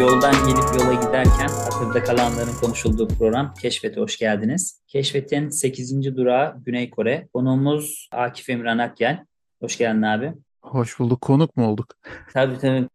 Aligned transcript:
Yoldan 0.00 0.34
gelip 0.34 0.80
yola 0.80 0.94
giderken 0.94 1.48
hatırda 1.48 2.04
kalanların 2.04 2.52
konuşulduğu 2.60 3.08
program 3.08 3.54
Keşfet'e 3.54 4.00
hoş 4.00 4.18
geldiniz. 4.18 4.82
Keşfet'in 4.86 5.48
8. 5.48 6.16
durağı 6.16 6.56
Güney 6.64 6.90
Kore. 6.90 7.28
Konuğumuz 7.34 8.08
Akif 8.12 8.50
Emirhan 8.50 8.78
Akyel. 8.78 9.24
Hoş 9.62 9.78
geldin 9.78 10.02
abi. 10.02 10.32
Hoş 10.62 10.98
bulduk. 10.98 11.20
Konuk 11.20 11.56
mu 11.56 11.66
olduk? 11.66 11.86
Tabii 12.32 12.58
tabii. 12.58 12.88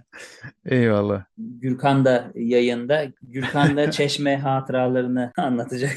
Eyvallah. 0.64 1.24
Gürkan 1.38 2.04
da 2.04 2.32
yayında. 2.34 3.04
Gürkan 3.22 3.76
da 3.76 3.90
Çeşme 3.90 4.36
hatıralarını 4.36 5.32
anlatacak. 5.38 5.96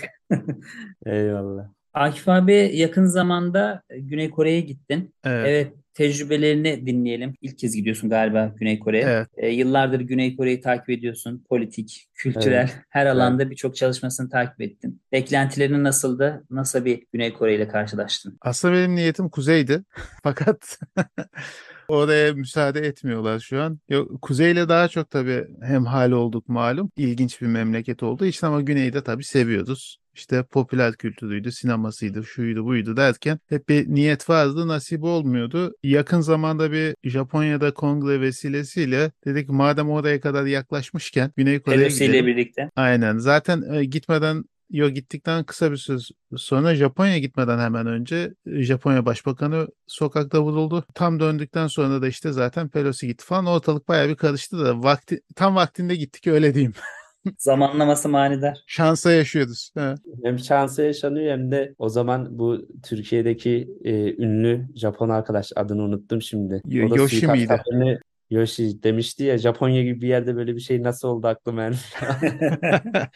Eyvallah. 1.06 1.68
Akif 1.94 2.30
abi 2.30 2.72
yakın 2.74 3.06
zamanda 3.06 3.82
Güney 3.90 4.30
Kore'ye 4.30 4.62
gittin. 4.62 5.14
Evet. 5.24 5.48
Evet, 5.48 5.74
tecrübelerini 5.98 6.86
dinleyelim. 6.86 7.34
İlk 7.42 7.58
kez 7.60 7.76
gidiyorsun 7.76 8.10
galiba 8.10 8.54
Güney 8.58 8.80
Kore'ye. 8.80 9.04
Evet. 9.04 9.28
E, 9.38 9.50
yıllardır 9.50 10.00
Güney 10.00 10.36
Kore'yi 10.36 10.62
takip 10.62 10.90
ediyorsun. 10.90 11.44
Politik, 11.50 12.08
kültürel, 12.14 12.58
Evet. 12.58 12.76
her 12.90 13.06
alanda 13.06 13.50
birçok 13.50 13.76
çalışmasını 13.76 14.30
takip 14.30 14.62
ettin. 14.62 15.02
Beklentilerin 15.12 15.84
nasıldı? 15.84 16.46
Nasıl 16.50 16.86
bir 16.86 17.04
Güney 17.14 17.34
Kore 17.34 17.56
ile 17.56 17.68
karşılaştın? 17.68 18.38
Aslında 18.42 18.74
benim 18.74 18.96
niyetim 18.96 19.30
kuzeydi. 19.30 19.84
Fakat 20.24 20.80
oraya 21.88 22.34
müsaade 22.34 22.80
etmiyorlar 22.80 23.40
şu 23.40 23.62
an. 23.62 23.80
Yok, 23.90 24.22
kuzeyle 24.22 24.70
daha 24.70 24.88
çok 24.88 25.10
tabii 25.10 25.48
hemhal 25.62 26.12
olduk 26.12 26.50
malum. 26.50 26.92
İlginç 26.98 27.42
bir 27.42 27.48
memleket 27.48 28.04
olduğu 28.04 28.26
için 28.26 28.48
ama 28.48 28.62
güneyde 28.62 29.04
tabii 29.04 29.24
seviyoruz. 29.24 29.98
İşte 30.18 30.44
popüler 30.44 30.94
kültürüydü, 30.94 31.52
sinemasıydı, 31.52 32.24
şuydu 32.24 32.66
buydu 32.66 32.98
derken 32.98 33.40
hep 33.50 33.70
bir 33.70 33.88
niyet 33.88 34.30
vardı, 34.30 34.68
nasip 34.68 35.04
olmuyordu. 35.04 35.74
Yakın 35.84 36.22
zamanda 36.22 36.72
bir 36.72 36.96
Japonya'da 37.04 37.74
kongre 37.74 38.22
vesilesiyle 38.22 39.12
dedik 39.26 39.50
madem 39.50 39.90
oraya 39.90 40.22
kadar 40.22 40.46
yaklaşmışken 40.46 41.32
Güney 41.38 41.60
Kore'ye 41.60 41.88
gidelim. 41.88 42.28
birlikte. 42.28 42.70
Aynen. 42.76 43.18
Zaten 43.18 43.74
e, 43.74 43.86
gitmeden 43.86 44.44
Yo 44.70 44.90
gittikten 44.90 45.44
kısa 45.44 45.72
bir 45.72 45.78
süre 45.78 45.98
sonra 46.38 46.76
Japonya 46.76 47.18
gitmeden 47.18 47.60
hemen 47.60 47.88
önce 47.88 48.34
e, 48.46 48.64
Japonya 48.64 49.06
Başbakanı 49.06 49.68
sokakta 49.88 50.44
vuruldu. 50.44 50.86
Tam 50.94 51.20
döndükten 51.20 51.68
sonra 51.68 52.02
da 52.02 52.08
işte 52.08 52.32
zaten 52.32 52.70
Pelosi 52.70 53.08
gitti 53.08 53.26
falan. 53.26 53.46
Ortalık 53.46 53.88
bayağı 53.88 54.10
bir 54.10 54.16
karıştı 54.16 54.60
da 54.60 54.84
vakti 54.84 55.22
tam 55.36 55.56
vaktinde 55.56 55.96
gittik 55.96 56.28
öyle 56.28 56.54
diyeyim. 56.54 56.74
Zamanlaması 57.38 58.10
manidar. 58.10 58.64
Şansa 58.68 59.12
yaşıyoruz. 59.12 59.72
Ha. 59.76 59.96
Hem 60.24 60.40
şansı 60.40 60.82
yaşanıyor 60.82 61.32
hem 61.32 61.52
de 61.52 61.76
o 61.78 61.90
zaman 61.90 62.40
bu 62.40 62.68
Türkiye'deki 62.84 63.70
e, 63.84 64.24
ünlü 64.24 64.68
Japon 64.76 65.10
arkadaş 65.10 65.52
adını 65.56 65.84
unuttum 65.84 66.22
şimdi. 66.22 66.54
Da 66.54 66.96
Yoshi 66.96 67.28
miydi? 67.28 67.48
haberini 67.48 68.00
Yoshi 68.30 68.84
demişti 68.84 69.24
ya 69.24 69.38
Japonya 69.38 69.84
gibi 69.84 70.02
bir 70.02 70.08
yerde 70.08 70.36
böyle 70.36 70.56
bir 70.56 70.62
şey 70.62 70.84
nasıl 70.84 71.08
oldu 71.08 71.28
aklıma 71.28 71.62
yani. 71.64 71.76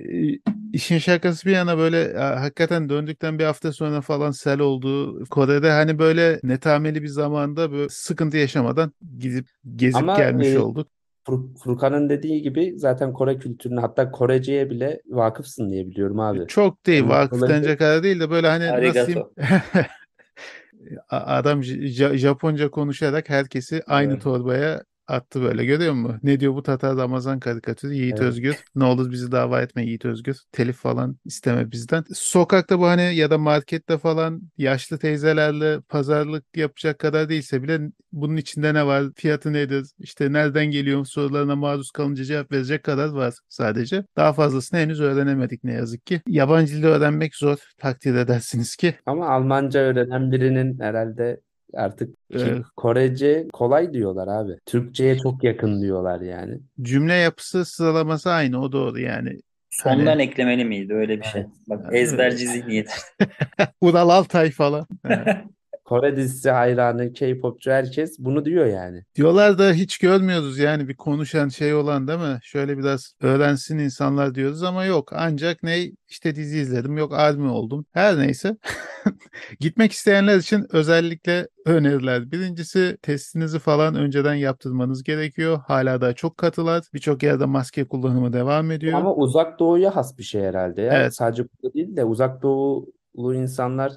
E, 0.00 0.38
İşin 0.72 0.98
şakası 0.98 1.46
bir 1.46 1.52
yana 1.52 1.78
böyle 1.78 2.18
hakikaten 2.18 2.88
döndükten 2.88 3.38
bir 3.38 3.44
hafta 3.44 3.72
sonra 3.72 4.00
falan 4.00 4.30
sel 4.30 4.60
oldu. 4.60 5.24
Kore'de 5.24 5.70
hani 5.70 5.98
böyle 5.98 6.40
netameli 6.42 7.02
bir 7.02 7.08
zamanda 7.08 7.72
böyle 7.72 7.88
sıkıntı 7.88 8.36
yaşamadan 8.36 8.92
gidip 9.18 9.48
gezip 9.76 9.96
Ama 9.96 10.16
gelmiş 10.16 10.48
e, 10.48 10.58
olduk. 10.58 10.88
Fur- 11.26 11.58
Furkan'ın 11.58 12.08
dediği 12.08 12.42
gibi 12.42 12.74
zaten 12.76 13.12
Kore 13.12 13.38
kültürüne 13.38 13.80
hatta 13.80 14.10
Korece'ye 14.10 14.70
bile 14.70 15.00
vakıfsın 15.06 15.70
diye 15.70 15.86
biliyorum 15.90 16.20
abi. 16.20 16.46
Çok 16.46 16.86
değil 16.86 17.00
Yani 17.02 17.10
vakıf 17.10 17.42
denecek 17.42 17.78
kadar 17.78 18.02
değil 18.02 18.20
de 18.20 18.30
böyle 18.30 18.46
hani 18.48 18.66
nasıl 18.66 18.72
Arigato. 19.12 19.32
adam 21.08 21.62
J- 21.64 22.18
Japonca 22.18 22.70
konuşarak 22.70 23.28
herkesi 23.30 23.82
aynı 23.86 24.12
Evet. 24.12 24.22
torbaya 24.22 24.82
attı 25.08 25.42
böyle 25.42 25.64
görüyor 25.64 25.92
musun? 25.92 26.20
Ne 26.22 26.40
diyor 26.40 26.54
bu 26.54 26.62
Tatar 26.62 26.96
Ramazan 26.96 27.40
karikatürü 27.40 27.94
Yiğit 27.94 28.20
Evet. 28.20 28.28
Özgür 28.28 28.56
ne 28.74 28.84
olur 28.84 29.10
bizi 29.12 29.32
dava 29.32 29.62
etme 29.62 29.84
Yiğit 29.84 30.04
Özgür 30.04 30.36
telif 30.52 30.76
falan 30.76 31.16
isteme 31.24 31.70
bizden. 31.70 32.04
Sokakta 32.14 32.78
bu 32.78 32.86
hani 32.86 33.16
ya 33.16 33.30
da 33.30 33.38
markette 33.38 33.98
falan 33.98 34.42
yaşlı 34.58 34.98
teyzelerle 34.98 35.80
pazarlık 35.80 36.44
yapacak 36.56 36.98
kadar 36.98 37.28
değilse 37.28 37.62
bile 37.62 37.80
bunun 38.12 38.36
içinde 38.36 38.74
ne 38.74 38.86
var 38.86 39.04
fiyatı 39.16 39.52
nedir 39.52 39.86
işte 39.98 40.32
nereden 40.32 40.66
geliyor 40.66 41.04
sorularına 41.04 41.56
maruz 41.56 41.90
kalınca 41.90 42.24
cevap 42.24 42.52
verecek 42.52 42.82
kadar 42.82 43.08
var 43.08 43.34
sadece. 43.48 44.04
Daha 44.16 44.32
fazlasını 44.32 44.80
henüz 44.80 45.00
öğrenemedik 45.00 45.64
ne 45.64 45.72
yazık 45.72 46.06
ki. 46.06 46.20
Yabancı 46.26 46.76
dil 46.76 46.84
öğrenmek 46.84 47.34
zor 47.34 47.56
takdir 47.78 48.14
edersiniz 48.14 48.76
ki. 48.76 48.94
Ama 49.06 49.28
Almanca 49.28 49.80
öğrenen 49.80 50.32
birinin 50.32 50.80
herhalde 50.80 51.40
artık 51.74 52.14
Ee, 52.34 52.62
Korece 52.76 53.48
kolay 53.52 53.92
diyorlar 53.94 54.28
abi. 54.28 54.58
Türkçe'ye 54.66 55.18
çok 55.18 55.44
yakın 55.44 55.82
diyorlar 55.82 56.20
yani. 56.20 56.58
Cümle 56.82 57.14
yapısı 57.14 57.64
sıralaması 57.64 58.30
aynı 58.30 58.62
o 58.62 58.72
doğru 58.72 58.98
yani. 59.00 59.40
Sondan 59.70 60.06
Hani 60.06 60.22
eklemeli 60.22 60.64
miydi 60.64 60.94
öyle 60.94 61.18
bir 61.18 61.24
şey? 61.24 61.40
Evet. 61.40 61.50
Bak 61.68 61.94
ezberci 61.94 62.46
zihniyet. 62.48 62.90
Ural 63.80 64.08
Altay 64.08 64.50
falan. 64.50 64.86
Kore 65.86 66.16
dizisi 66.16 66.50
hayranı, 66.50 67.12
K-popçu 67.12 67.70
herkes 67.70 68.18
bunu 68.18 68.44
diyor 68.44 68.66
yani. 68.66 69.02
Diyorlar 69.14 69.58
da 69.58 69.72
hiç 69.72 69.98
görmüyoruz 69.98 70.58
yani 70.58 70.88
bir 70.88 70.96
konuşan 70.96 71.48
şey 71.48 71.74
olan 71.74 72.08
değil 72.08 72.18
mi? 72.18 72.38
Şöyle 72.42 72.78
biraz 72.78 73.14
öğrensin 73.20 73.78
insanlar 73.78 74.34
diyoruz 74.34 74.62
ama 74.62 74.84
yok. 74.84 75.12
Ancak 75.14 75.62
ne 75.62 75.84
işte 76.08 76.34
dizi 76.34 76.58
izledim 76.58 76.98
yok 76.98 77.14
army 77.14 77.48
oldum. 77.48 77.86
Her 77.92 78.18
neyse. 78.18 78.56
Gitmek 79.60 79.92
isteyenler 79.92 80.38
için 80.38 80.66
özellikle 80.70 81.48
öneriler. 81.66 82.30
Birincisi 82.30 82.96
testinizi 83.02 83.58
falan 83.58 83.94
önceden 83.94 84.34
yaptırmanız 84.34 85.02
gerekiyor. 85.02 85.60
Hala 85.66 86.00
daha 86.00 86.12
çok 86.12 86.36
katılar. 86.36 86.84
Birçok 86.94 87.22
yerde 87.22 87.44
maske 87.44 87.84
kullanımı 87.84 88.32
devam 88.32 88.70
ediyor. 88.70 88.98
Ama 88.98 89.14
uzak 89.14 89.58
doğuya 89.58 89.96
has 89.96 90.18
bir 90.18 90.22
şey 90.22 90.42
herhalde 90.42 90.82
ya. 90.82 90.92
Evet. 90.92 91.14
Sadece 91.14 91.42
burada 91.42 91.74
değil 91.74 91.96
de 91.96 92.04
uzak 92.04 92.42
doğulu 92.42 93.34
insanlar 93.34 93.92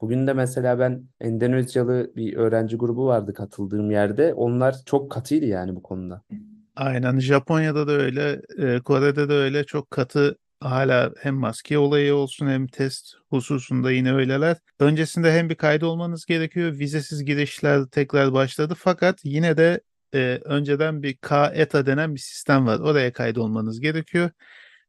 bugün 0.00 0.26
de 0.26 0.32
mesela 0.32 0.78
ben 0.78 1.04
Endonezyalı 1.20 2.12
bir 2.16 2.36
öğrenci 2.36 2.76
grubu 2.76 3.06
vardı 3.06 3.34
katıldığım 3.34 3.90
yerde. 3.90 4.34
Onlar 4.34 4.76
çok 4.86 5.12
katıydı 5.12 5.46
yani 5.46 5.76
bu 5.76 5.82
konuda. 5.82 6.22
Aynen 6.76 7.18
Japonya'da 7.18 7.86
da 7.86 7.92
öyle, 7.92 8.42
e, 8.58 8.80
Kore'de 8.80 9.28
de 9.28 9.32
öyle 9.32 9.64
çok 9.64 9.90
katı 9.90 10.38
hala 10.60 11.12
hem 11.18 11.34
maske 11.34 11.78
olayı 11.78 12.14
olsun 12.14 12.46
hem 12.46 12.66
test 12.66 13.14
hususunda 13.30 13.90
yine 13.90 14.14
öyleler. 14.14 14.56
Öncesinde 14.78 15.32
hem 15.32 15.48
bir 15.48 15.54
kaydı 15.54 15.86
olmanız 15.86 16.26
gerekiyor. 16.26 16.78
Vizesiz 16.78 17.24
girişler 17.24 17.86
tekrar 17.86 18.32
başladı 18.32 18.74
fakat 18.78 19.20
yine 19.24 19.56
de 19.56 19.80
e, 20.14 20.40
önceden 20.44 21.02
bir 21.02 21.16
K-ETA 21.16 21.86
denen 21.86 22.14
bir 22.14 22.20
sistem 22.20 22.66
var. 22.66 22.80
Oraya 22.80 23.12
kaydolmanız 23.12 23.80
gerekiyor. 23.80 24.30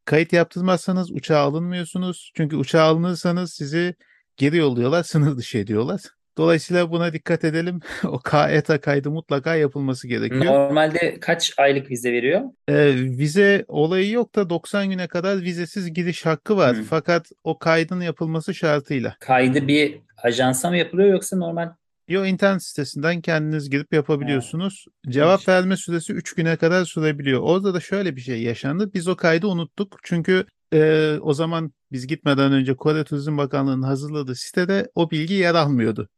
Kayıt 0.06 0.34
yaptırmazsanız 0.34 1.12
uçağa 1.12 1.40
alınmıyorsunuz. 1.40 2.32
Çünkü 2.36 2.56
uçağa 2.56 2.84
alınırsanız 2.84 3.54
sizi 3.54 3.96
geri 4.40 4.58
yolluyorlar, 4.58 5.04
sınır 5.04 5.38
dışı 5.38 5.58
ediyorlar. 5.58 6.02
Dolayısıyla 6.38 6.92
buna 6.92 7.14
dikkat 7.14 7.44
edelim. 7.44 7.80
O 8.04 8.20
K-ETA 8.20 8.82
kaydı 8.82 9.12
mutlaka 9.12 9.56
yapılması 9.56 10.08
gerekiyor. 10.08 10.46
Normalde 10.46 11.20
kaç 11.20 11.54
aylık 11.58 11.92
vize 11.92 12.14
veriyor? 12.14 12.42
Ee, 12.68 12.94
vize 12.96 13.66
olayı 13.68 14.12
yok 14.12 14.36
da 14.36 14.50
90 14.50 14.90
güne 14.90 15.08
kadar 15.08 15.42
vizesiz 15.42 15.94
giriş 15.94 16.26
hakkı 16.26 16.58
var. 16.58 16.78
Hı. 16.78 16.84
Fakat 16.84 17.26
o 17.44 17.60
kaydın 17.60 18.02
yapılması 18.02 18.54
şartıyla. 18.54 19.16
Kaydı 19.20 19.68
bir 19.68 20.00
ajansa 20.24 20.70
mı 20.70 20.78
yapılıyor 20.78 21.10
yoksa 21.10 21.38
normal? 21.38 21.70
Yo 22.08 22.26
internet 22.26 22.64
sitesinden 22.64 23.22
kendiniz 23.22 23.70
girip 23.70 23.94
yapabiliyorsunuz. 23.94 24.86
Cevap 25.10 25.40
iyiymiş. 25.40 25.48
verme 25.48 25.78
süresi 25.78 26.14
3 26.14 26.34
güne 26.34 26.56
kadar 26.56 26.86
sürebiliyor. 26.86 27.42
Orada 27.42 27.74
da 27.74 27.80
şöyle 27.80 28.16
bir 28.16 28.22
şey 28.22 28.42
yaşandı. 28.44 28.94
Biz 28.94 29.08
o 29.08 29.16
kaydı 29.16 29.48
unuttuk. 29.48 29.98
Çünkü 30.04 30.46
e, 30.74 31.18
o 31.22 31.34
zaman 31.34 31.74
biz 31.92 32.08
gitmeden 32.08 32.52
önce 32.52 32.76
Kore 32.76 33.04
Turizm 33.04 33.38
Bakanlığı'nın 33.38 33.82
hazırladığı 33.82 34.36
sitede 34.36 34.92
o 34.96 35.12
bilgi 35.12 35.34
yer 35.34 35.56
almıyordu. 35.56 36.10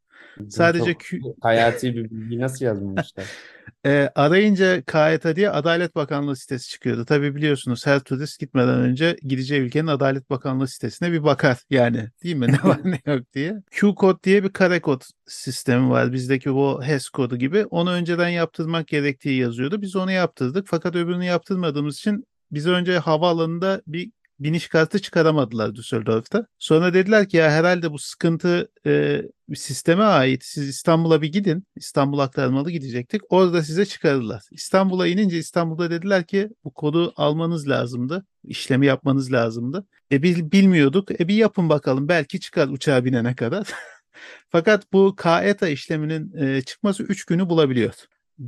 Sadece 0.48 0.94
çok 0.94 1.34
hayati 1.40 1.94
bir 1.94 2.10
bilgi 2.10 2.40
nasıl 2.40 2.64
yazmamışlar? 2.64 3.26
E, 3.86 4.10
arayınca 4.14 4.82
KYT 4.82 5.36
diye 5.36 5.50
Adalet 5.50 5.94
Bakanlığı 5.94 6.36
sitesi 6.36 6.68
çıkıyordu. 6.68 7.04
Tabii 7.04 7.34
biliyorsunuz 7.36 7.86
her 7.86 8.00
turist 8.00 8.40
gitmeden 8.40 8.78
önce 8.78 9.16
gideceği 9.22 9.60
ülkenin 9.60 9.86
Adalet 9.86 10.30
Bakanlığı 10.30 10.68
sitesine 10.68 11.12
bir 11.12 11.24
bakar. 11.24 11.58
Yani 11.70 12.08
değil 12.24 12.36
mi 12.36 12.46
ne 12.48 12.68
var 12.68 12.80
ne 12.84 13.00
yok 13.06 13.32
diye. 13.34 13.62
Q-kod 13.70 14.24
diye 14.24 14.44
bir 14.44 14.52
kare 14.52 14.80
kod 14.80 15.02
sistemi 15.26 15.90
var. 15.90 16.12
Bizdeki 16.12 16.54
bu 16.54 16.82
HES 16.84 17.08
kodu 17.08 17.36
gibi. 17.36 17.64
Onu 17.64 17.90
önceden 17.90 18.28
yaptırmak 18.28 18.88
gerektiği 18.88 19.40
yazıyordu. 19.40 19.82
Biz 19.82 19.96
onu 19.96 20.10
yaptırdık. 20.10 20.66
Fakat 20.68 20.96
öbürünü 20.96 21.24
yaptırmadığımız 21.24 21.98
için 21.98 22.26
bize 22.50 22.70
önce 22.70 22.98
havaalanında 22.98 23.82
bir 23.86 24.10
biniş 24.42 24.68
kartı 24.68 24.98
çıkaramadılar 24.98 25.74
Düsseldorf'ta. 25.74 26.46
Sonra 26.58 26.94
dediler 26.94 27.28
ki 27.28 27.36
ya 27.36 27.50
herhalde 27.50 27.92
bu 27.92 27.98
sıkıntı 27.98 28.68
e, 28.86 29.22
sisteme 29.54 30.02
ait. 30.02 30.44
Siz 30.44 30.68
İstanbul'a 30.68 31.22
bir 31.22 31.32
gidin. 31.32 31.66
İstanbul 31.76 32.18
aktarmalı 32.18 32.70
gidecektik. 32.70 33.22
Orada 33.28 33.62
size 33.62 33.86
çıkarırlar. 33.86 34.42
İstanbul'a 34.50 35.06
inince 35.06 35.38
İstanbul'da 35.38 35.90
dediler 35.90 36.26
ki 36.26 36.48
bu 36.64 36.70
kodu 36.70 37.12
almanız 37.16 37.68
lazımdı. 37.68 38.26
İşlemi 38.44 38.86
yapmanız 38.86 39.32
lazımdı. 39.32 39.86
E 40.12 40.22
biz 40.22 40.52
bilmiyorduk. 40.52 41.20
E 41.20 41.28
bir 41.28 41.34
yapın 41.34 41.68
bakalım. 41.68 42.08
Belki 42.08 42.40
çıkar 42.40 42.68
uçağa 42.68 43.04
binene 43.04 43.36
kadar. 43.36 43.68
Fakat 44.50 44.92
bu 44.92 45.16
KETA 45.16 45.68
işleminin 45.68 46.36
e, 46.36 46.62
çıkması 46.62 47.02
3 47.02 47.24
günü 47.24 47.48
bulabiliyor. 47.48 47.94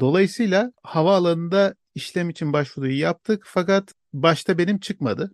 Dolayısıyla 0.01 0.73
havaalanında 0.83 1.75
işlem 1.95 2.31
için 2.31 2.53
başvuruyu 2.53 2.99
yaptık 2.99 3.43
fakat 3.47 3.95
başta 4.13 4.59
benim 4.59 4.79
çıkmadı. 4.79 5.33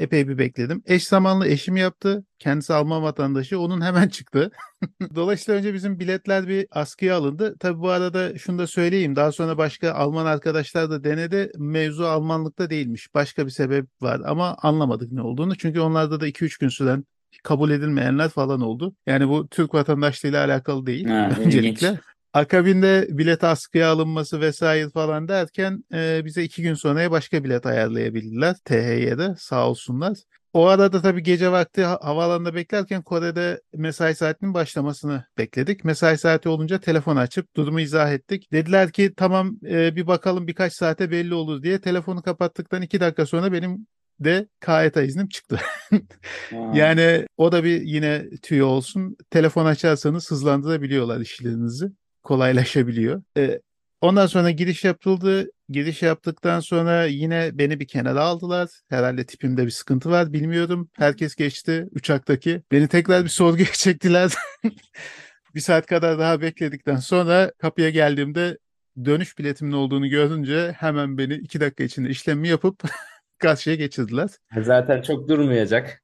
Epey 0.00 0.28
bir 0.28 0.38
bekledim. 0.38 0.82
Eş 0.86 1.06
zamanlı 1.06 1.46
eşim 1.46 1.76
yaptı. 1.76 2.24
Kendisi 2.38 2.74
Alman 2.74 3.02
vatandaşı. 3.02 3.60
Onun 3.60 3.80
hemen 3.80 4.08
çıktı. 4.08 4.50
Dolayısıyla 5.14 5.58
önce 5.58 5.74
bizim 5.74 5.98
biletler 5.98 6.48
bir 6.48 6.66
askıya 6.70 7.16
alındı. 7.16 7.56
Tabii 7.60 7.80
bu 7.80 7.90
arada 7.90 8.38
şunu 8.38 8.58
da 8.58 8.66
söyleyeyim. 8.66 9.16
Daha 9.16 9.32
sonra 9.32 9.58
başka 9.58 9.92
Alman 9.92 10.26
arkadaşlar 10.26 10.90
da 10.90 11.04
denedi. 11.04 11.52
Mevzu 11.58 12.04
Almanlıkta 12.04 12.70
değilmiş. 12.70 13.14
Başka 13.14 13.46
bir 13.46 13.50
sebep 13.50 13.86
var 14.00 14.20
ama 14.24 14.56
anlamadık 14.62 15.12
ne 15.12 15.22
olduğunu. 15.22 15.56
Çünkü 15.56 15.80
onlarda 15.80 16.20
da 16.20 16.28
2-3 16.28 16.60
gün 16.60 16.68
süren 16.68 17.04
kabul 17.42 17.70
edilmeyenler 17.70 18.28
falan 18.28 18.60
oldu. 18.60 18.94
Yani 19.06 19.28
bu 19.28 19.48
Türk 19.48 19.74
vatandaşlığıyla 19.74 20.44
alakalı 20.44 20.86
değil. 20.86 21.06
Ha, 21.06 21.30
öncelikle. 21.44 22.00
Akabinde 22.32 23.06
bilet 23.10 23.44
askıya 23.44 23.90
alınması 23.90 24.40
vesaire 24.40 24.90
falan 24.90 25.28
derken 25.28 25.84
e, 25.94 26.24
bize 26.24 26.42
iki 26.44 26.62
gün 26.62 26.74
sonraya 26.74 27.10
başka 27.10 27.44
bilet 27.44 27.66
ayarlayabildiler 27.66 28.56
THY'de 28.64 29.34
sağ 29.38 29.68
olsunlar. 29.68 30.18
O 30.52 30.66
arada 30.66 31.02
tabii 31.02 31.22
gece 31.22 31.52
vakti 31.52 31.84
ha- 31.84 31.98
havaalanında 32.02 32.54
beklerken 32.54 33.02
Kore'de 33.02 33.60
mesai 33.74 34.14
saatinin 34.14 34.54
başlamasını 34.54 35.24
bekledik. 35.38 35.84
Mesai 35.84 36.18
saati 36.18 36.48
olunca 36.48 36.80
telefon 36.80 37.16
açıp 37.16 37.56
durumu 37.56 37.80
izah 37.80 38.12
ettik. 38.12 38.52
Dediler 38.52 38.92
ki 38.92 39.12
tamam 39.16 39.56
e, 39.68 39.96
bir 39.96 40.06
bakalım 40.06 40.46
birkaç 40.46 40.72
saate 40.72 41.10
belli 41.10 41.34
olur 41.34 41.62
diye. 41.62 41.80
Telefonu 41.80 42.22
kapattıktan 42.22 42.82
iki 42.82 43.00
dakika 43.00 43.26
sonra 43.26 43.52
benim 43.52 43.86
de 44.20 44.48
KYT 44.60 45.04
iznim 45.06 45.28
çıktı. 45.28 45.60
Yani 46.70 47.26
o 47.36 47.52
da 47.52 47.64
bir 47.64 47.80
yine 47.82 48.30
tüyo 48.42 48.66
olsun. 48.66 49.16
Telefon 49.30 49.66
açarsanız 49.66 50.30
hızlandırabiliyorlar 50.30 51.20
işlerinizi. 51.20 51.86
Kolaylaşabiliyor. 52.22 53.22
Ee, 53.36 53.60
ondan 54.00 54.26
sonra 54.26 54.50
giriş 54.50 54.84
yapıldı. 54.84 55.50
Giriş 55.68 56.02
yaptıktan 56.02 56.60
sonra 56.60 57.04
yine 57.04 57.50
beni 57.52 57.80
bir 57.80 57.86
kenara 57.86 58.20
aldılar. 58.20 58.68
Herhalde 58.88 59.26
tipimde 59.26 59.66
bir 59.66 59.70
sıkıntı 59.70 60.10
var 60.10 60.32
bilmiyorum. 60.32 60.88
Herkes 60.96 61.34
geçti 61.34 61.86
uçaktaki. 61.90 62.62
Beni 62.72 62.88
tekrar 62.88 63.24
bir 63.24 63.28
sorguya 63.28 63.66
çektiler. 63.72 64.32
bir 65.54 65.60
saat 65.60 65.86
kadar 65.86 66.18
daha 66.18 66.40
bekledikten 66.40 66.96
sonra 66.96 67.52
kapıya 67.58 67.90
geldiğimde 67.90 68.58
dönüş 69.04 69.38
biletimin 69.38 69.72
olduğunu 69.72 70.08
görünce 70.08 70.72
hemen 70.78 71.18
beni 71.18 71.34
iki 71.34 71.60
dakika 71.60 71.84
içinde 71.84 72.08
işlemi 72.08 72.48
yapıp 72.48 72.82
karşıya 73.38 73.76
geçirdiler. 73.76 74.30
Zaten 74.62 75.02
çok 75.02 75.28
durmayacak. 75.28 76.02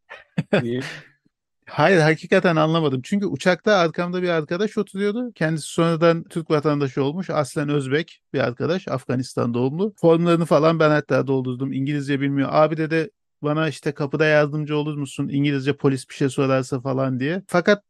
Hayır 1.69 2.01
hakikaten 2.01 2.57
anlamadım. 2.57 3.01
Çünkü 3.05 3.27
uçakta 3.27 3.77
arkamda 3.77 4.23
bir 4.23 4.29
arkadaş 4.29 4.79
oturuyordu. 4.79 5.33
Kendisi 5.35 5.67
sonradan 5.67 6.25
Türk 6.25 6.51
vatandaşı 6.51 7.05
olmuş. 7.05 7.31
Aslen 7.31 7.69
Özbek 7.69 8.23
bir 8.33 8.39
arkadaş. 8.39 8.89
Afganistan 8.89 9.55
doğumlu. 9.55 9.95
Formlarını 9.97 10.45
falan 10.45 10.79
ben 10.81 10.91
hatta 10.91 11.27
doldurdum. 11.27 11.73
İngilizce 11.73 12.21
bilmiyor. 12.21 12.49
Abi 12.53 12.77
dedi 12.77 13.11
bana 13.43 13.69
işte 13.69 13.93
kapıda 13.93 14.25
yardımcı 14.25 14.77
olur 14.77 14.97
musun? 14.97 15.29
İngilizce 15.29 15.77
polis 15.77 16.09
bir 16.09 16.15
şey 16.15 16.29
sorarsa 16.29 16.81
falan 16.81 17.21
diye. 17.21 17.43
Fakat 17.47 17.83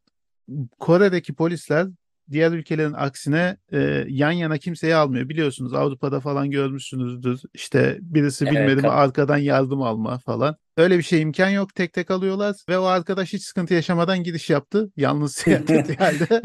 Kore'deki 0.79 1.33
polisler 1.33 1.87
diğer 2.31 2.51
ülkelerin 2.51 2.93
aksine 2.93 3.57
e, 3.73 4.05
yan 4.07 4.31
yana 4.31 4.57
kimseyi 4.57 4.95
almıyor. 4.95 5.29
Biliyorsunuz 5.29 5.73
Avrupa'da 5.73 6.19
falan 6.19 6.51
görmüşsünüzdür. 6.51 7.41
İşte 7.53 7.97
birisi 8.01 8.45
Evet, 8.45 8.53
bilmedi 8.53 8.81
mi 8.81 8.89
arkadan 8.89 9.37
yardım 9.37 9.81
alma 9.81 10.19
falan. 10.19 10.55
Öyle 10.77 10.97
bir 10.97 11.03
şey 11.03 11.21
imkan 11.21 11.49
yok. 11.49 11.75
Tek 11.75 11.93
tek 11.93 12.11
alıyorlar 12.11 12.55
ve 12.69 12.77
o 12.77 12.83
arkadaş 12.83 13.33
hiç 13.33 13.43
sıkıntı 13.43 13.73
yaşamadan 13.73 14.23
gidiş 14.23 14.49
yaptı. 14.49 14.91
Yalnız 14.97 15.35
seyahat 15.35 15.99
halde. 15.99 16.41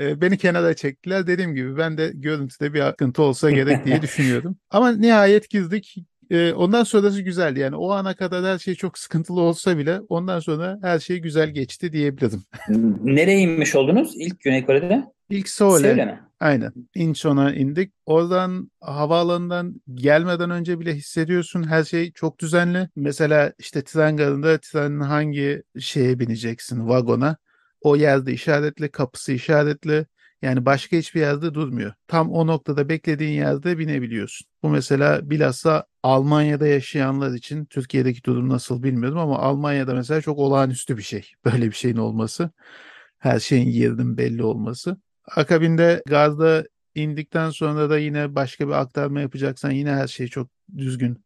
E, 0.00 0.20
Beni 0.20 0.38
kenara 0.38 0.74
çektiler. 0.74 1.26
Dediğim 1.26 1.54
gibi 1.54 1.76
ben 1.76 1.98
de 1.98 2.12
görüntüde 2.14 2.74
bir 2.74 2.82
sıkıntı 2.90 3.22
olsa 3.22 3.50
gerek 3.50 3.84
diye 3.84 4.02
düşünüyordum. 4.02 4.56
Ama 4.70 4.92
nihayet 4.92 5.50
girdik. 5.50 5.94
E, 6.30 6.52
Ondan 6.52 6.84
sonrası 6.84 7.22
güzeldi. 7.22 7.60
Yani 7.60 7.76
o 7.76 7.90
ana 7.90 8.14
kadar 8.14 8.44
her 8.44 8.58
şey 8.58 8.74
çok 8.74 8.98
sıkıntılı 8.98 9.40
olsa 9.40 9.78
bile 9.78 10.00
ondan 10.08 10.40
sonra 10.40 10.78
her 10.82 10.98
şey 10.98 11.18
güzel 11.18 11.50
geçti 11.50 11.92
diyebilirim. 11.92 12.42
Nereye 13.04 13.38
inmiş 13.38 13.74
oldunuz 13.74 14.12
ilk 14.16 14.40
Güney 14.40 14.66
Kore'de? 14.66 15.04
İlk 15.30 15.48
Seul'e 15.48 15.78
Seul'e 15.78 16.04
mi? 16.04 16.20
Aynen. 16.40 16.72
Incheon'a 16.94 17.54
indik. 17.54 17.92
Oradan 18.06 18.70
havaalanından 18.80 19.82
gelmeden 19.94 20.50
önce 20.50 20.80
bile 20.80 20.94
hissediyorsun 20.94 21.62
her 21.62 21.84
şey 21.84 22.12
çok 22.12 22.38
düzenli. 22.38 22.88
Mesela 22.96 23.52
işte 23.58 23.84
tren 23.84 24.16
garında 24.16 24.58
trenin 24.58 25.00
hangi 25.00 25.62
şeye 25.80 26.18
bineceksin 26.18 26.88
vagona. 26.88 27.36
O 27.80 27.96
yerde 27.96 28.32
işaretli, 28.32 28.90
kapısı 28.90 29.32
işaretli. 29.32 30.06
Yani 30.42 30.66
başka 30.66 30.96
hiçbir 30.96 31.20
yerde 31.20 31.54
durmuyor. 31.54 31.92
Tam 32.08 32.32
o 32.32 32.46
noktada 32.46 32.88
beklediğin 32.88 33.32
yerde 33.32 33.78
binebiliyorsun. 33.78 34.46
Bu 34.62 34.68
mesela 34.68 35.30
bilhassa 35.30 35.84
Almanya'da 36.04 36.66
yaşayanlar 36.66 37.34
için 37.34 37.64
Türkiye'deki 37.64 38.24
durum 38.24 38.48
nasıl 38.48 38.82
bilmiyorum 38.82 39.18
ama 39.18 39.38
Almanya'da 39.38 39.94
mesela 39.94 40.20
çok 40.20 40.38
olağanüstü 40.38 40.96
bir 40.96 41.02
şey. 41.02 41.30
Böyle 41.44 41.66
bir 41.66 41.72
şeyin 41.72 41.96
olması. 41.96 42.50
Her 43.18 43.40
şeyin 43.40 43.68
yerinin 43.68 44.16
belli 44.16 44.44
olması. 44.44 44.96
Akabinde 45.36 46.02
gazda 46.06 46.64
indikten 46.94 47.50
sonra 47.50 47.90
da 47.90 47.98
yine 47.98 48.34
başka 48.34 48.68
bir 48.68 48.72
aktarma 48.72 49.20
yapacaksan 49.20 49.70
yine 49.70 49.90
her 49.90 50.06
şey 50.06 50.28
çok 50.28 50.48
düzgün 50.76 51.24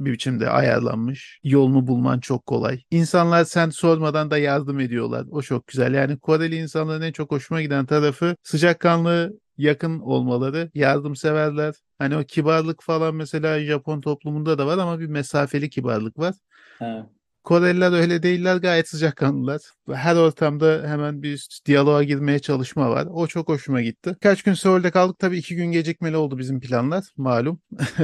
bir 0.00 0.12
biçimde 0.12 0.50
ayarlanmış. 0.50 1.40
Yolunu 1.44 1.86
bulman 1.86 2.20
çok 2.20 2.46
kolay. 2.46 2.82
İnsanlar 2.90 3.44
sen 3.44 3.70
sormadan 3.70 4.30
da 4.30 4.38
yardım 4.38 4.80
ediyorlar. 4.80 5.26
O 5.30 5.42
çok 5.42 5.66
güzel. 5.66 5.94
Yani 5.94 6.18
Koreli 6.18 6.56
insanların 6.56 7.02
en 7.02 7.12
çok 7.12 7.30
hoşuma 7.30 7.62
giden 7.62 7.86
tarafı 7.86 8.36
sıcakkanlı, 8.42 9.38
yakın 9.58 10.00
olmaları, 10.00 10.70
yardımseverler. 10.74 11.74
Hani 11.98 12.16
o 12.16 12.24
kibarlık 12.24 12.82
falan 12.82 13.14
mesela 13.14 13.60
Japon 13.60 14.00
toplumunda 14.00 14.58
da 14.58 14.66
var 14.66 14.78
ama 14.78 15.00
bir 15.00 15.06
mesafeli 15.06 15.70
kibarlık 15.70 16.18
var. 16.18 16.34
Ha. 16.78 17.06
Koreliler 17.44 17.92
öyle 17.92 18.22
değiller 18.22 18.56
gayet 18.56 18.88
sıcakkanlılar. 18.88 19.60
Her 19.92 20.16
ortamda 20.16 20.82
hemen 20.86 21.22
bir 21.22 21.48
diyaloğa 21.66 22.02
girmeye 22.02 22.38
çalışma 22.38 22.90
var. 22.90 23.06
O 23.10 23.26
çok 23.26 23.48
hoşuma 23.48 23.82
gitti. 23.82 24.16
Kaç 24.22 24.42
gün 24.42 24.52
Seul'de 24.54 24.90
kaldık. 24.90 25.18
Tabii 25.18 25.38
iki 25.38 25.56
gün 25.56 25.72
gecikmeli 25.72 26.16
oldu 26.16 26.38
bizim 26.38 26.60
planlar 26.60 27.04
malum 27.16 27.60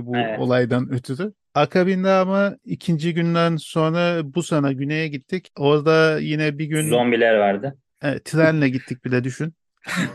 bu 0.00 0.16
Evet. 0.16 0.40
olaydan 0.40 0.92
ötürü. 0.92 1.32
Akabinde 1.54 2.10
ama 2.10 2.56
ikinci 2.64 3.14
günden 3.14 3.56
sonra 3.56 4.34
Busan'a 4.34 4.72
güneye 4.72 5.08
gittik. 5.08 5.52
Orada 5.58 6.18
yine 6.20 6.58
bir 6.58 6.66
gün 6.66 6.90
Zombiler 6.90 7.36
vardı. 7.36 7.78
e, 8.02 8.18
trenle 8.18 8.68
gittik 8.68 9.04
bile 9.04 9.24
düşün. 9.24 9.54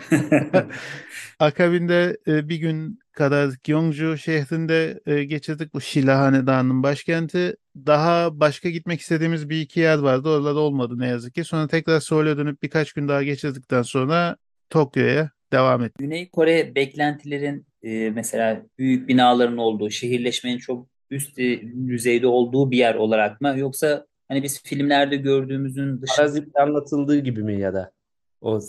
Akabinde 1.39 2.17
bir 2.27 2.55
gün 2.57 2.99
kadar 3.15 3.53
Gyeongju 3.63 4.17
şehrinde 4.17 4.99
e, 5.05 5.23
geçirdik. 5.23 5.73
Bu 5.73 5.81
Şila 5.81 6.19
Hanedanı'nın 6.19 6.83
başkenti. 6.83 7.55
Daha 7.75 8.39
başka 8.39 8.69
gitmek 8.69 9.01
istediğimiz 9.01 9.49
bir 9.49 9.61
iki 9.61 9.79
yer 9.79 9.97
vardı. 9.97 10.29
Oralar 10.29 10.53
olmadı 10.55 10.99
ne 10.99 11.07
yazık 11.07 11.35
ki. 11.35 11.43
Sonra 11.43 11.67
tekrar 11.67 11.99
Seul'e 11.99 12.37
dönüp 12.37 12.63
birkaç 12.63 12.93
gün 12.93 13.07
daha 13.07 13.23
geçirdikten 13.23 13.81
sonra 13.81 14.37
Tokyo'ya 14.69 15.29
devam 15.51 15.83
ettik. 15.83 15.99
Güney 15.99 16.29
Kore 16.29 16.75
beklentilerin 16.75 17.65
e, 17.83 18.09
mesela 18.09 18.65
büyük 18.79 19.07
binaların 19.07 19.57
olduğu, 19.57 19.89
şehirleşmenin 19.89 20.57
çok 20.57 20.87
üst 21.09 21.39
e, 21.39 21.61
düzeyde 21.87 22.27
olduğu 22.27 22.71
bir 22.71 22.77
yer 22.77 22.95
olarak 22.95 23.41
mı? 23.41 23.55
Yoksa 23.57 24.05
hani 24.27 24.43
biz 24.43 24.63
filmlerde 24.63 25.15
gördüğümüzün 25.15 26.01
dışında 26.01 26.17
Parazit'te 26.17 26.61
anlatıldığı 26.61 27.19
gibi 27.19 27.43
mi 27.43 27.59
ya 27.59 27.73
da 27.73 27.91
o 28.41 28.59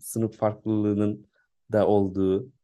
sınıf 0.00 0.36
farklılığının 0.36 1.26
da 1.72 1.86
olduğu. 1.86 2.55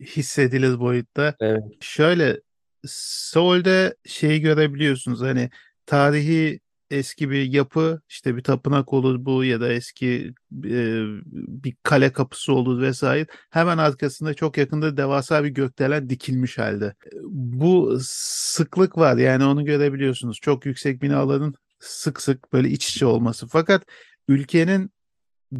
Hissedilir 0.00 0.80
boyutta. 0.80 1.34
Evet. 1.40 1.62
Şöyle 1.80 2.40
Seul'de 2.86 3.96
şeyi 4.06 4.40
görebiliyorsunuz 4.40 5.20
hani 5.20 5.50
tarihi 5.86 6.60
eski 6.90 7.30
bir 7.30 7.52
yapı 7.52 8.00
işte 8.08 8.36
bir 8.36 8.42
tapınak 8.42 8.92
olur 8.92 9.24
bu 9.24 9.44
ya 9.44 9.60
da 9.60 9.72
eski 9.72 10.34
e, 10.64 11.04
bir 11.32 11.76
kale 11.82 12.12
kapısı 12.12 12.52
olur 12.52 12.82
vesaire. 12.82 13.26
Hemen 13.50 13.78
arkasında 13.78 14.34
çok 14.34 14.58
yakında 14.58 14.96
devasa 14.96 15.44
bir 15.44 15.48
gökdelen 15.48 16.10
dikilmiş 16.10 16.58
halde. 16.58 16.94
Bu 17.30 17.98
sıklık 18.02 18.98
var 18.98 19.16
yani 19.16 19.44
onu 19.44 19.64
görebiliyorsunuz. 19.64 20.38
Çok 20.42 20.66
yüksek 20.66 21.02
binaların 21.02 21.54
sık 21.80 22.22
sık 22.22 22.52
böyle 22.52 22.68
iç 22.68 22.90
içe 22.90 23.06
olması. 23.06 23.46
Fakat 23.46 23.82
ülkenin 24.28 24.90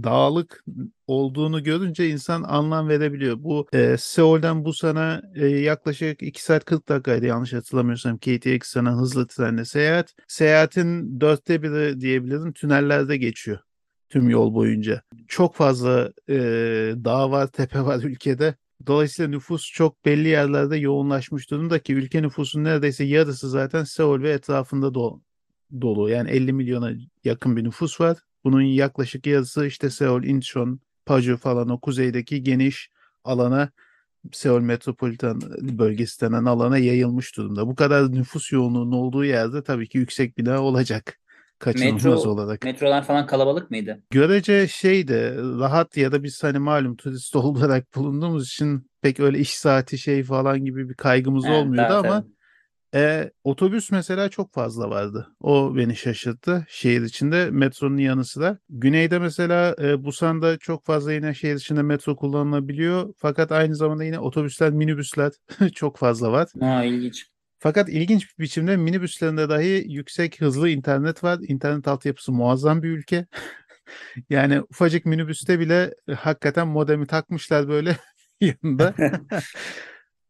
dağlık 0.03 0.65
olduğunu 1.07 1.63
görünce 1.63 2.11
insan 2.11 2.43
anlam 2.43 2.89
verebiliyor. 2.89 3.43
Bu 3.43 3.67
e, 3.73 3.97
Seul'den 3.99 4.65
Busan'a 4.65 5.23
e, 5.35 5.47
yaklaşık 5.47 6.23
2 6.23 6.43
saat 6.43 6.65
40 6.65 6.89
dakikaydı 6.89 7.27
yanlış 7.27 7.53
hatırlamıyorsam 7.53 8.19
KTX'den 8.19 8.87
hızlı 8.87 9.27
trenle 9.27 9.65
seyahat. 9.65 10.15
Seyahatin 10.29 11.21
dörtte 11.21 11.63
biri 11.63 12.01
diyebilirim 12.01 12.53
tünellerde 12.53 13.17
geçiyor 13.17 13.59
tüm 14.15 14.29
yol 14.31 14.55
boyunca. 14.55 15.03
Çok 15.29 15.55
fazla 15.55 16.13
e, 16.29 16.35
dağ 17.05 17.31
var, 17.31 17.47
tepe 17.53 17.81
var 17.81 18.03
ülkede. 18.03 18.55
Dolayısıyla 18.87 19.29
nüfus 19.29 19.73
çok 19.73 20.05
belli 20.05 20.29
yerlerde 20.29 20.77
yoğunlaşmış 20.77 21.51
durumda 21.51 21.79
ki 21.79 21.95
ülke 21.95 22.23
nüfusunun 22.23 22.65
neredeyse 22.65 23.05
yarısı 23.05 23.51
zaten 23.51 23.85
Seul 23.85 24.23
ve 24.23 24.31
etrafında 24.31 24.87
do- 24.87 25.21
dolu. 25.81 26.11
Yani 26.11 26.31
50 26.31 26.53
milyona 26.53 26.93
yakın 27.25 27.57
bir 27.57 27.65
nüfus 27.65 28.01
var. 28.01 28.19
Bunun 28.45 28.63
yaklaşık 28.63 29.27
yarısı 29.27 29.67
işte 29.67 29.91
Seul, 29.91 30.25
Incheon, 30.25 30.81
Paju 31.07 31.37
falan 31.37 31.69
o 31.69 31.81
kuzeydeki 31.81 32.43
geniş 32.43 32.91
alana 33.25 33.69
Seul 34.33 34.61
metropolitan 34.61 35.41
bölgesi 35.79 36.21
denen 36.21 36.45
alana 36.45 36.79
yayılmış 36.79 37.37
durumda. 37.37 37.67
Bu 37.67 37.75
kadar 37.75 38.13
nüfus 38.13 38.53
yoğunluğunun 38.53 38.93
olduğu 38.93 39.25
yerde 39.25 39.63
tabii 39.63 39.89
ki 39.89 39.99
yüksek 39.99 40.39
bina 40.39 40.63
olacak 40.63 41.21
kaçınılmaz 41.59 42.05
Metro, 42.05 42.31
olarak. 42.31 42.65
metrolar 42.65 43.05
falan 43.05 43.27
kalabalık 43.27 43.71
mıydı? 43.71 44.03
Görece 44.11 44.69
şeydi 44.69 45.37
rahat 45.37 45.97
ya 45.97 46.13
da 46.13 46.23
biz 46.23 46.43
hani 46.45 46.59
malum 46.59 46.97
turist 46.97 47.37
olarak 47.37 47.95
bulunduğumuz 47.95 48.47
için 48.47 48.91
pek 49.03 49.21
öyle 49.21 49.39
iş 49.39 49.57
saati 49.57 49.99
şey 49.99 50.23
falan 50.23 50.65
gibi 50.65 50.89
bir 50.89 50.95
kaygımız 50.95 51.45
He, 51.45 51.53
olmuyordu 51.53 51.93
ama 51.93 52.21
tabii. 52.21 52.34
E, 52.95 53.31
otobüs 53.45 53.91
mesela 53.91 54.29
çok 54.29 54.53
fazla 54.53 54.91
vardı. 54.91 55.29
O 55.41 55.77
beni 55.77 55.97
şaşırttı 55.97 56.67
şehir 56.69 57.03
içinde 57.03 57.51
metronun 57.51 57.97
yanı 57.97 58.25
sıra. 58.25 58.59
Güneyde 58.69 59.19
mesela 59.19 59.77
e, 59.83 60.05
Busan'da 60.05 60.59
çok 60.59 60.87
fazla 60.87 61.13
yine 61.13 61.35
şehir 61.35 61.55
içinde 61.55 61.83
metro 61.83 62.17
kullanılabiliyor. 62.17 63.15
Fakat 63.19 63.53
aynı 63.53 63.77
zamanda 63.77 64.05
yine 64.05 64.19
otobüsler, 64.19 64.71
minibüsler 64.71 65.33
çok 65.75 65.97
fazla 65.97 66.33
var. 66.33 66.49
Ha, 66.61 66.85
ilginç. 66.85 67.27
Fakat 67.59 67.89
ilginç 67.89 68.39
bir 68.39 68.45
biçimde 68.45 68.77
minibüslerinde 68.77 69.49
dahi 69.49 69.85
yüksek 69.89 70.41
hızlı 70.41 70.69
internet 70.69 71.25
var. 71.25 71.39
İnternet 71.49 71.89
altyapısı 71.89 72.33
muazzam 72.33 72.83
bir 72.83 72.89
ülke. 72.91 73.27
Yani 74.31 74.61
ufacık 74.61 75.07
minibüste 75.07 75.61
bile 75.61 75.95
e, 76.09 76.13
hakikaten 76.13 76.69
modemi 76.69 77.07
takmışlar 77.07 77.69
böyle 77.69 77.97
yanında. 78.41 78.95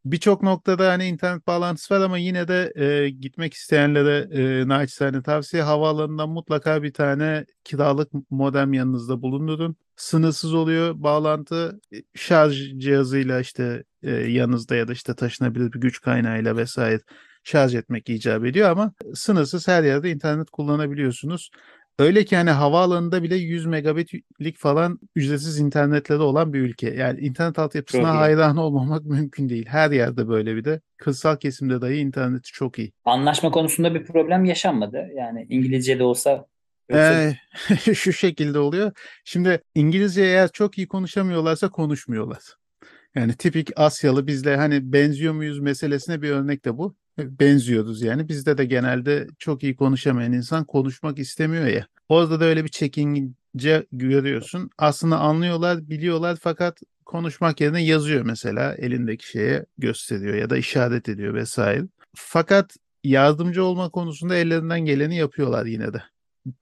Birçok 0.05 0.43
noktada 0.43 0.91
hani 0.93 1.07
internet 1.07 1.47
bağlantısı 1.47 1.95
var 1.95 2.01
ama 2.01 2.19
yine 2.19 2.49
de 2.49 2.73
e, 2.77 3.11
gitmek 3.11 3.55
isteyenlere 3.55 4.29
e, 4.33 4.69
naçizane 4.69 5.23
tavsiye 5.23 5.63
havaalanından 5.63 6.29
mutlaka 6.29 6.83
bir 6.83 6.93
tane 6.93 7.47
kiralık 7.65 8.11
modem 8.31 8.73
yanınızda 8.73 9.23
bulundurun. 9.23 9.77
Sınırsız 9.97 10.55
oluyor 10.55 10.95
bağlantı 10.97 11.81
E, 11.93 11.97
şarj 12.15 12.79
cihazıyla 12.79 13.41
işte 13.41 13.85
e, 14.03 14.11
yanınızda 14.11 14.75
ya 14.75 14.89
da 14.89 14.93
işte 14.93 15.15
taşınabilir 15.15 15.73
bir 15.73 15.81
güç 15.81 16.01
kaynağıyla 16.01 16.57
vesaire 16.57 17.01
şarj 17.45 17.75
etmek 17.75 18.09
icap 18.09 18.45
ediyor 18.45 18.71
ama 18.71 18.93
sınırsız 19.15 19.69
her 19.69 19.85
yerde 19.85 20.11
internet 20.11 20.51
kullanabiliyorsunuz. 20.51 21.51
Öyle 21.99 22.25
ki 22.25 22.37
hani 22.37 22.51
havaalanında 22.51 23.23
bile 23.23 23.37
100 23.37 23.67
megabitlik 23.67 24.59
falan 24.59 25.01
ücretsiz 25.17 25.59
internetleri 25.59 26.19
olan 26.19 26.53
bir 26.53 26.61
ülke. 26.61 26.91
Yani 26.91 27.21
internet 27.21 27.59
altyapısına 27.59 28.03
Çok 28.03 28.15
iyi. 28.15 28.19
hayran 28.19 28.57
olmamak 28.57 29.05
mümkün 29.05 29.49
değil. 29.49 29.67
Her 29.67 29.91
yerde 29.91 30.29
böyle 30.29 30.57
bir 30.57 30.65
de. 30.65 30.81
Kırsal 30.97 31.37
kesimde 31.37 31.81
dahi 31.81 31.97
interneti 31.97 32.53
çok 32.53 32.79
iyi. 32.79 32.93
Anlaşma 33.05 33.51
konusunda 33.51 33.95
bir 33.95 34.05
problem 34.05 34.45
yaşanmadı. 34.45 35.09
Yani 35.17 35.47
İngilizce 35.49 35.99
de 35.99 36.03
olsa 36.05 36.47
Ee, 36.93 37.35
şu 37.95 38.13
şekilde 38.13 38.59
oluyor. 38.59 38.93
Şimdi 39.25 39.63
İngilizce 39.75 40.23
eğer 40.23 40.49
çok 40.53 40.79
iyi 40.79 40.89
konuşamıyorlarsa 40.89 41.71
konuşmuyorlar. 41.71 42.43
Yani 43.15 43.35
tipik 43.35 43.71
Asyalı 43.77 44.27
bizle 44.27 44.57
hani 44.57 44.93
benziyor 44.93 45.35
muyuz 45.35 45.61
meselesine 45.61 46.23
bir 46.23 46.31
örnek 46.31 46.65
de 46.65 46.79
bu. 46.79 46.97
Benziyoruz 47.19 48.03
yani. 48.03 48.29
Bizde 48.29 48.59
de 48.59 48.65
genelde 48.65 49.27
çok 49.39 49.63
iyi 49.63 49.77
konuşamayan 49.77 50.33
insan 50.33 50.65
konuşmak 50.65 51.19
istemiyor 51.19 51.67
ya. 51.67 51.87
Orada 52.09 52.41
da 52.41 52.45
öyle 52.45 52.65
bir 52.65 52.69
çekince 52.69 53.87
görüyorsun. 53.93 54.71
Aslında 54.79 55.19
anlıyorlar, 55.19 55.89
biliyorlar 55.89 56.39
fakat 56.43 56.81
konuşmak 57.07 57.61
yerine 57.61 57.85
yazıyor 57.85 58.23
mesela 58.25 58.75
elindeki 58.75 59.29
şeye 59.29 59.67
gösteriyor 59.79 60.35
ya 60.35 60.51
da 60.51 60.57
işaret 60.57 61.09
ediyor 61.09 61.35
vesaire. 61.35 61.85
Fakat 62.17 62.77
yardımcı 63.05 63.65
olma 63.65 63.91
konusunda 63.91 64.37
ellerinden 64.37 64.81
geleni 64.81 65.17
yapıyorlar 65.17 65.67
yine 65.67 65.93
de 65.93 66.03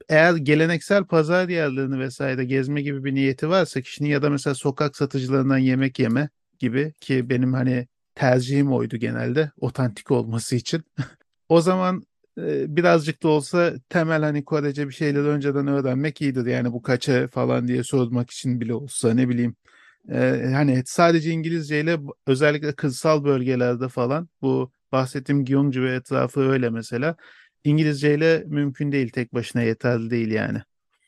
eğer 0.09 0.35
geleneksel 0.37 1.05
pazar 1.05 1.49
yerlerini 1.49 1.99
vesaire 1.99 2.45
gezme 2.45 2.83
gibi 2.83 3.05
bir 3.05 3.15
niyeti 3.15 3.49
varsa 3.49 3.81
kişinin 3.81 4.09
ya 4.09 4.23
da 4.23 4.31
mesela 4.31 4.55
sokak 4.55 4.97
satıcılarından 4.97 5.59
yemek 5.59 5.99
yeme 5.99 6.29
gibi 6.59 6.93
ki 7.01 7.31
benim 7.31 7.53
hani 7.53 7.89
tercihim 8.15 8.73
oydu 8.73 8.97
genelde 8.97 9.51
otantik 9.61 10.11
olması 10.11 10.57
için. 10.57 10.83
O 11.49 11.61
zaman 11.61 12.03
e, 12.39 12.77
birazcık 12.77 13.23
da 13.23 13.29
olsa 13.29 13.73
temel 13.89 14.23
hani 14.23 14.45
Korece 14.45 14.89
bir 14.89 14.93
şeyleri 14.93 15.27
önceden 15.27 15.67
öğrenmek 15.67 16.21
iyidir. 16.21 16.47
Yani 16.47 16.73
bu 16.73 16.83
kaça 16.83 17.29
falan 17.29 17.69
diye 17.69 17.85
sormak 17.85 18.31
için 18.31 18.61
bile 18.61 18.75
olsa 18.75 19.15
ne 19.15 19.29
bileyim. 19.29 19.57
E, 20.13 20.51
hani 20.55 20.83
sadece 20.87 21.31
İngilizceyle 21.31 21.99
özellikle 22.27 22.73
kırsal 22.73 23.25
bölgelerde 23.25 23.89
falan 23.89 24.29
bu 24.43 24.73
bahsettiğim 24.93 25.45
Gyeongju 25.45 25.83
ve 25.83 25.95
etrafı 25.95 26.41
öyle 26.41 26.71
mesela. 26.71 27.17
İngilizceyle 27.65 28.45
mümkün 28.47 28.93
değil 28.93 29.09
tek 29.09 29.35
başına 29.35 29.63
yeterli 29.63 30.11
değil 30.11 30.31
yani. 30.31 30.59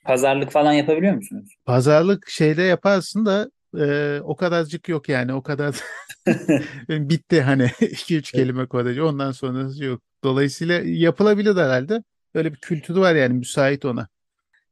pazarlık 0.04 0.50
falan 0.50 0.73
yapabiliyor 0.73 1.14
musunuz? 1.14 1.54
Pazarlık 1.64 2.28
şeyde 2.28 2.62
yaparsın 2.62 3.26
da 3.26 3.50
e, 3.78 4.21
o 4.21 4.37
kadarcık 4.37 4.88
yok 4.88 5.09
yani 5.09 5.33
o 5.33 5.43
kadar 5.43 5.81
bitti 6.88 7.40
hani 7.40 7.64
2-3 7.81 8.33
kelime 8.33 8.66
Korece 8.66 9.02
ondan 9.02 9.33
sonrası 9.33 9.85
yok. 9.85 10.02
Dolayısıyla 10.25 10.81
yapılabilir 10.85 11.57
herhalde. 11.57 12.02
Öyle 12.35 12.52
bir 12.52 12.59
kültürü 12.59 13.00
var 13.00 13.14
yani 13.14 13.35
müsait 13.35 13.85
ona. 13.85 14.09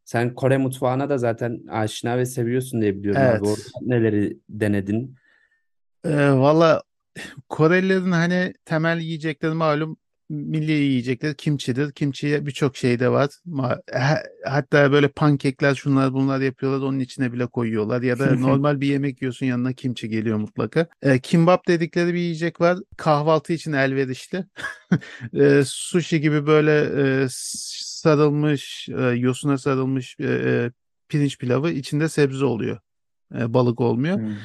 Sen 0.05 0.35
Kore 0.35 0.59
mutfağına 0.59 1.11
da 1.11 1.19
zaten 1.19 1.61
aşina 1.71 2.19
ve 2.19 2.27
seviyorsun 2.27 2.81
diye 2.81 2.97
biliyorum 2.97 3.23
abi. 3.23 3.31
Evet. 3.31 3.43
Orada 3.43 3.63
neleri 3.83 4.39
denedin? 4.49 5.15
E, 6.05 6.31
valla 6.31 6.83
Korelilerin 7.49 8.13
hani 8.13 8.55
temel 8.65 9.01
yiyecekleri 9.01 9.55
malum 9.55 9.97
milli 10.33 10.73
yiyecekleri 10.73 11.37
kimçidir. 11.37 11.93
Kimçiye 11.93 12.47
birçok 12.47 12.77
şey 12.77 12.99
de 13.01 13.09
var. 13.09 13.31
Hatta 14.45 14.93
böyle 14.93 15.09
pankekler 15.09 15.75
şunlar 15.75 16.13
bunlar 16.13 16.41
yapıyorlar. 16.41 16.87
Onun 16.89 16.99
içine 16.99 17.33
bile 17.33 17.47
koyuyorlar. 17.47 18.03
Ya 18.03 18.19
da 18.19 18.35
normal 18.41 18.81
bir 18.81 18.87
yemek 18.87 19.23
yiyorsun 19.23 19.47
yanına 19.47 19.73
kimçi 19.73 20.09
geliyor 20.09 20.39
mutlaka. 20.39 20.87
E, 21.03 21.19
kimbap 21.19 21.69
dedikleri 21.69 22.15
bir 22.15 22.19
yiyecek 22.19 22.61
var. 22.61 22.79
Kahvaltı 22.97 23.53
için 23.53 23.73
elverişli. 23.73 24.45
E, 25.35 25.63
sushi 25.67 26.21
gibi 26.21 26.47
böyle 26.47 26.81
e, 27.03 27.27
sarılmış, 27.31 28.89
e, 28.89 29.03
yosuna 29.03 29.59
sarılmış 29.59 30.17
e, 30.21 30.25
e, 30.25 30.71
pirinç 31.09 31.39
pilavı 31.39 31.71
içinde 31.71 32.09
sebze 32.09 32.45
oluyor. 32.45 32.79
E, 33.39 33.55
balık 33.55 33.81
olmuyor 33.81 34.19
Hmm. 34.19 34.37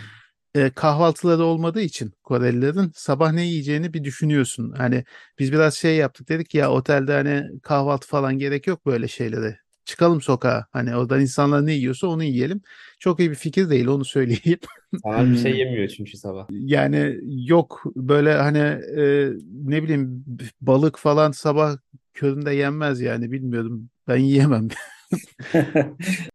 E, 0.57 0.69
kahvaltıları 0.75 1.43
olmadığı 1.45 1.81
için 1.81 2.13
Korelilerin 2.23 2.91
sabah 2.95 3.31
ne 3.31 3.45
yiyeceğini 3.45 3.93
bir 3.93 4.03
düşünüyorsun. 4.03 4.71
Hani 4.77 5.03
biz 5.39 5.51
biraz 5.51 5.75
şey 5.75 5.95
yaptık 5.95 6.29
dedik 6.29 6.55
ya 6.55 6.71
otelde 6.71 7.13
hani 7.13 7.61
kahvaltı 7.63 8.07
falan 8.07 8.37
gerek 8.37 8.67
yok 8.67 8.85
böyle 8.85 9.07
şeylere. 9.07 9.59
Çıkalım 9.85 10.21
sokağa. 10.21 10.67
Hani 10.71 10.95
oradan 10.95 11.21
insanlar 11.21 11.65
ne 11.65 11.73
yiyorsa 11.73 12.07
onu 12.07 12.23
yiyelim. 12.23 12.61
Çok 12.99 13.19
iyi 13.19 13.29
bir 13.31 13.35
fikir 13.35 13.69
değil 13.69 13.87
onu 13.87 14.05
söyleyeyim. 14.05 14.59
Sana 15.03 15.31
bir 15.31 15.37
şey 15.37 15.53
Hmm. 15.53 15.57
yemiyor 15.57 15.87
çünkü 15.87 16.17
sabah. 16.17 16.47
Yani 16.49 17.19
yok 17.29 17.83
böyle 17.95 18.33
hani 18.33 18.57
e, 18.97 19.29
ne 19.53 19.83
bileyim 19.83 20.25
balık 20.61 20.97
falan 20.99 21.31
sabah 21.31 21.77
köründe 22.13 22.51
yenmez 22.55 23.01
yani 23.01 23.31
bilmiyorum. 23.31 23.89
Ben 24.07 24.17
yiyemem. 24.17 24.67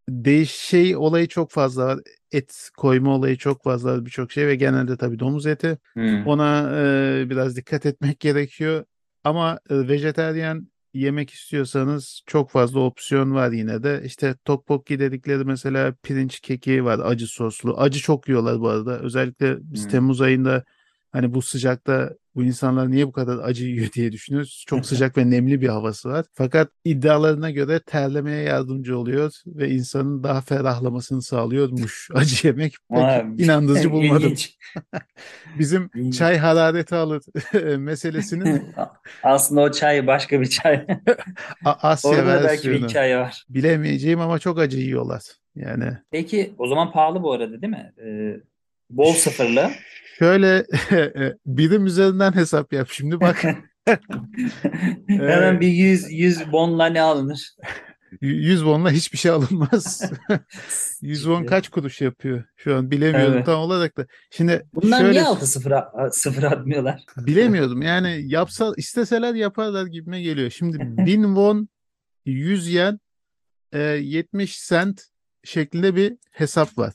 Değiş 0.08 0.50
şey 0.50 0.96
olayı 0.96 1.28
çok 1.28 1.50
fazla 1.50 1.86
var. 1.86 2.00
Et 2.32 2.70
koyma 2.76 3.14
olayı 3.14 3.36
çok 3.36 3.64
fazla 3.64 3.92
var 3.92 4.04
birçok 4.04 4.32
şey 4.32 4.46
ve 4.46 4.54
genelde 4.54 4.96
tabii 4.96 5.18
domuz 5.18 5.46
eti. 5.46 5.78
Hmm. 5.92 6.26
Ona 6.26 6.70
e, 6.74 7.30
biraz 7.30 7.56
dikkat 7.56 7.86
etmek 7.86 8.20
gerekiyor. 8.20 8.84
Ama 9.24 9.58
e, 9.70 9.88
vejetaryen 9.88 10.68
yemek 10.94 11.30
istiyorsanız 11.30 12.22
çok 12.26 12.50
fazla 12.50 12.80
opsiyon 12.80 13.34
var 13.34 13.50
yine 13.52 13.82
de. 13.82 14.02
İşte 14.04 14.34
tteokbokki 14.34 14.98
dedikleri 14.98 15.44
mesela 15.44 15.94
pirinç 16.02 16.40
keki 16.40 16.84
var 16.84 17.00
acı 17.04 17.26
soslu. 17.26 17.78
Acı 17.78 18.00
çok 18.00 18.28
yiyorlar 18.28 18.60
bu 18.60 18.68
arada. 18.68 18.98
Özellikle 18.98 19.56
biz 19.60 19.84
Hmm. 19.84 19.90
Temmuz 19.90 20.20
ayında 20.20 20.64
hani 21.12 21.34
bu 21.34 21.42
sıcakta 21.42 22.10
bu 22.34 22.44
insanlar 22.44 22.90
niye 22.90 23.06
bu 23.06 23.12
kadar 23.12 23.38
acı 23.38 23.64
yiyor 23.64 23.92
diye 23.92 24.12
düşünüyoruz. 24.12 24.64
Çok 24.68 24.86
sıcak 24.86 25.18
ve 25.18 25.30
nemli 25.30 25.60
bir 25.60 25.68
havası 25.68 26.08
var. 26.08 26.26
Fakat 26.32 26.68
iddialarına 26.84 27.50
göre 27.50 27.80
terlemeye 27.80 28.42
yardımcı 28.42 28.98
oluyor 28.98 29.32
ve 29.46 29.70
insanın 29.70 30.22
daha 30.22 30.40
ferahlamasını 30.40 31.22
sağlıyormuş 31.22 32.08
acı 32.14 32.46
yemek. 32.46 32.74
Pek 32.90 33.38
inandırıcı 33.40 33.92
bulmadım. 33.92 34.34
Bizim 35.58 35.90
İlginç. 35.94 36.18
çay 36.18 36.38
harareti 36.38 36.94
alır 36.94 37.22
meselesinin 37.78 38.74
Aslında 39.22 39.60
o 39.60 39.70
çay 39.72 40.06
başka 40.06 40.40
bir 40.40 40.46
çay. 40.46 40.86
Asya 41.64 42.10
Orada 42.10 42.42
da 42.42 42.44
belki 42.44 42.70
bir 42.70 42.82
hikaye 42.88 43.18
var. 43.18 43.44
Bilemeyeceğim 43.48 44.20
ama 44.20 44.38
çok 44.38 44.58
acı 44.58 44.78
yiyorlar. 44.78 45.22
Yani 45.54 45.98
Peki 46.10 46.54
o 46.58 46.66
zaman 46.66 46.92
pahalı 46.92 47.22
bu 47.22 47.32
arada 47.32 47.62
değil 47.62 47.70
mi? 47.70 47.92
Ee, 48.04 48.40
bol 48.96 49.12
sıfırlı. 49.12 49.70
şöyle 50.18 50.66
birim 51.46 51.86
üzerinden 51.86 52.34
hesap 52.34 52.72
yap. 52.72 52.88
Şimdi 52.90 53.20
bak 53.20 53.44
Hemen 55.08 55.60
bir 55.60 55.68
100 55.68 56.12
100 56.12 56.52
bonla 56.52 56.86
ne 56.86 57.00
alınır? 57.02 57.54
100 58.20 58.58
wonla 58.58 58.90
hiçbir 58.90 59.18
şey 59.18 59.30
alınmaz. 59.30 60.12
100 61.02 61.18
won 61.22 61.44
kaç 61.44 61.68
kuruş 61.68 62.00
yapıyor? 62.00 62.44
Şu 62.56 62.76
an 62.76 62.90
bilemiyorum 62.90 63.34
Evet. 63.34 63.46
tam 63.46 63.60
olarak 63.60 63.96
da. 63.96 64.06
Şimdi 64.30 64.66
Bunlar 64.74 64.98
şöyle 64.98 65.12
niye 65.12 65.22
altı 65.24 65.46
sıfır, 65.46 65.72
sıfır 66.10 66.42
atmıyorlar? 66.42 67.04
bilemiyordum. 67.16 67.82
Yani 67.82 68.22
yapsa 68.26 68.72
isteseler 68.76 69.34
yaparlar 69.34 69.86
gibime 69.86 70.22
geliyor. 70.22 70.50
Şimdi 70.50 70.78
1000 70.80 71.22
won 71.22 71.68
100 72.24 72.68
yen 72.68 73.00
e, 73.72 73.78
70 73.80 74.68
cent 74.68 75.02
şeklinde 75.44 75.96
bir 75.96 76.14
hesap 76.30 76.78
var. 76.78 76.92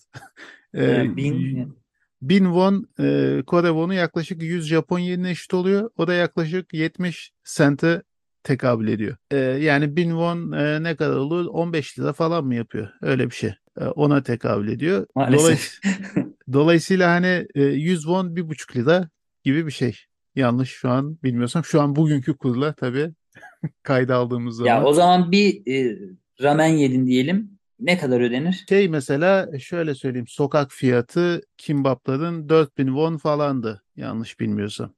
E, 0.74 0.84
Ee, 0.86 1.16
bin, 1.16 1.76
1000 2.22 2.44
won 2.44 2.88
e, 3.00 3.44
Kore 3.48 3.68
wonu 3.68 3.94
yaklaşık 3.94 4.42
100 4.44 4.68
Japon 4.68 5.00
yenine 5.00 5.30
eşit 5.30 5.54
oluyor. 5.54 5.90
O 5.98 6.08
da 6.08 6.14
yaklaşık 6.14 6.74
70 6.74 7.32
sente 7.44 8.04
tekabül 8.44 8.88
ediyor. 8.88 9.18
E, 9.32 9.38
yani 9.38 9.96
1000 9.96 10.04
won 10.04 10.52
e, 10.52 10.84
ne 10.84 10.96
kadar 10.96 11.16
olur? 11.16 11.46
15 11.46 12.00
lira 12.00 12.14
falan 12.14 12.46
mı 12.46 12.56
yapıyor? 12.56 12.90
Öyle 13.02 13.26
bir 13.26 13.36
şey. 13.36 13.54
E, 13.80 13.86
ona 13.86 14.24
tekabül 14.24 14.68
ediyor. 14.68 15.08
Maalesef. 15.16 15.80
Dolayısıyla 16.54 17.12
hani 17.12 17.48
e, 17.56 17.64
100 17.64 18.02
won 18.02 18.36
1,5 18.36 18.76
lira 18.76 19.10
gibi 19.44 19.66
bir 19.66 19.72
şey. 19.72 19.96
Yanlış 20.36 20.70
şu 20.70 20.90
an 20.90 21.18
bilmiyorsam. 21.24 21.64
Şu 21.64 21.82
an 21.82 21.96
bugünkü 21.96 22.38
kurla 22.38 22.74
tabii 22.74 23.10
kayda 23.84 24.16
aldığımız 24.16 24.56
zaman. 24.56 24.70
Ya 24.70 24.84
o 24.84 24.94
zaman 24.94 25.32
bir 25.32 25.72
e, 25.74 25.98
ramen 26.42 26.68
yedin 26.68 27.08
diyelim. 27.08 27.57
Ne 27.80 27.98
kadar 27.98 28.22
ödenir? 28.22 28.66
Şey 28.70 28.90
mesela 28.90 29.60
şöyle 29.60 29.96
söyleyeyim. 29.96 30.28
Sokak 30.28 30.72
fiyatı 30.72 31.42
kimbapların 31.58 32.50
4000 32.50 32.88
won 32.88 33.18
falandı. 33.18 33.84
Yanlış 33.96 34.40
bilmiyorsam. 34.40 34.94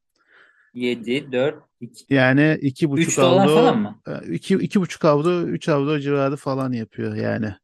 7, 0.74 1.32
4, 1.32 1.56
2. 1.82 2.14
Yani 2.14 2.42
2,5 2.42 3.00
3 3.00 3.18
dolar 3.18 3.46
avro, 3.46 3.56
falan 3.56 3.80
mı? 3.80 4.02
2, 4.30 4.56
2,5 4.56 5.08
avro, 5.08 5.42
3 5.42 5.70
avro 5.70 6.00
civarı 6.00 6.36
falan 6.36 6.72
yapıyor 6.72 7.16
yani 7.16 7.56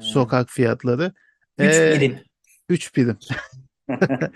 sokak 0.00 0.50
fiyatları. 0.50 1.12
3 1.58 1.74
Ee, 1.74 1.92
birim. 1.96 2.18
3 2.68 2.96
birim. 2.96 3.18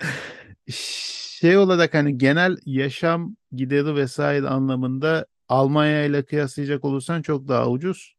Şey 0.70 1.56
olarak 1.56 1.94
hani 1.94 2.18
genel 2.18 2.56
yaşam 2.66 3.36
gideri 3.52 3.94
vesaire 3.94 4.48
anlamında 4.48 5.26
Almanya 5.48 6.04
ile 6.04 6.24
kıyaslayacak 6.24 6.84
olursan 6.84 7.22
çok 7.22 7.48
daha 7.48 7.70
ucuz. 7.70 8.14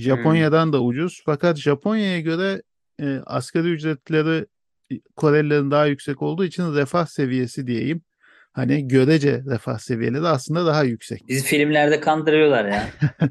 Japonya'dan 0.00 0.72
da 0.72 0.82
ucuz. 0.82 1.22
Fakat 1.24 1.56
Japonya'ya 1.56 2.20
göre 2.20 2.62
e, 3.00 3.18
asgari 3.26 3.68
ücretleri 3.68 4.46
Korelilerin 5.16 5.70
daha 5.70 5.86
yüksek 5.86 6.22
olduğu 6.22 6.44
için 6.44 6.74
refah 6.74 7.06
seviyesi 7.06 7.66
diyeyim. 7.66 8.02
Hani 8.52 8.88
görece 8.88 9.42
refah 9.50 9.78
seviyeleri 9.78 10.26
aslında 10.26 10.66
daha 10.66 10.84
yüksek. 10.84 11.28
Bizi 11.28 11.46
filmlerde 11.46 12.00
kandırıyorlar 12.00 12.64
ya. 12.64 12.88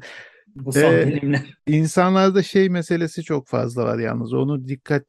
Bu 0.54 0.72
son 0.72 0.92
Ee, 0.94 1.04
filmler. 1.04 1.40
İnsanlarda 1.66 2.42
şey 2.42 2.68
meselesi 2.68 3.22
çok 3.22 3.48
fazla 3.48 3.84
var 3.84 3.98
yalnız. 3.98 4.32
Onu 4.32 4.68
dikkat 4.68 5.04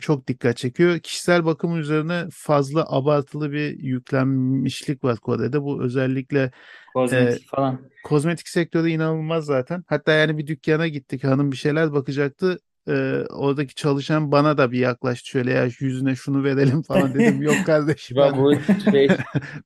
çok 0.00 0.26
dikkat 0.26 0.56
çekiyor. 0.56 0.98
Kişisel 0.98 1.44
bakım 1.44 1.80
üzerine 1.80 2.24
fazla 2.32 2.84
abartılı 2.88 3.52
bir 3.52 3.78
yüklenmişlik 3.78 5.04
var 5.04 5.16
Kore'de. 5.18 5.62
Bu 5.62 5.82
özellikle 5.82 6.50
Kozmetik 6.94 7.48
falan. 7.48 7.80
kozmetik 8.04 8.48
sektörü 8.48 8.90
inanılmaz 8.90 9.44
zaten. 9.44 9.84
Hatta 9.86 10.12
yani 10.12 10.38
bir 10.38 10.46
dükkana 10.46 10.88
gittik. 10.88 11.24
Hanım 11.24 11.52
bir 11.52 11.56
şeyler 11.56 11.92
bakacaktı. 11.92 12.58
Ee, 12.88 13.24
oradaki 13.30 13.74
çalışan 13.74 14.32
bana 14.32 14.58
da 14.58 14.72
bir 14.72 14.78
yaklaştı. 14.78 15.28
Şöyle 15.28 15.52
ya 15.52 15.68
yüzüne 15.80 16.14
şunu 16.16 16.44
verelim 16.44 16.82
falan 16.82 17.14
dedim. 17.14 17.42
Yok 17.42 17.56
kardeşim 17.66 18.16
ben 18.16 18.36
bu 18.36 18.54
şey 18.90 19.08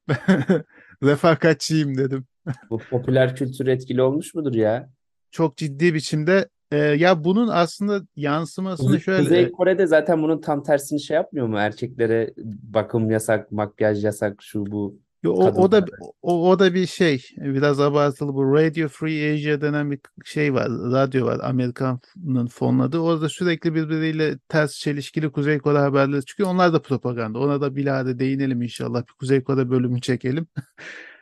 refakatçiyim 1.02 1.98
dedim. 1.98 2.26
bu 2.70 2.78
popüler 2.78 3.36
kültür 3.36 3.66
etkili 3.66 4.02
olmuş 4.02 4.34
mudur 4.34 4.54
ya? 4.54 4.88
Çok 5.30 5.56
ciddi 5.56 5.94
biçimde. 5.94 6.48
Ee, 6.72 6.76
ya 6.76 7.24
bunun 7.24 7.48
aslında 7.48 8.00
yansımasını 8.16 8.86
Kuzey, 8.86 9.00
şöyle 9.00 9.22
Kuzey 9.22 9.52
Kore'de 9.52 9.86
zaten 9.86 10.22
bunun 10.22 10.40
tam 10.40 10.62
tersini 10.62 11.00
şey 11.00 11.14
yapmıyor 11.14 11.46
mu? 11.46 11.58
Erkeklere 11.58 12.34
bakım 12.62 13.10
yasak, 13.10 13.52
makyaj 13.52 14.04
yasak, 14.04 14.42
şu 14.42 14.66
bu. 14.66 15.04
Yo, 15.24 15.32
o, 15.32 15.62
o 15.62 15.72
da 15.72 15.84
o, 16.22 16.50
o 16.50 16.58
da 16.58 16.74
bir 16.74 16.86
şey 16.86 17.22
biraz 17.36 17.80
abartılı 17.80 18.34
bu 18.34 18.54
Radio 18.54 18.88
Free 18.88 19.34
Asia 19.34 19.60
denen 19.60 19.90
bir 19.90 20.00
şey 20.24 20.54
var 20.54 20.68
radyo 20.68 21.26
var 21.26 21.40
Amerikan'ın 21.42 22.46
fonladığı 22.46 22.98
orada 22.98 23.28
sürekli 23.28 23.74
birbiriyle 23.74 24.38
ters 24.48 24.72
çelişkili 24.78 25.32
Kuzey 25.32 25.58
Kore 25.58 25.78
haberleri 25.78 26.24
çıkıyor 26.24 26.48
onlar 26.48 26.72
da 26.72 26.82
propaganda 26.82 27.38
ona 27.38 27.60
da 27.60 27.76
bilahare 27.76 28.18
değinelim 28.18 28.62
inşallah 28.62 29.02
bir 29.02 29.12
Kuzey 29.12 29.44
Kore 29.44 29.70
bölümü 29.70 30.00
çekelim 30.00 30.46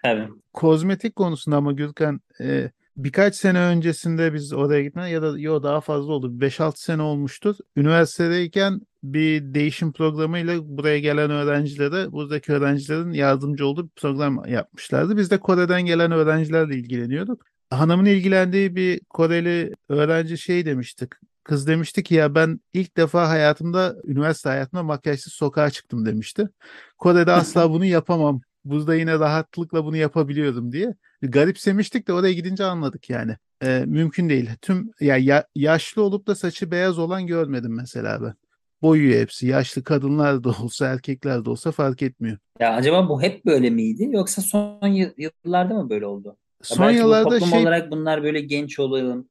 Tabii. 0.05 0.29
kozmetik 0.53 1.17
konusunda 1.17 1.57
ama 1.57 1.73
Gürkan 1.73 2.21
e, 2.41 2.71
birkaç 2.97 3.37
sene 3.37 3.61
öncesinde 3.61 4.35
biz 4.35 4.53
oraya 4.53 4.83
gitmeden 4.83 5.09
ya 5.09 5.23
da 5.23 5.39
yo 5.39 5.63
daha 5.63 5.81
fazla 5.81 6.13
oldu 6.13 6.41
5-6 6.41 6.73
sene 6.77 7.03
olmuştur 7.03 7.57
üniversitedeyken 7.77 8.81
bir 9.03 9.55
değişim 9.55 9.93
programıyla 9.93 10.55
buraya 10.65 10.99
gelen 10.99 11.31
öğrencilere, 11.31 12.13
buradaki 12.13 12.53
öğrencilerin 12.53 13.13
yardımcı 13.13 13.67
olduğu 13.67 13.85
bir 13.85 13.91
program 13.97 14.47
yapmışlardı. 14.47 15.17
Biz 15.17 15.31
de 15.31 15.39
Kore'den 15.39 15.83
gelen 15.83 16.13
öğrencilerle 16.13 16.77
ilgileniyorduk. 16.77 17.45
Hanımın 17.71 18.05
ilgilendiği 18.05 18.77
bir 18.77 19.01
Koreli 19.11 19.73
öğrenci 19.89 20.39
şey 20.39 20.67
demiştik. 20.67 21.11
Kız 21.45 21.67
demişti 21.67 22.03
ki 22.03 22.15
ya 22.15 22.35
ben 22.35 22.61
ilk 22.73 22.97
defa 22.97 23.29
hayatımda, 23.29 23.97
üniversite 24.05 24.49
hayatımda 24.49 24.83
makyajsız 24.83 25.33
sokağa 25.33 25.71
çıktım 25.71 26.07
demişti. 26.07 26.49
Kore'de 26.99 27.33
asla 27.33 27.71
bunu 27.71 27.85
yapamam. 27.85 28.41
Burada 28.65 28.95
yine 28.95 29.19
rahatlıkla 29.19 29.85
bunu 29.85 29.97
yapabiliyorum 29.97 30.73
diye. 30.73 30.95
Garipsemiştik 31.23 32.09
de 32.09 32.13
oraya 32.13 32.33
gidince 32.33 32.65
anladık 32.65 33.11
yani. 33.11 33.37
Ee, 33.63 33.85
mümkün 33.87 34.29
değil. 34.29 34.51
Tüm 34.63 34.91
ya, 35.01 35.17
ya 35.17 35.45
yaşlı 35.55 36.03
olup 36.03 36.27
da 36.27 36.35
saçı 36.35 36.71
beyaz 36.71 36.99
olan 36.99 37.27
görmedim 37.27 37.77
mesela 37.77 38.23
ben 38.23 38.35
boyuyor 38.83 39.21
hepsi. 39.21 39.47
Yaşlı 39.47 39.85
kadınlar 39.85 40.45
da 40.45 40.49
olsa 40.63 40.87
erkekler 40.87 41.45
de 41.45 41.51
olsa 41.51 41.73
fark 41.73 42.03
etmiyor. 42.03 42.39
Ya 42.61 42.75
acaba 42.75 43.09
bu 43.09 43.23
hep 43.23 43.47
böyle 43.47 43.71
miydi 43.71 44.09
yoksa 44.13 44.43
son 44.43 44.87
yı- 44.87 45.15
yıllarda 45.17 45.75
mı 45.75 45.91
böyle 45.91 46.07
oldu? 46.07 46.29
Ya 46.29 46.35
Son 46.63 46.87
belki 46.87 46.95
bu 46.95 47.03
yıllarda 47.07 47.25
toplum 47.25 47.49
şey 47.49 47.61
olarak 47.61 47.91
bunlar 47.91 48.23
böyle 48.23 48.41
genç 48.41 48.79
olalım. 48.79 49.29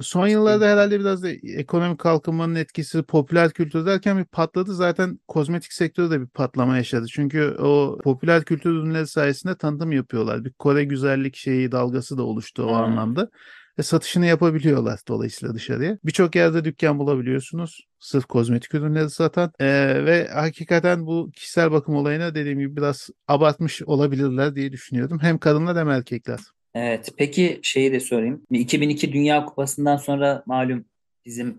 Son 0.00 0.26
yıllarda 0.26 0.66
herhalde 0.66 1.00
biraz 1.00 1.22
da 1.22 1.28
ekonomik 1.30 1.98
kalkınmanın 1.98 2.54
etkisi 2.54 3.02
popüler 3.02 3.50
kültür 3.50 3.86
derken 3.86 4.18
bir 4.18 4.24
patladı. 4.24 4.74
Zaten 4.74 5.18
kozmetik 5.28 5.72
sektörü 5.72 6.10
de 6.10 6.20
bir 6.20 6.26
patlama 6.26 6.76
yaşadı. 6.76 7.06
Çünkü 7.12 7.56
o 7.58 7.98
popüler 8.04 8.44
kültür 8.44 8.70
ürünleri 8.70 9.06
sayesinde 9.06 9.56
tanıtım 9.56 9.92
yapıyorlar. 9.92 10.44
Bir 10.44 10.52
Kore 10.52 10.84
güzellik 10.84 11.36
şeyi 11.36 11.72
dalgası 11.72 12.18
da 12.18 12.22
oluştu 12.22 12.62
o 12.62 12.72
Ha. 12.74 12.82
anlamda. 12.82 13.30
Ve 13.78 13.82
satışını 13.82 14.26
yapabiliyorlar 14.26 15.00
dolayısıyla 15.08 15.54
dışarıya. 15.54 15.98
Birçok 16.04 16.36
yerde 16.36 16.64
dükkan 16.64 16.98
bulabiliyorsunuz. 16.98 17.86
Sırf 17.98 18.24
kozmetik 18.26 18.74
ürünleri 18.74 19.10
satan. 19.10 19.52
Ee, 19.60 19.66
ve 20.04 20.28
hakikaten 20.28 21.06
bu 21.06 21.30
kişisel 21.34 21.72
bakım 21.72 21.94
olayına 21.94 22.34
dediğim 22.34 22.58
gibi 22.58 22.76
biraz 22.76 23.10
abartmış 23.28 23.82
olabilirler 23.82 24.54
diye 24.54 24.72
düşünüyorum. 24.72 25.18
Hem 25.22 25.38
kadınlar 25.38 25.78
hem 25.78 25.90
erkekler. 25.90 26.38
Evet. 26.74 27.08
Peki 27.16 27.60
şeyi 27.62 27.92
de 27.92 28.00
sorayım. 28.00 28.42
2002 28.50 29.12
Dünya 29.12 29.44
Kupası'ndan 29.44 29.96
sonra 29.96 30.42
malum 30.46 30.84
bizim 31.26 31.58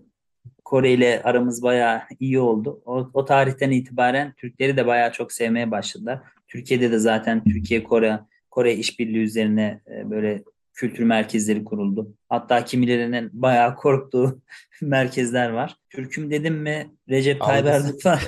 Kore 0.64 0.92
ile 0.92 1.22
aramız 1.24 1.62
bayağı 1.62 2.02
iyi 2.20 2.40
oldu. 2.40 2.82
O, 2.86 3.10
o 3.14 3.24
tarihten 3.24 3.70
itibaren 3.70 4.32
Türkleri 4.32 4.76
de 4.76 4.86
bayağı 4.86 5.12
çok 5.12 5.32
sevmeye 5.32 5.70
başladılar. 5.70 6.20
Türkiye'de 6.48 6.92
de 6.92 6.98
zaten 6.98 7.44
Türkiye-Kore 7.44 8.20
Kore 8.50 8.74
işbirliği 8.74 9.22
üzerine 9.22 9.80
e, 9.90 10.10
böyle 10.10 10.42
kültür 10.74 11.04
merkezleri 11.04 11.64
kuruldu. 11.64 12.14
Hatta 12.28 12.64
kimilerinin 12.64 13.30
bayağı 13.32 13.76
korktuğu 13.76 14.42
merkezler 14.82 15.50
var. 15.50 15.76
Türk'üm 15.90 16.30
dedim 16.30 16.54
mi 16.54 16.90
Recep 17.08 17.40
Tayyip. 17.40 17.66
Erdoğan 17.66 18.18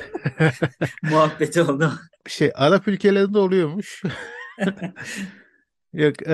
muhabbeti 1.11 1.63
oldu. 1.63 1.93
Bir 2.27 2.31
şey 2.31 2.51
Arap 2.55 2.89
ülkelerinde 2.89 3.39
oluyormuş. 3.39 4.03
Yok 5.99 6.29
e, 6.29 6.33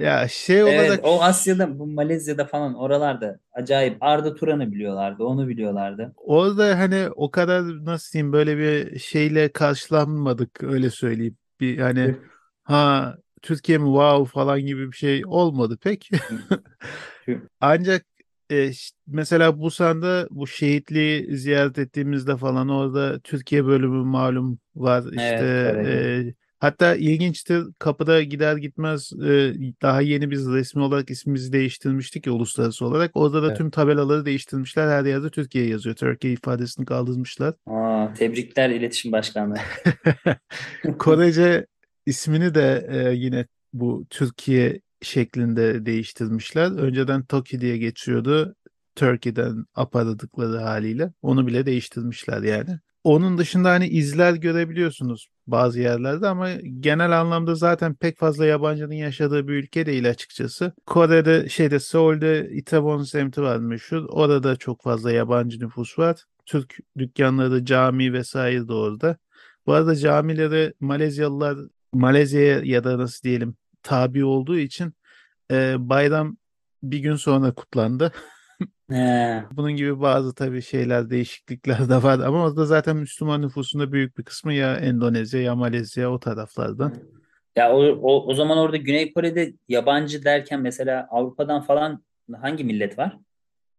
ya 0.00 0.28
şey 0.28 0.64
olarak 0.64 0.80
Evet, 0.84 1.00
o 1.04 1.22
Asya'da, 1.22 1.78
bu 1.78 1.86
Malezya'da 1.86 2.44
falan 2.44 2.74
oralarda 2.74 3.40
acayip 3.52 3.96
Arda 4.00 4.34
Turan'ı 4.34 4.72
biliyorlardı, 4.72 5.24
onu 5.24 5.48
biliyorlardı. 5.48 6.12
orada 6.16 6.78
hani 6.78 7.08
o 7.16 7.30
kadar 7.30 7.84
nasıl 7.84 8.12
diyeyim 8.12 8.32
böyle 8.32 8.58
bir 8.58 8.98
şeyle 8.98 9.52
karşılanmadık 9.52 10.62
öyle 10.62 10.90
söyleyeyim. 10.90 11.36
Bir 11.60 11.78
hani 11.78 12.14
ha 12.64 13.16
Türkiye 13.42 13.78
mi 13.78 13.84
wow 13.86 14.32
falan 14.32 14.60
gibi 14.60 14.92
bir 14.92 14.96
şey 14.96 15.22
olmadı 15.26 15.78
pek. 15.82 16.10
Ancak 17.60 18.06
e, 18.50 18.70
mesela 19.06 19.60
Busan'da 19.60 20.28
bu 20.30 20.46
şehitliği 20.46 21.36
ziyaret 21.36 21.78
ettiğimizde 21.78 22.36
falan 22.36 22.68
orada 22.68 23.20
Türkiye 23.20 23.66
bölümü 23.66 24.04
malum 24.04 24.58
var 24.76 25.04
işte 25.12 25.72
Kore'de. 25.72 26.18
e, 26.28 26.34
hatta 26.58 26.94
ilginçtir 26.96 27.64
kapıda 27.78 28.22
gider 28.22 28.56
gitmez 28.56 29.12
e, 29.12 29.54
daha 29.82 30.00
yeni 30.00 30.30
biz 30.30 30.48
resmi 30.48 30.82
olarak 30.82 31.10
ismimizi 31.10 31.52
değiştirmiştik 31.52 32.26
ya 32.26 32.32
uluslararası 32.32 32.86
olarak 32.86 33.10
orada 33.14 33.42
da 33.42 33.46
Evet. 33.46 33.56
tüm 33.56 33.70
tabelaları 33.70 34.24
değiştirmişler 34.26 34.88
her 34.88 35.04
yerde 35.04 35.30
Türkiye 35.30 35.66
yazıyor 35.66 35.96
Türkiye 35.96 36.32
ifadesini 36.32 36.86
kaldırmışlar. 36.86 37.54
Aa, 37.66 38.12
tebrikler 38.14 38.70
İletişim 38.70 39.12
Başkanlığı. 39.12 39.58
Korece 40.98 41.66
ismini 42.06 42.54
de 42.54 42.86
e, 42.90 43.14
yine 43.14 43.46
bu 43.72 44.06
Türkiye 44.10 44.80
şeklinde 45.02 45.86
değiştirmişler. 45.86 46.70
Önceden 46.70 47.24
Toki 47.24 47.60
diye 47.60 47.78
geçiyordu. 47.78 48.54
Turkey'den 48.96 49.64
aparadıkları 49.74 50.58
haliyle. 50.58 51.12
Onu 51.22 51.46
bile 51.46 51.66
değiştirmişler 51.66 52.42
yani. 52.42 52.78
Onun 53.04 53.38
dışında 53.38 53.70
hani 53.70 53.88
izler 53.88 54.34
görebiliyorsunuz 54.34 55.28
bazı 55.46 55.80
yerlerde 55.80 56.28
ama 56.28 56.50
genel 56.80 57.20
anlamda 57.20 57.54
zaten 57.54 57.94
pek 57.94 58.18
fazla 58.18 58.46
yabancının 58.46 58.94
yaşadığı 58.94 59.48
bir 59.48 59.52
ülke 59.52 59.86
değil 59.86 60.10
açıkçası. 60.10 60.72
Kore'de 60.86 61.48
şeyde 61.48 61.80
Seul'de 61.80 62.48
Itaewon 62.52 63.02
semti 63.02 63.42
var 63.42 63.56
meşhur. 63.56 64.04
Orada 64.08 64.56
çok 64.56 64.82
fazla 64.82 65.12
yabancı 65.12 65.60
nüfus 65.60 65.98
var. 65.98 66.24
Türk 66.46 66.76
dükkanları, 66.98 67.64
cami 67.64 68.12
vesaire 68.12 68.68
de 68.68 68.72
orada. 68.72 69.16
Bu 69.66 69.72
arada 69.72 69.96
camileri 69.96 70.72
Malezyalılar 70.80 71.58
Malezya'ya 71.92 72.60
ya 72.64 72.84
da 72.84 72.98
nasıl 72.98 73.22
diyelim 73.22 73.56
tabi 73.82 74.24
olduğu 74.24 74.58
için 74.58 74.94
e, 75.50 75.76
bayram 75.78 76.36
bir 76.82 76.98
gün 76.98 77.16
sonra 77.16 77.54
kutlandı. 77.54 78.12
He. 78.90 79.42
Bunun 79.52 79.72
gibi 79.72 80.00
bazı 80.00 80.34
tabii 80.34 80.62
şeyler, 80.62 81.10
değişiklikler 81.10 81.88
de 81.88 82.02
var 82.02 82.18
ama 82.18 82.44
orada 82.44 82.64
zaten 82.64 82.96
Müslüman 82.96 83.42
nüfusunda 83.42 83.92
büyük 83.92 84.18
bir 84.18 84.22
kısmı 84.22 84.54
ya 84.54 84.76
Endonezya 84.76 85.42
ya 85.42 85.54
Malezya 85.54 86.10
o 86.10 86.18
taraflardan. 86.18 86.94
Ya 87.56 87.72
o, 87.72 87.82
o, 87.82 88.26
o 88.26 88.34
zaman 88.34 88.58
orada 88.58 88.76
Güney 88.76 89.12
Kore'de 89.12 89.54
yabancı 89.68 90.24
derken 90.24 90.60
mesela 90.60 91.08
Avrupa'dan 91.10 91.62
falan 91.62 92.02
hangi 92.40 92.64
millet 92.64 92.98
var? 92.98 93.18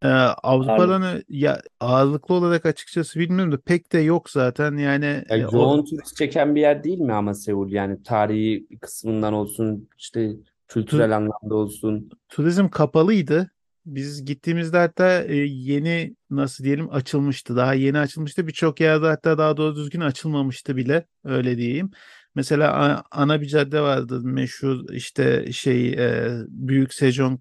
Ee, 0.03 0.07
Avrupa'dan 0.43 1.23
ya 1.29 1.61
ağırlıklı 1.79 2.35
olarak 2.35 2.65
açıkçası 2.65 3.19
bilmiyorum 3.19 3.51
da 3.51 3.57
pek 3.61 3.91
de 3.93 3.99
yok 3.99 4.29
zaten 4.29 4.77
yani 4.77 5.05
Ya 5.05 5.37
e, 5.37 5.47
o 5.47 5.51
yoğun 5.53 5.85
turist 5.85 6.15
çeken 6.15 6.55
bir 6.55 6.61
yer 6.61 6.83
değil 6.83 6.99
mi 6.99 7.13
ama 7.13 7.33
Seul 7.33 7.71
yani 7.71 8.03
tarihi 8.03 8.67
kısmından 8.81 9.33
olsun 9.33 9.89
işte 9.97 10.31
kültürel 10.67 11.15
anlamda 11.15 11.55
olsun. 11.55 12.09
turizm 12.29 12.67
kapalıydı. 12.67 13.51
Biz 13.95 14.25
gittiğimizde 14.25 14.77
hatta 14.77 15.23
e, 15.23 15.35
yeni 15.35 16.15
nasıl 16.29 16.63
diyelim 16.63 16.93
açılmıştı. 16.93 17.55
Daha 17.55 17.73
yeni 17.73 17.99
açılmıştı. 17.99 18.47
Birçok 18.47 18.79
yerde 18.79 19.07
hatta 19.07 19.37
daha 19.37 19.57
doğru 19.57 19.75
düzgün 19.75 20.01
açılmamıştı 20.01 20.75
bile 20.75 21.05
öyle 21.23 21.57
diyeyim. 21.57 21.91
Mesela 22.35 23.03
ana 23.11 23.41
bir 23.41 23.47
cadde 23.47 23.81
vardı 23.81 24.21
meşhur 24.23 24.89
işte 24.93 25.51
şey 25.51 25.89
e, 25.93 26.31
Büyük 26.47 26.93
Sejong 26.93 27.39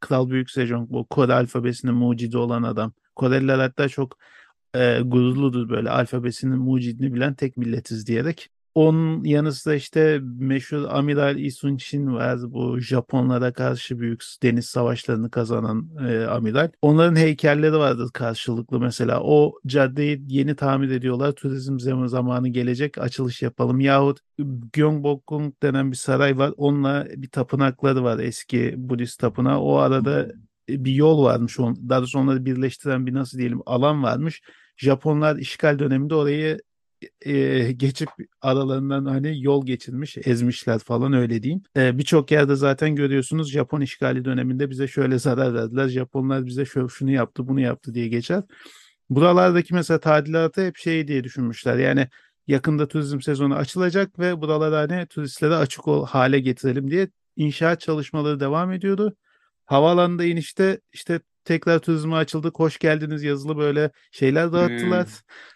Kral 0.00 0.30
Büyük 0.30 0.50
Sejong 0.50 0.90
bu 0.90 1.06
Kore 1.06 1.32
alfabesinin 1.34 1.94
mucidi 1.94 2.38
olan 2.38 2.62
adam. 2.62 2.92
Koreliler 3.16 3.58
hatta 3.58 3.88
çok 3.88 4.18
e, 4.74 5.00
gururludur 5.04 5.68
böyle 5.68 5.90
alfabesinin 5.90 6.58
mucidini 6.58 7.14
bilen 7.14 7.34
tek 7.34 7.56
milletiz 7.56 8.06
diyerek. 8.06 8.50
Onun 8.74 9.24
yanı 9.24 9.52
sıra 9.52 9.74
işte 9.74 10.20
meşhur 10.22 10.84
Amiral 10.88 11.36
Lee 11.36 11.50
Sun 11.50 11.76
Shin 11.76 12.14
var. 12.14 12.38
Bu 12.42 12.80
Japonlara 12.80 13.52
karşı 13.52 13.98
büyük 13.98 14.22
deniz 14.42 14.66
savaşlarını 14.66 15.30
kazanan 15.30 15.90
e, 16.08 16.24
amiral. 16.24 16.70
Onların 16.82 17.16
heykelleri 17.16 17.76
vardır 17.78 18.10
karşılıklı 18.14 18.80
mesela. 18.80 19.20
O 19.22 19.58
caddeyi 19.66 20.24
yeni 20.28 20.56
tamir 20.56 20.90
ediyorlar. 20.90 21.32
Turizm 21.32 21.78
zam- 21.78 22.08
zamanı 22.08 22.48
gelecek 22.48 22.98
açılış 22.98 23.42
yapalım. 23.42 23.80
Yahut 23.80 24.18
Gyeongbokgung 24.72 25.54
denen 25.62 25.92
bir 25.92 25.96
saray 25.96 26.38
var. 26.38 26.52
Onunla 26.56 27.06
bir 27.16 27.28
tapınakları 27.28 28.04
var 28.04 28.18
eski 28.18 28.74
Budist 28.76 29.20
tapınağı. 29.20 29.60
O 29.60 29.76
arada 29.76 30.32
bir 30.68 30.92
yol 30.92 31.24
varmış. 31.24 31.58
Daha 31.58 31.98
doğrusu 32.00 32.18
onları 32.18 32.44
birleştiren 32.44 33.06
bir 33.06 33.14
nasıl 33.14 33.38
diyelim 33.38 33.60
alan 33.66 34.02
varmış. 34.02 34.42
Japonlar 34.76 35.36
işgal 35.36 35.78
döneminde 35.78 36.14
orayı 36.14 36.58
e, 37.26 37.72
geçip 37.72 38.08
aralarından 38.40 39.04
hani 39.04 39.42
yol 39.42 39.66
geçirmiş, 39.66 40.18
ezmişler 40.24 40.78
falan 40.78 41.12
öyle 41.12 41.42
diyeyim. 41.42 41.62
E, 41.76 41.98
Birçok 41.98 42.30
yerde 42.30 42.56
zaten 42.56 42.96
görüyorsunuz 42.96 43.50
Japon 43.52 43.80
işgali 43.80 44.24
döneminde 44.24 44.70
bize 44.70 44.88
şöyle 44.88 45.18
zarar 45.18 45.54
verdiler. 45.54 45.88
Japonlar 45.88 46.46
bize 46.46 46.64
şunu 46.88 47.10
yaptı, 47.10 47.48
bunu 47.48 47.60
yaptı 47.60 47.94
diye 47.94 48.08
geçer. 48.08 48.42
Buralardaki 49.10 49.74
mesela 49.74 50.00
tadilatı 50.00 50.66
hep 50.66 50.76
şey 50.76 51.08
diye 51.08 51.24
düşünmüşler. 51.24 51.78
Yani 51.78 52.08
yakında 52.46 52.88
turizm 52.88 53.20
sezonu 53.20 53.54
açılacak 53.54 54.18
ve 54.18 54.40
buraları 54.40 54.74
hani 54.74 55.06
turistlere 55.06 55.54
açık 55.54 55.88
ol, 55.88 56.06
hale 56.06 56.40
getirelim 56.40 56.90
diye 56.90 57.08
inşaat 57.36 57.80
çalışmaları 57.80 58.40
devam 58.40 58.72
ediyordu. 58.72 59.16
Havaalanında 59.64 60.24
inişte 60.24 60.80
işte 60.92 61.20
tekrar 61.44 61.78
turizme 61.78 62.16
açıldık, 62.16 62.58
hoş 62.58 62.78
geldiniz 62.78 63.22
yazılı 63.22 63.56
böyle 63.56 63.90
şeyler 64.12 64.52
dağıttılar 64.52 65.06
Hmm. 65.06 65.12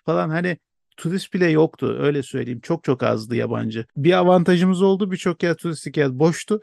falan. 0.06 0.30
Hani 0.30 0.58
turist 0.98 1.34
bile 1.34 1.50
yoktu 1.50 1.96
öyle 2.00 2.22
söyleyeyim. 2.22 2.60
Çok 2.60 2.84
çok 2.84 3.02
azdı 3.02 3.36
yabancı. 3.36 3.84
Bir 3.96 4.12
avantajımız 4.12 4.82
oldu. 4.82 5.10
Birçok 5.10 5.42
yer 5.42 5.54
turistik 5.54 5.96
yer 5.96 6.18
boştu. 6.18 6.60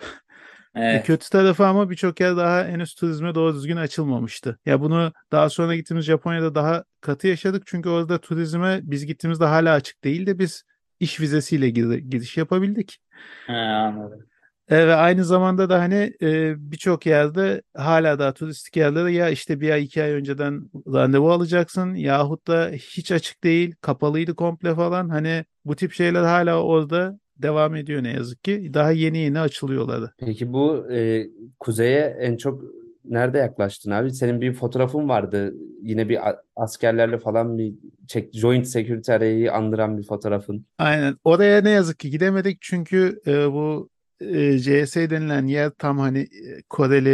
E, 0.75 0.81
Evet. 0.81 1.05
kötü 1.07 1.29
tarafı 1.29 1.65
ama 1.67 1.89
birçok 1.89 2.19
yer 2.19 2.37
daha 2.37 2.65
henüz 2.65 2.95
turizme 2.95 3.35
doğru 3.35 3.55
düzgün 3.55 3.77
açılmamıştı. 3.77 4.59
Ya 4.65 4.81
bunu 4.81 5.13
daha 5.31 5.49
sonra 5.49 5.75
gittiğimiz 5.75 6.05
Japonya'da 6.05 6.55
daha 6.55 6.83
katı 7.01 7.27
yaşadık. 7.27 7.63
Çünkü 7.65 7.89
orada 7.89 8.17
turizme 8.17 8.79
biz 8.83 9.05
gittiğimizde 9.05 9.45
hala 9.45 9.73
açık 9.73 10.03
değil 10.03 10.25
de 10.25 10.39
biz 10.39 10.63
iş 10.99 11.19
vizesiyle 11.19 11.69
gir- 11.69 11.97
giriş 11.97 12.37
yapabildik. 12.37 12.97
Ha, 13.47 13.53
anladım. 13.53 14.25
E, 14.69 14.87
ve 14.87 14.93
aynı 14.93 15.25
zamanda 15.25 15.69
da 15.69 15.79
hani 15.79 16.13
e, 16.21 16.53
birçok 16.71 17.05
yerde 17.05 17.61
hala 17.77 18.19
daha 18.19 18.33
turistik 18.33 18.75
yerlere 18.77 19.11
ya 19.11 19.29
işte 19.29 19.61
bir 19.61 19.69
ay 19.69 19.83
iki 19.83 20.03
ay 20.03 20.11
önceden 20.11 20.69
randevu 20.93 21.31
alacaksın 21.31 21.95
yahut 21.95 22.47
da 22.47 22.69
hiç 22.73 23.11
açık 23.11 23.43
değil 23.43 23.75
kapalıydı 23.81 24.35
komple 24.35 24.75
falan 24.75 25.09
hani 25.09 25.45
bu 25.65 25.75
tip 25.75 25.91
şeyler 25.91 26.23
hala 26.23 26.63
orada 26.63 27.19
devam 27.37 27.75
ediyor 27.75 28.03
ne 28.03 28.13
yazık 28.13 28.43
ki 28.43 28.71
daha 28.73 28.91
yeni 28.91 29.17
yeni 29.17 29.39
açılıyorlar. 29.39 30.11
Peki 30.17 30.53
bu 30.53 30.91
e, 30.91 31.27
kuzeye 31.59 32.17
en 32.19 32.37
çok 32.37 32.61
nerede 33.05 33.37
yaklaştın 33.37 33.91
abi? 33.91 34.11
Senin 34.11 34.41
bir 34.41 34.53
fotoğrafın 34.53 35.09
vardı. 35.09 35.53
Yine 35.81 36.09
bir 36.09 36.19
askerlerle 36.55 37.17
falan 37.17 37.57
bir 37.57 37.73
çek, 38.07 38.33
Joint 38.33 38.67
Security 38.67 39.11
Area'yı 39.11 39.53
andıran 39.53 39.97
bir 39.97 40.03
fotoğrafın. 40.03 40.65
Aynen 40.77 41.17
oraya 41.23 41.61
ne 41.61 41.69
yazık 41.69 41.99
ki 41.99 42.09
gidemedik 42.09 42.57
çünkü 42.61 43.21
e, 43.27 43.51
bu 43.51 43.89
e, 44.21 44.59
CS 44.59 44.95
denilen 44.95 45.45
yer 45.47 45.69
tam 45.69 45.99
hani 45.99 46.19
e, 46.19 46.61
Koreli, 46.69 47.09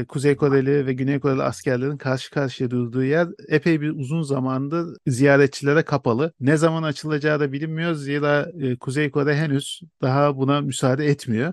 e, 0.00 0.04
Kuzey 0.04 0.36
Koreli 0.36 0.86
ve 0.86 0.92
Güney 0.92 1.20
Koreli 1.20 1.42
askerlerin 1.42 1.96
karşı 1.96 2.30
karşıya 2.30 2.70
durduğu 2.70 3.04
yer 3.04 3.28
epey 3.48 3.80
bir 3.80 3.90
uzun 3.90 4.22
zamandır 4.22 4.96
ziyaretçilere 5.06 5.82
kapalı. 5.82 6.32
Ne 6.40 6.56
zaman 6.56 6.82
açılacağı 6.82 7.40
da 7.40 7.52
bilinmiyor 7.52 7.94
zira 7.94 8.48
e, 8.60 8.76
Kuzey 8.76 9.10
Kore 9.10 9.36
henüz 9.36 9.80
daha 10.02 10.36
buna 10.36 10.60
müsaade 10.60 11.06
etmiyor. 11.06 11.52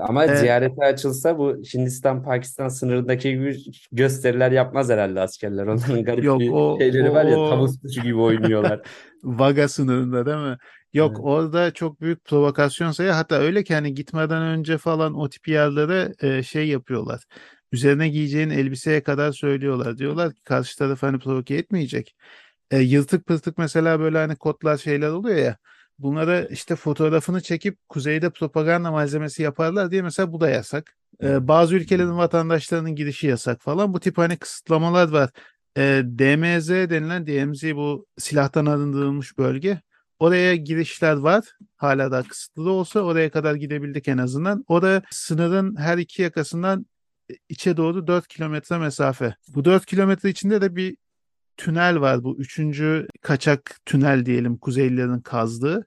Ama 0.00 0.24
E, 0.24 0.36
ziyarete 0.36 0.84
açılsa 0.84 1.38
bu 1.38 1.56
Hindistan-Pakistan 1.74 2.68
sınırındaki 2.68 3.30
gibi 3.30 3.56
gösteriler 3.92 4.52
yapmaz 4.52 4.90
herhalde 4.90 5.20
askerler. 5.20 5.66
Onların 5.66 6.04
garip 6.04 6.24
yok 6.24 6.40
bir 6.40 6.50
o 6.52 6.78
şeyleri 6.80 7.10
o 7.10 7.14
var 7.14 7.24
ya 7.24 7.36
tavus 7.36 7.80
kuşu 7.80 8.02
gibi 8.02 8.16
oynuyorlar. 8.16 8.80
Vaga 9.24 9.68
sınırında 9.68 10.26
değil 10.26 10.36
mi? 10.36 10.56
Yok 10.92 11.16
Evet. 11.16 11.20
orada 11.22 11.70
çok 11.74 12.00
büyük 12.00 12.24
provokasyon 12.24 12.92
sayı 12.92 13.10
hatta 13.10 13.34
öyle 13.36 13.64
ki 13.64 13.74
hani 13.74 13.94
gitmeden 13.94 14.42
önce 14.42 14.78
falan 14.78 15.14
o 15.14 15.28
tip 15.28 15.48
yerlere 15.48 16.14
e, 16.22 16.42
şey 16.42 16.68
yapıyorlar. 16.68 17.24
Üzerine 17.72 18.08
giyeceğin 18.08 18.50
elbiseye 18.50 19.02
kadar 19.02 19.32
söylüyorlar. 19.32 19.98
Diyorlar 19.98 20.34
ki 20.34 20.42
karşı 20.44 20.78
taraf 20.78 21.02
hani 21.02 21.18
provoke 21.18 21.54
etmeyecek. 21.54 22.16
E, 22.70 22.78
yırtık 22.78 23.26
pırtık 23.26 23.58
mesela 23.58 24.00
böyle 24.00 24.18
hani 24.18 24.36
kodlar 24.36 24.76
şeyler 24.76 25.08
oluyor 25.08 25.36
ya. 25.36 25.56
Bunlara 25.98 26.42
işte 26.42 26.76
fotoğrafını 26.76 27.40
çekip 27.40 27.78
kuzeyde 27.88 28.30
propaganda 28.30 28.90
malzemesi 28.90 29.42
yaparlar 29.42 29.90
diye 29.90 30.02
mesela 30.02 30.32
bu 30.32 30.40
da 30.40 30.50
yasak. 30.50 30.96
E, 31.22 31.48
bazı 31.48 31.74
ülkelerin 31.76 32.16
vatandaşlarının 32.18 32.94
girişi 32.94 33.26
yasak 33.26 33.62
falan. 33.62 33.94
Bu 33.94 34.00
tip 34.00 34.18
hani 34.18 34.36
kısıtlamalar 34.36 35.08
var. 35.08 35.30
E, 35.76 36.02
DMZ 36.04 36.68
denilen 36.70 37.26
DMZ 37.26 37.64
bu 37.76 38.06
silahtan 38.18 38.66
arındırılmış 38.66 39.38
bölge. 39.38 39.80
Oraya 40.18 40.56
girişler 40.56 41.16
var. 41.16 41.44
Hala 41.76 42.10
da 42.10 42.22
kısıtlı 42.22 42.70
olsa 42.70 43.00
oraya 43.00 43.30
kadar 43.30 43.54
gidebildik 43.54 44.08
en 44.08 44.18
azından. 44.18 44.64
Orada 44.68 45.02
sınırın 45.10 45.76
her 45.76 45.98
iki 45.98 46.22
yakasından 46.22 46.86
içe 47.48 47.76
doğru 47.76 48.06
4 48.06 48.28
kilometre 48.28 48.78
mesafe. 48.78 49.34
Bu 49.48 49.64
4 49.64 49.86
kilometre 49.86 50.28
içinde 50.30 50.60
de 50.60 50.76
bir 50.76 50.96
tünel 51.56 52.00
var. 52.00 52.24
Bu 52.24 52.38
üçüncü 52.38 53.06
kaçak 53.20 53.80
tünel 53.86 54.26
diyelim 54.26 54.58
Kuzeylilerin 54.58 55.20
kazdığı. 55.20 55.86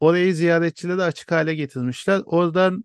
Orayı 0.00 0.34
ziyaretçilere 0.34 1.02
açık 1.02 1.32
hale 1.32 1.54
getirmişler. 1.54 2.22
Oradan 2.26 2.84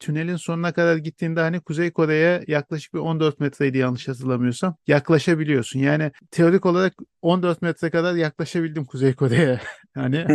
tünelin 0.00 0.36
sonuna 0.36 0.72
kadar 0.72 0.96
gittiğinde 0.96 1.40
hani 1.40 1.60
Kuzey 1.60 1.90
Kore'ye 1.90 2.44
yaklaşık 2.46 2.94
bir 2.94 2.98
14 2.98 3.40
metreydi 3.40 3.78
yanlış 3.78 4.08
hatırlamıyorsam 4.08 4.76
yaklaşabiliyorsun. 4.86 5.80
Yani 5.80 6.10
teorik 6.30 6.66
olarak 6.66 6.94
14 7.22 7.62
metre 7.62 7.90
kadar 7.90 8.14
yaklaşabildim 8.14 8.84
Kuzey 8.84 9.14
Kore'ye. 9.14 9.60
Hani 9.96 10.26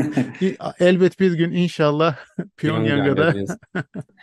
elbet 0.80 1.20
bir 1.20 1.34
gün 1.34 1.52
inşallah 1.52 2.16
Pyongyang'a 2.58 3.04
Pyongyang'a 3.04 3.18
da 3.18 3.34
diyorsun. 3.34 3.58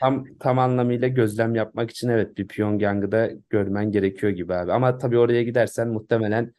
Tam 0.00 0.24
tam 0.40 0.58
anlamıyla 0.58 1.08
gözlem 1.08 1.54
yapmak 1.54 1.90
için 1.90 2.08
evet 2.08 2.38
bir 2.38 2.48
Pyongyang'ı 2.48 3.12
da 3.12 3.30
görmen 3.50 3.92
gerekiyor 3.92 4.32
gibi 4.32 4.54
abi. 4.54 4.72
Ama 4.72 4.98
tabii 4.98 5.18
oraya 5.18 5.42
gidersen 5.42 5.88
muhtemelen 5.88 6.52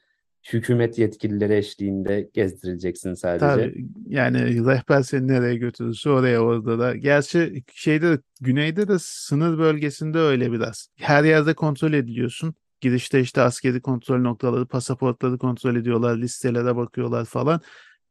hükümet 0.54 0.98
yetkilileri 0.98 1.56
eşliğinde 1.56 2.30
gezdirileceksin 2.34 3.14
sadece. 3.14 3.46
Tabii 3.46 3.86
yani 4.08 4.66
rehber 4.66 5.02
seni 5.02 5.28
nereye 5.28 5.56
götürürse 5.56 6.10
oraya 6.10 6.40
orada 6.40 6.80
da. 6.80 6.96
Gerçi 6.96 7.64
şeyde 7.74 8.20
güneyde 8.42 8.88
de 8.88 9.00
sınır 9.00 9.58
bölgesinde 9.58 10.18
öyle 10.18 10.52
biraz. 10.52 10.88
Her 10.96 11.24
yerde 11.24 11.54
kontrol 11.54 11.94
ediliyorsun. 11.94 12.56
Girişte 12.82 13.22
işte 13.22 13.42
askeri 13.42 13.82
kontrol 13.82 14.20
noktaları, 14.20 14.66
pasaportları 14.66 15.38
kontrol 15.38 15.76
ediyorlar, 15.76 16.18
listelere 16.18 16.76
bakıyorlar 16.76 17.26
falan. 17.26 17.62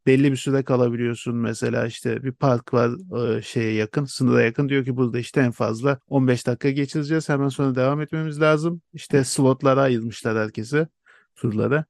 Belli 0.05 0.31
bir 0.31 0.37
süre 0.37 0.63
kalabiliyorsun 0.63 1.35
mesela 1.35 1.85
işte 1.85 2.23
bir 2.23 2.31
park 2.31 2.73
var 2.73 2.91
e, 3.37 3.41
şeye 3.41 3.73
yakın, 3.73 4.05
sınıra 4.05 4.41
yakın 4.41 4.69
diyor 4.69 4.85
ki 4.85 4.95
burada 4.97 5.19
işte 5.19 5.41
en 5.41 5.51
fazla 5.51 5.99
15 6.07 6.47
dakika 6.47 6.69
geçireceğiz. 6.69 7.29
Hemen 7.29 7.49
sonra 7.49 7.75
devam 7.75 8.01
etmemiz 8.01 8.41
lazım. 8.41 8.81
İşte 8.93 9.23
slotlara 9.23 9.81
ayırmışlar 9.81 10.37
herkese, 10.37 10.87
turlara. 11.35 11.85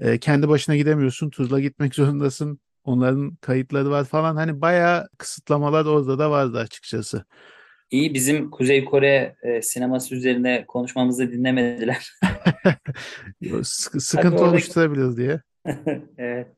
E, 0.00 0.18
kendi 0.18 0.48
başına 0.48 0.76
gidemiyorsun. 0.76 1.30
Turla 1.30 1.60
gitmek 1.60 1.94
zorundasın. 1.94 2.60
Onların 2.84 3.36
kayıtları 3.36 3.90
var 3.90 4.04
falan. 4.04 4.36
Hani 4.36 4.60
bayağı 4.60 5.08
kısıtlamalar 5.18 5.84
orada 5.84 6.18
da 6.18 6.30
vardı 6.30 6.58
açıkçası. 6.58 7.24
İyi 7.90 8.14
bizim 8.14 8.50
Kuzey 8.50 8.84
Kore 8.84 9.36
e, 9.42 9.62
sineması 9.62 10.14
üzerine 10.14 10.64
konuşmamızı 10.68 11.32
dinlemediler. 11.32 12.10
Sık- 13.62 14.02
sıkıntı 14.02 14.36
oradaki- 14.36 14.50
oluşturabilir 14.50 15.16
diye. 15.16 15.40
Evet. 16.18 16.48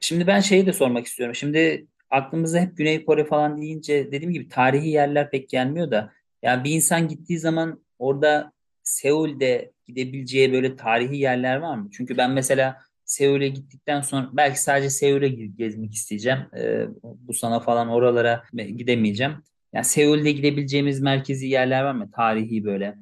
Şimdi 0.00 0.26
ben 0.26 0.40
şeyi 0.40 0.66
de 0.66 0.72
sormak 0.72 1.06
istiyorum. 1.06 1.34
Şimdi 1.34 1.86
aklımıza 2.10 2.60
hep 2.60 2.76
Güney 2.76 3.04
Kore 3.04 3.24
falan 3.24 3.60
deyince 3.62 4.12
dediğim 4.12 4.32
gibi 4.32 4.48
tarihi 4.48 4.88
yerler 4.88 5.30
pek 5.30 5.48
gelmiyor 5.48 5.90
da 5.90 6.12
ya 6.42 6.64
bir 6.64 6.70
insan 6.70 7.08
gittiği 7.08 7.38
zaman 7.38 7.82
orada 7.98 8.52
Seul'de 8.82 9.72
gidebileceği 9.86 10.52
böyle 10.52 10.76
tarihi 10.76 11.16
yerler 11.16 11.56
var 11.56 11.76
mı? 11.76 11.88
Çünkü 11.92 12.16
ben 12.16 12.30
mesela 12.30 12.82
Seul'e 13.08 13.48
gittikten 13.48 14.00
sonra 14.00 14.30
belki 14.32 14.62
sadece 14.62 14.90
Seul'e 14.90 15.26
ge- 15.28 15.56
gezmek 15.56 15.94
isteyeceğim. 15.94 16.38
Ee, 16.56 16.86
bu 17.02 17.34
sana 17.34 17.60
falan 17.60 17.88
oralara 17.88 18.44
gidemeyeceğim. 18.52 19.32
Yani 19.72 19.84
Seul'de 19.84 20.32
gidebileceğimiz 20.32 21.00
merkezi 21.00 21.46
yerler 21.46 21.82
var 21.84 21.92
mı? 21.92 22.10
Tarihi 22.16 22.64
böyle. 22.64 22.94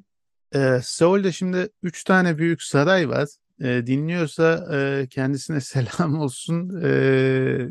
Ee, 0.55 0.79
Seul'de 0.83 1.31
şimdi 1.31 1.69
üç 1.83 2.03
tane 2.03 2.37
büyük 2.37 2.61
saray 2.63 3.09
var. 3.09 3.27
Ee, 3.61 3.87
dinliyorsa 3.87 4.67
e, 4.75 5.07
kendisine 5.07 5.61
selam 5.61 6.19
olsun. 6.19 6.81
Ee, 6.83 7.67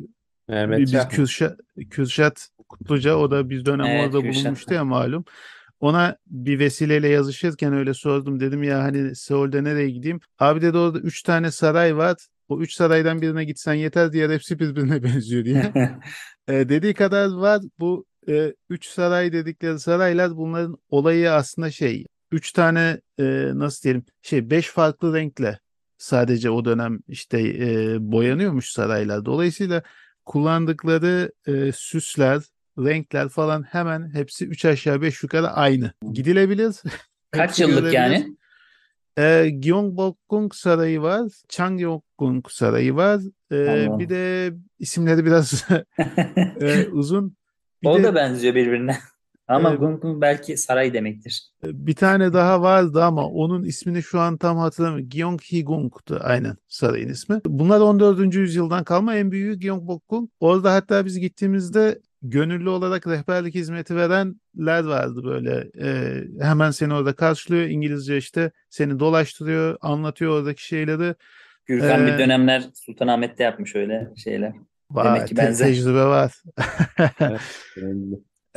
Mehmet 0.49 0.81
biz. 0.81 1.09
Kürşat, 1.09 1.61
Kürşat 1.91 2.49
Kutluca 2.69 3.17
o 3.17 3.31
da 3.31 3.51
bir 3.51 3.65
dönem 3.65 3.87
Evet, 3.87 4.01
orada 4.07 4.21
Kürşat. 4.23 4.43
bulunmuştu 4.43 4.75
ya 4.75 4.85
malum. 4.85 5.25
Ona 5.81 6.17
bir 6.27 6.59
vesileyle 6.59 7.09
yazışırken 7.09 7.73
öyle 7.73 7.95
sordum. 7.95 8.41
Dedim 8.41 8.63
ya 8.63 8.83
hani 8.83 9.17
Seul'de 9.17 9.65
nereye 9.65 9.91
gideyim? 9.91 10.21
Abi 10.39 10.63
dedi 10.63 10.79
orada 10.79 10.99
üç 10.99 11.23
tane 11.23 11.51
saray 11.51 11.97
var. 11.97 12.17
O 12.49 12.61
üç 12.61 12.75
saraydan 12.75 13.23
birine 13.23 13.45
gitsen 13.45 13.75
yeter. 13.75 14.13
Diğer 14.13 14.31
hepsi 14.31 14.59
birbirine 14.59 15.03
benziyor 15.03 15.45
diye. 15.45 15.73
E, 16.49 16.69
dediği 16.69 16.95
kadar 16.95 17.29
var. 17.29 17.63
Bu 17.79 18.07
e, 18.29 18.55
üç 18.71 18.87
saray 18.87 19.33
dedikleri 19.33 19.79
saraylar 19.79 20.37
bunların 20.37 20.77
olayı 20.91 21.33
aslında 21.33 21.71
şey. 21.71 22.07
Üç 22.31 22.53
tane 22.53 23.01
e, 23.19 23.25
nasıl 23.55 23.83
diyelim 23.83 24.05
şey 24.23 24.51
beş 24.51 24.69
farklı 24.69 25.15
renkle 25.15 25.59
sadece 25.99 26.51
o 26.51 26.65
dönem 26.65 26.99
işte 27.09 27.41
e, 27.41 27.97
boyanıyormuş 28.01 28.71
saraylar. 28.71 29.25
Dolayısıyla 29.25 29.83
kullandıkları 30.25 31.33
e, 31.47 31.73
süsler, 31.73 32.43
renkler 32.79 33.29
falan 33.29 33.63
hemen 33.63 34.15
hepsi 34.15 34.47
üç 34.47 34.65
aşağı 34.65 35.03
beş 35.03 35.23
yukarı 35.23 35.49
aynı. 35.49 35.93
Gidilebilir. 36.13 36.77
Kaç 37.31 37.61
yıllık 37.61 37.93
yani? 37.93 38.37
E, 39.19 39.49
Gyeongbokgung 39.51 40.55
Sarayı 40.55 41.03
var. 41.03 41.33
Changgyeokgung 41.49 42.51
Sarayı 42.51 42.95
var. 42.97 43.21
E, 43.51 43.87
Allah. 43.89 43.99
bir 43.99 44.09
de 44.09 44.53
isimleri 44.79 45.25
biraz 45.25 45.65
e, 46.61 46.87
uzun. 46.89 47.37
Bir 47.83 47.89
O 47.89 47.99
de 47.99 48.03
da 48.05 48.15
benziyor 48.15 48.55
birbirine. 48.55 48.97
Ama 49.49 49.71
Evet. 49.71 49.81
Gung 49.81 50.03
Gung 50.03 50.21
belki 50.23 50.57
saray 50.57 50.95
demektir. 50.95 51.51
bir 51.65 51.95
tane 51.95 52.33
daha 52.33 52.63
vardı 52.63 53.05
ama 53.05 53.27
onun 53.29 53.63
ismini 53.65 54.03
şu 54.03 54.21
an 54.21 54.37
tam 54.37 54.57
hatırlamıyorum. 54.59 55.09
Gyeonghigung'tu 55.09 56.19
aynen 56.23 56.57
sarayın 56.69 57.09
ismi. 57.09 57.41
Bunlar 57.47 57.81
14. 57.81 58.35
yüzyıldan 58.35 58.85
kalma 58.85 59.15
en 59.17 59.31
büyüğü 59.31 59.55
Gyeongbokgung. 59.55 60.31
Orada 60.41 60.75
hatta 60.75 61.05
biz 61.05 61.19
gittiğimizde 61.19 62.01
gönüllü 62.31 62.69
olarak 62.69 63.07
rehberlik 63.07 63.55
hizmeti 63.55 63.97
verenler 63.97 64.85
vardı 64.85 65.25
böyle. 65.25 65.71
E, 65.81 66.23
hemen 66.41 66.71
seni 66.71 66.95
orada 66.95 67.13
karşılıyor. 67.13 67.63
İngilizce 67.63 68.17
işte 68.17 68.51
seni 68.71 68.99
dolaştırıyor, 69.01 69.77
anlatıyor 69.81 70.33
oradaki 70.33 70.67
şeyleri. 70.67 71.15
Gürkan 71.67 72.07
bir 72.07 72.13
Ee, 72.13 72.19
dönemler 72.19 72.65
Sultanahmet'te 72.75 73.45
yapmış 73.45 73.77
öyle 73.77 74.09
şeyler. 74.17 74.53
Vay, 74.91 75.05
Demek 75.05 75.29
ki 75.29 75.37
benzer. 75.37 75.67
tecrübe 75.67 76.05
var. 76.05 76.33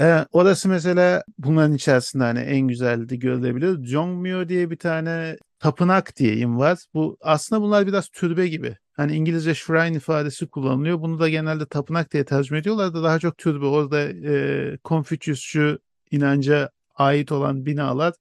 Ee, 0.01 0.25
orası 0.31 0.69
mesela 0.69 1.23
bunların 1.37 1.73
içerisinde 1.73 2.23
hani 2.23 2.39
en 2.39 2.67
güzeldi 2.67 3.19
görülebilir. 3.19 3.85
Jongmyo 3.85 4.49
diye 4.49 4.71
bir 4.71 4.75
tane 4.75 5.37
tapınak 5.59 6.17
diyeyim 6.17 6.59
var. 6.59 6.77
Bu 6.93 7.17
aslında 7.21 7.61
bunlar 7.61 7.87
biraz 7.87 8.09
türbe 8.09 8.47
gibi. 8.47 8.77
Hani 8.99 9.15
İngilizce 9.15 9.55
shrine 9.55 9.97
ifadesi 9.97 10.47
kullanılıyor. 10.47 11.01
Bunu 11.01 11.19
da 11.19 11.29
genelde 11.29 11.65
tapınak 11.65 12.13
diye 12.13 12.25
tercüme 12.25 12.59
ediyorlar 12.59 12.93
da 12.93 13.03
daha 13.03 13.19
çok 13.19 13.37
türbe. 13.37 13.65
Orada 13.65 14.01
e, 14.01 14.77
Konfüçyüsçü 14.83 15.79
inanca 16.11 16.69
ait 16.95 17.31
olan 17.31 17.65
binalar 17.65 18.13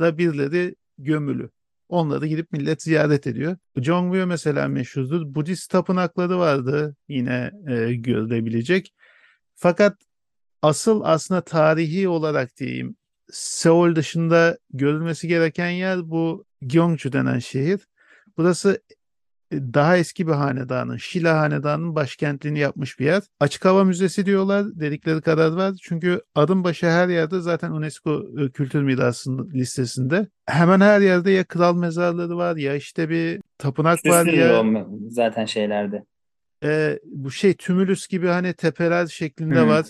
da 0.00 0.18
birileri 0.18 0.74
gömülü. 0.98 1.50
Onları 1.88 2.26
gidip 2.26 2.52
millet 2.52 2.82
ziyaret 2.82 3.26
ediyor. 3.26 3.56
Jongmyo 3.76 4.26
mesela 4.26 4.68
meşhurdur. 4.68 5.34
Budist 5.34 5.70
tapınakları 5.70 6.38
vardı 6.38 6.96
yine 7.08 7.52
e, 7.68 7.94
görülebilecek. 7.94 8.94
Fakat 9.54 9.96
asıl 10.62 11.00
aslında 11.04 11.40
tarihi 11.40 12.08
olarak 12.08 12.56
diyeyim 12.56 12.96
Seul 13.30 13.96
dışında 13.96 14.58
görülmesi 14.72 15.28
gereken 15.28 15.70
yer 15.70 16.10
bu 16.10 16.44
Gyeongju 16.62 17.12
denen 17.12 17.38
şehir. 17.38 17.80
Burası 18.36 18.82
daha 19.52 19.96
eski 19.96 20.26
bir 20.26 20.32
hanedanın, 20.32 20.96
Şila 20.96 21.38
hanedanının 21.40 21.94
başkentliğini 21.94 22.58
yapmış 22.58 22.98
bir 23.00 23.04
yer. 23.04 23.22
Açık 23.40 23.64
hava 23.64 23.84
müzesi 23.84 24.26
diyorlar, 24.26 24.66
dedikleri 24.80 25.20
kadar 25.20 25.52
var. 25.52 25.74
Çünkü 25.82 26.20
adım 26.34 26.64
başı 26.64 26.86
her 26.86 27.08
yerde 27.08 27.40
zaten 27.40 27.70
UNESCO 27.70 28.24
e, 28.38 28.50
Kültür 28.50 28.82
Mirası 28.82 29.48
listesinde. 29.54 30.26
Hemen 30.46 30.80
her 30.80 31.00
yerde 31.00 31.30
ya 31.30 31.44
kral 31.44 31.76
mezarları 31.76 32.36
var 32.36 32.56
ya 32.56 32.74
işte 32.74 33.08
bir 33.08 33.40
tapınak 33.58 34.06
var 34.06 34.24
Süslü 34.24 34.36
ya 34.40 34.64
zaten 35.10 35.44
şeylerde. 35.44 36.04
e, 36.64 36.98
bu 37.04 37.30
şey 37.30 37.54
tümülüs 37.54 38.06
gibi 38.08 38.26
hani 38.26 38.54
tepeler 38.54 39.06
şeklinde 39.06 39.60
Hı. 39.60 39.66
var. 39.66 39.86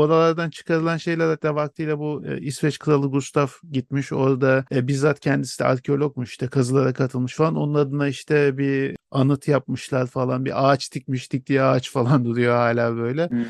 Oralardan 0.00 0.50
çıkarılan 0.50 0.96
şeyler 0.96 1.28
hatta 1.28 1.54
vaktiyle 1.54 1.98
bu 1.98 2.22
e, 2.26 2.40
İsveç 2.40 2.78
Kralı 2.78 3.06
Gustaf 3.06 3.54
gitmiş. 3.72 4.12
Orada 4.12 4.64
e, 4.74 4.88
bizzat 4.88 5.20
kendisi 5.20 5.58
de 5.58 5.64
arkeologmuş 5.64 6.30
işte 6.30 6.48
kazılara 6.48 6.92
katılmış 6.92 7.34
falan. 7.34 7.56
Onun 7.56 7.74
adına 7.74 8.08
işte 8.08 8.58
bir 8.58 8.96
anıt 9.10 9.48
yapmışlar 9.48 10.06
falan. 10.06 10.44
Bir 10.44 10.70
ağaç 10.70 10.94
dikmiş 10.94 11.32
diktiği 11.32 11.62
ağaç 11.62 11.90
falan 11.90 12.24
duruyor 12.24 12.56
hala 12.56 12.96
böyle. 12.96 13.28
Hmm. 13.28 13.46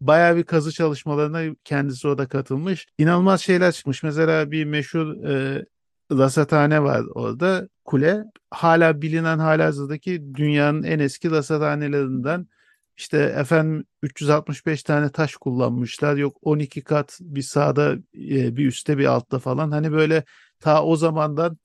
Bayağı 0.00 0.36
bir 0.36 0.44
kazı 0.44 0.72
çalışmalarına 0.72 1.54
kendisi 1.64 2.08
orada 2.08 2.28
katılmış. 2.28 2.86
İnanılmaz 2.98 3.40
şeyler 3.40 3.72
çıkmış. 3.72 4.02
Mesela 4.02 4.50
bir 4.50 4.64
meşhur 4.64 5.24
e, 5.24 5.64
rasathane 6.12 6.82
var 6.82 7.02
orada. 7.14 7.68
Kule. 7.84 8.24
Hala 8.50 9.02
bilinen 9.02 9.38
halihazırdaki 9.38 10.34
dünyanın 10.34 10.82
en 10.82 10.98
eski 10.98 11.30
rasathanelerinden. 11.30 12.46
İşte 13.02 13.18
efendim 13.18 13.84
365 14.02 14.82
tane 14.82 15.08
taş 15.08 15.36
kullanmışlar. 15.36 16.16
Yok 16.16 16.36
12 16.42 16.82
kat 16.84 17.18
bir 17.20 17.42
sağda 17.42 17.92
e, 18.14 18.56
bir 18.56 18.66
üstte 18.66 18.98
bir 18.98 19.06
altta 19.06 19.38
falan. 19.38 19.70
Hani 19.70 19.92
böyle 19.92 20.24
ta 20.60 20.84
o 20.84 20.96
zamandan 20.96 21.58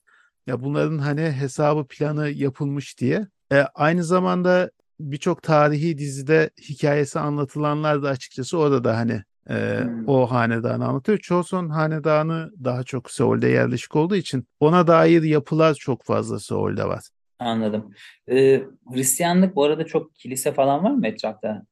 ya 0.46 0.60
bunların 0.62 0.98
hani 0.98 1.20
hesabı 1.22 1.86
planı 1.86 2.28
yapılmış 2.28 2.98
diye. 3.00 3.26
E, 3.52 3.60
aynı 3.74 4.04
zamanda 4.04 4.70
birçok 5.00 5.42
tarihi 5.42 5.98
dizide 5.98 6.50
hikayesi 6.68 7.18
anlatılanlar 7.18 8.02
da 8.02 8.08
açıkçası 8.08 8.58
orada 8.58 8.84
da 8.84 8.96
hani 8.96 9.22
e, 9.50 9.80
Hmm. 9.82 10.08
o 10.08 10.30
hanedanı 10.30 10.86
anlatıyor. 10.86 11.18
Choson 11.18 11.68
hanedanı 11.68 12.50
daha 12.64 12.82
çok 12.82 13.10
Seul'de 13.10 13.48
yerleşik 13.48 13.96
olduğu 13.96 14.16
için 14.16 14.46
ona 14.60 14.86
dair 14.86 15.22
yapılar 15.22 15.74
çok 15.74 16.04
fazla 16.04 16.40
Seul'de 16.40 16.84
var. 16.84 17.04
Anladım. 17.38 17.94
Ee, 18.30 18.62
Hristiyanlık 18.92 19.56
bu 19.56 19.64
arada 19.64 19.86
çok 19.86 20.14
kilise 20.14 20.52
falan 20.52 20.84
var 20.84 20.90
mı 20.90 21.06
etrafta? 21.06 21.62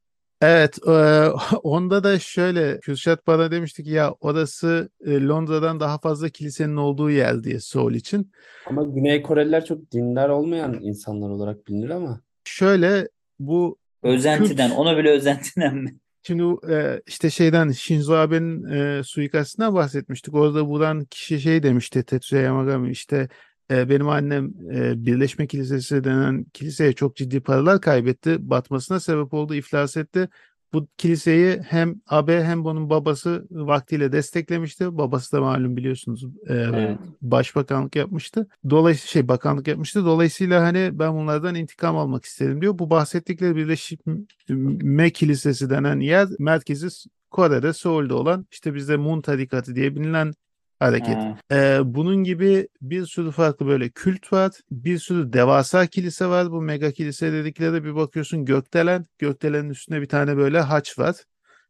Evet, 0.40 0.78
e, 0.88 0.90
onda 1.62 2.04
da 2.04 2.18
şöyle 2.18 2.80
Kürşat 2.80 3.26
bana 3.26 3.50
demişti 3.50 3.84
ki 3.84 3.90
ya 3.90 4.12
orası 4.20 4.90
e, 5.06 5.20
Londra'dan 5.26 5.80
daha 5.80 5.98
fazla 5.98 6.28
kilisenin 6.28 6.76
olduğu 6.76 7.10
yer 7.10 7.44
diye 7.44 7.60
Seul 7.60 7.94
için. 7.94 8.32
Ama 8.66 8.82
Güney 8.82 9.22
Koreliler 9.22 9.64
çok 9.64 9.92
dindar 9.92 10.28
olmayan 10.28 10.78
insanlar 10.82 11.30
olarak 11.30 11.66
bilinir 11.66 11.90
ama. 11.90 12.20
Şöyle 12.44 13.08
bu 13.38 13.78
Özentiden, 14.02 14.70
Kürt- 14.70 14.74
ona 14.74 14.96
bile 14.96 15.10
özentiden 15.10 15.76
mi? 15.76 15.96
Şimdi 16.22 16.72
e, 16.72 17.02
işte 17.06 17.30
şeyden 17.30 17.70
Shinzo 17.70 18.14
Abe'nin 18.14 18.64
e, 18.64 19.02
suikastinden 19.04 19.74
bahsetmiştik. 19.74 20.34
Orada 20.34 20.62
vuran 20.62 21.04
kişi 21.04 21.40
şey 21.40 21.62
demişti 21.62 22.02
Tetsuya 22.02 22.42
Yamagami 22.42 22.90
işte 22.90 23.28
e, 23.70 23.88
benim 23.88 24.08
annem 24.08 24.52
e, 24.72 25.06
Birleşme 25.06 25.46
Kilisesi 25.46 26.04
denen 26.04 26.44
kiliseye 26.44 26.92
çok 26.92 27.16
ciddi 27.16 27.40
paralar 27.40 27.80
kaybetti. 27.80 28.50
Batmasına 28.50 29.00
sebep 29.00 29.34
oldu, 29.34 29.54
iflas 29.54 29.96
etti. 29.96 30.28
Bu 30.72 30.88
kiliseyi 30.96 31.60
hem 31.68 32.00
Abe 32.06 32.44
hem 32.44 32.64
bunun 32.64 32.90
babası 32.90 33.46
vaktiyle 33.50 34.12
desteklemişti. 34.12 34.98
Babası 34.98 35.32
da 35.32 35.40
malum 35.40 35.76
biliyorsunuz 35.76 36.24
e, 36.46 36.54
Evet. 36.54 36.98
başbakanlık 37.22 37.96
yapmıştı. 37.96 38.48
Dolayısıyla 38.70 39.10
şey 39.10 39.28
bakanlık 39.28 39.68
yapmıştı. 39.68 40.04
Dolayısıyla 40.04 40.62
hani 40.62 40.90
ben 40.92 41.14
bunlardan 41.14 41.54
intikam 41.54 41.96
almak 41.96 42.24
istedim 42.24 42.60
diyor. 42.60 42.78
Bu 42.78 42.90
bahsettikleri 42.90 43.56
Birleşme 43.56 45.10
Kilisesi 45.10 45.70
denen 45.70 46.00
yer 46.00 46.28
merkezi 46.38 46.88
Kore'de 47.30 47.72
Seul'de 47.72 48.14
olan 48.14 48.46
işte 48.50 48.74
bizde 48.74 48.96
Mun 48.96 49.20
tarikatı 49.20 49.74
diye 49.74 49.96
bilinen 49.96 50.32
hareket. 50.78 51.16
Ha. 51.16 51.36
Ee, 51.52 51.80
bunun 51.84 52.24
gibi 52.24 52.68
bir 52.80 53.06
sürü 53.06 53.30
farklı 53.30 53.66
böyle 53.66 53.88
kült 53.88 54.32
var. 54.32 54.52
Bir 54.70 54.98
sürü 54.98 55.32
devasa 55.32 55.86
kilise 55.86 56.26
var. 56.26 56.50
Bu 56.50 56.62
mega 56.62 56.92
kilise 56.92 57.32
dedikleri 57.32 57.84
bir 57.84 57.94
bakıyorsun 57.94 58.44
gökdelen. 58.44 59.06
Gökdelenin 59.18 59.70
üstünde 59.70 60.00
bir 60.00 60.08
tane 60.08 60.36
böyle 60.36 60.60
haç 60.60 60.98
var. 60.98 61.16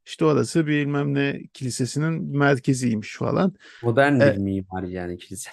İşte 0.06 0.24
orası 0.24 0.66
bilmem 0.66 1.14
ne 1.14 1.42
kilisesinin 1.52 2.36
merkeziymiş 2.36 3.16
falan. 3.16 3.54
Modern 3.82 4.20
bir 4.20 4.36
mimari 4.36 4.92
yani 4.92 5.18
kilise. 5.18 5.50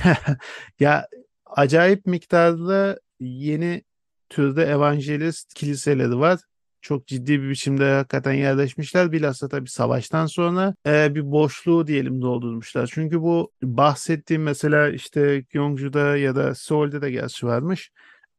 ya 0.80 1.08
acayip 1.46 2.06
miktarda 2.06 3.00
yeni 3.20 3.82
türde 4.28 4.64
evangelist 4.64 5.54
kiliseleri 5.54 6.18
var. 6.18 6.40
Çok 6.82 7.06
ciddi 7.06 7.42
bir 7.42 7.50
biçimde 7.50 7.94
hakikaten 7.94 8.32
yerleşmişler. 8.32 9.12
Bilhassa 9.12 9.48
tabii 9.48 9.70
savaştan 9.70 10.26
sonra 10.26 10.74
e, 10.86 11.14
bir 11.14 11.32
boşluğu 11.32 11.86
diyelim 11.86 12.22
doldurmuşlar. 12.22 12.90
Çünkü 12.94 13.22
bu 13.22 13.52
bahsettiğim 13.62 14.42
mesela 14.42 14.88
işte 14.88 15.44
Gyeongju'da 15.50 16.16
ya 16.16 16.36
da 16.36 16.54
Seul'de 16.54 17.02
de 17.02 17.10
gerçi 17.10 17.46
varmış. 17.46 17.90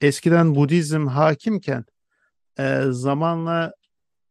Eskiden 0.02 0.56
Budizm 0.56 1.08
hakimken 1.08 1.86
e, 2.60 2.82
zamanla 2.90 3.74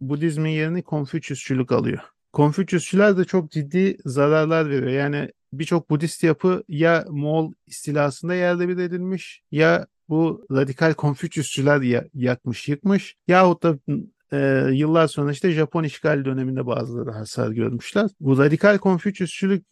Budizmin 0.00 0.50
yerini 0.50 0.82
Konfüçyüsçülük 0.82 1.72
alıyor. 1.72 2.00
Konfüçyüsçüler 2.32 3.16
de 3.16 3.24
çok 3.24 3.50
ciddi 3.50 3.96
zararlar 4.04 4.70
veriyor. 4.70 4.92
Yani 4.92 5.30
birçok 5.52 5.90
Budist 5.90 6.22
yapı 6.22 6.64
ya 6.68 7.04
Moğol 7.08 7.52
istilasında 7.66 8.34
yerle 8.34 8.68
bir 8.68 8.78
edilmiş 8.78 9.42
ya 9.50 9.86
bu 10.12 10.46
radikal 10.50 10.94
Konfüçyüsçüler 10.94 11.80
ya- 11.80 12.08
yakmış 12.14 12.68
yıkmış 12.68 13.16
yahut 13.28 13.62
da 13.62 13.78
e, 14.32 14.68
yıllar 14.72 15.08
sonra 15.08 15.32
işte 15.32 15.52
Japon 15.52 15.84
işgal 15.84 16.24
döneminde 16.24 16.66
bazıları 16.66 17.10
hasar 17.10 17.50
görmüşler. 17.50 18.10
Bu 18.20 18.38
radikal 18.38 18.78
Konfüçyüsçülük 18.78 19.66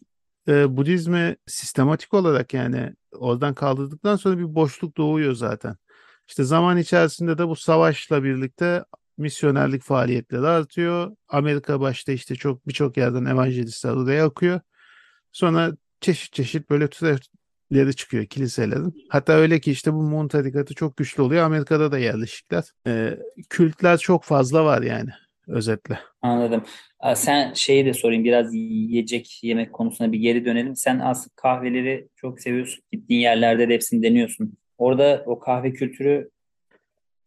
e, 0.47 0.77
Budizmi 0.77 1.35
sistematik 1.47 2.13
olarak 2.13 2.53
yani 2.53 2.93
oradan 3.11 3.53
kaldırdıktan 3.53 4.15
sonra 4.15 4.37
bir 4.37 4.55
boşluk 4.55 4.97
doğuyor 4.97 5.33
zaten. 5.33 5.75
İşte 6.29 6.43
zaman 6.43 6.77
içerisinde 6.77 7.37
de 7.37 7.47
bu 7.47 7.55
savaşla 7.55 8.23
birlikte 8.23 8.83
misyonerlik 9.17 9.83
faaliyetleri 9.83 10.47
artıyor. 10.47 11.11
Amerika 11.27 11.81
başta 11.81 12.11
işte 12.11 12.35
çok 12.35 12.67
birçok 12.67 12.97
yerden 12.97 13.25
evangelistler 13.25 13.91
oraya 13.91 14.25
akıyor. 14.25 14.59
Sonra 15.31 15.71
çeşit 16.01 16.33
çeşit 16.33 16.69
böyle 16.69 16.87
türevleri 17.71 17.95
çıkıyor 17.95 18.25
kiliselerin. 18.25 18.93
Hatta 19.09 19.33
öyle 19.33 19.59
ki 19.59 19.71
işte 19.71 19.93
bu 19.93 20.01
Moon 20.01 20.27
tarikatı 20.27 20.73
çok 20.73 20.97
güçlü 20.97 21.23
oluyor. 21.23 21.43
Amerika'da 21.43 21.91
da 21.91 21.99
yerleşikler. 21.99 22.63
Ee, 22.87 23.17
kültler 23.49 23.97
çok 23.97 24.23
fazla 24.23 24.65
var 24.65 24.81
yani 24.81 25.09
özetle. 25.47 25.99
Anladım. 26.21 26.63
Sen 27.15 27.53
şeyi 27.53 27.85
de 27.85 27.93
sorayım 27.93 28.23
biraz 28.23 28.53
yiyecek 28.53 29.39
yemek 29.43 29.73
konusuna 29.73 30.11
bir 30.11 30.19
geri 30.19 30.45
dönelim. 30.45 30.75
Sen 30.75 30.99
aslında 30.99 31.33
kahveleri 31.35 32.07
çok 32.15 32.39
seviyorsun. 32.39 32.83
Gittiğin 32.91 33.21
yerlerde 33.21 33.69
de 33.69 33.73
hepsini 33.73 34.03
deniyorsun. 34.03 34.53
Orada 34.77 35.23
o 35.25 35.39
kahve 35.39 35.73
kültürü 35.73 36.29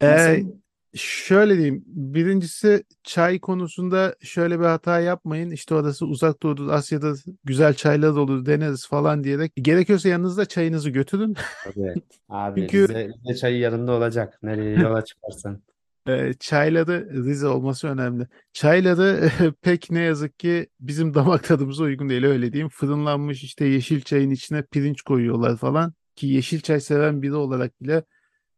Ee, 0.01 0.07
nasıl? 0.07 0.64
Şöyle 0.95 1.55
diyeyim. 1.57 1.85
Birincisi 1.87 2.85
çay 3.05 3.41
konusunda 3.41 4.15
şöyle 4.23 4.61
bir 4.61 4.65
hata 4.65 5.01
yapmayın. 5.01 5.51
İşte 5.51 5.75
orası 5.75 6.07
uzak 6.07 6.43
doğudur, 6.43 6.69
Asya'da 6.69 7.15
güzel 7.45 7.75
çaylar 7.75 8.09
olur 8.11 8.47
deneriz 8.47 8.87
falan 8.89 9.25
diyerek. 9.25 9.53
Gerekiyorsa 9.57 10.09
yanınızda 10.09 10.47
çayınızı 10.47 10.91
götürün. 10.91 11.37
Tabii. 11.65 11.95
Abi 12.29 12.61
Çünkü 12.61 12.89
Rize, 12.89 13.09
Rize 13.09 13.35
çayı 13.41 13.59
yanında 13.59 13.93
olacak. 13.93 14.39
Nereye 14.43 14.77
yola 14.81 15.05
çıkarsan. 15.05 15.63
e, 16.09 16.33
çayları 16.41 17.25
Rize 17.25 17.47
olması 17.49 17.89
önemli. 17.89 18.27
Çayları 18.53 19.31
pek 19.63 19.91
ne 19.91 20.01
yazık 20.01 20.39
ki 20.39 20.67
bizim 20.81 21.15
damak 21.15 21.45
tadımıza 21.45 21.85
uygun 21.85 22.09
değil 22.09 22.25
öyle 22.25 22.53
diyeyim. 22.53 22.69
Fırınlanmış 22.69 23.45
işte 23.45 23.65
yeşil 23.65 24.01
çayın 24.01 24.31
içine 24.31 24.63
pirinç 24.63 25.03
koyuyorlar 25.03 25.57
falan. 25.57 25.95
Ki 26.17 26.27
yeşil 26.27 26.61
çay 26.61 26.81
seven 26.81 27.23
biri 27.23 27.35
olarak 27.35 27.83
bile 27.83 28.05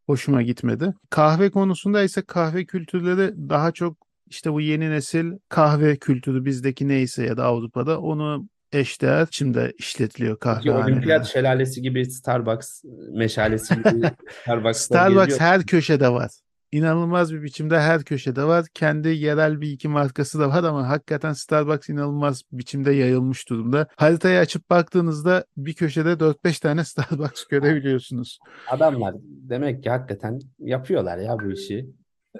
hoşuma 0.06 0.42
gitmedi. 0.42 0.94
Kahve 1.10 1.50
konusunda 1.50 2.02
ise 2.02 2.22
kahve 2.22 2.64
kültürleri 2.64 3.34
daha 3.48 3.72
çok 3.72 3.96
işte 4.26 4.52
bu 4.52 4.60
yeni 4.60 4.90
nesil 4.90 5.32
kahve 5.48 5.96
kültürü 5.96 6.44
bizdeki 6.44 6.88
neyse 6.88 7.24
ya 7.26 7.36
da 7.36 7.44
Avrupa'da 7.44 8.00
onu 8.00 8.48
eşdeğer 8.72 9.28
şimdi 9.30 9.72
işletiliyor 9.78 10.34
Peki 10.34 10.40
kahvehanelerde. 10.40 10.92
olimpiyat 10.92 11.26
şelalesi 11.26 11.82
gibi 11.82 12.10
Starbucks 12.10 12.82
meşalesi 13.12 13.74
gibi 13.74 13.84
Starbucks'lar 14.42 14.72
Starbucks 15.10 15.40
her 15.40 15.62
köşede 15.62 16.08
var. 16.08 16.30
İnanılmaz 16.72 17.34
bir 17.34 17.42
biçimde 17.42 17.80
her 17.80 18.04
köşede 18.04 18.44
var. 18.44 18.66
Kendi 18.74 19.08
yerel 19.08 19.60
bir 19.60 19.70
iki 19.70 19.88
markası 19.88 20.38
da 20.40 20.48
var 20.48 20.64
ama 20.64 20.88
hakikaten 20.88 21.32
Starbucks 21.32 21.88
inanılmaz 21.88 22.42
biçimde 22.52 22.92
yayılmış 22.92 23.48
durumda. 23.48 23.86
Haritayı 23.96 24.38
açıp 24.38 24.70
baktığınızda 24.70 25.44
bir 25.56 25.74
köşede 25.74 26.12
4-5 26.12 26.60
tane 26.60 26.84
Starbucks 26.84 27.44
görebiliyorsunuz. 27.44 28.38
Adamlar 28.70 29.14
demek 29.22 29.82
ki 29.82 29.90
hakikaten 29.90 30.40
yapıyorlar 30.58 31.18
ya 31.18 31.36
bu 31.38 31.52
işi. 31.52 31.86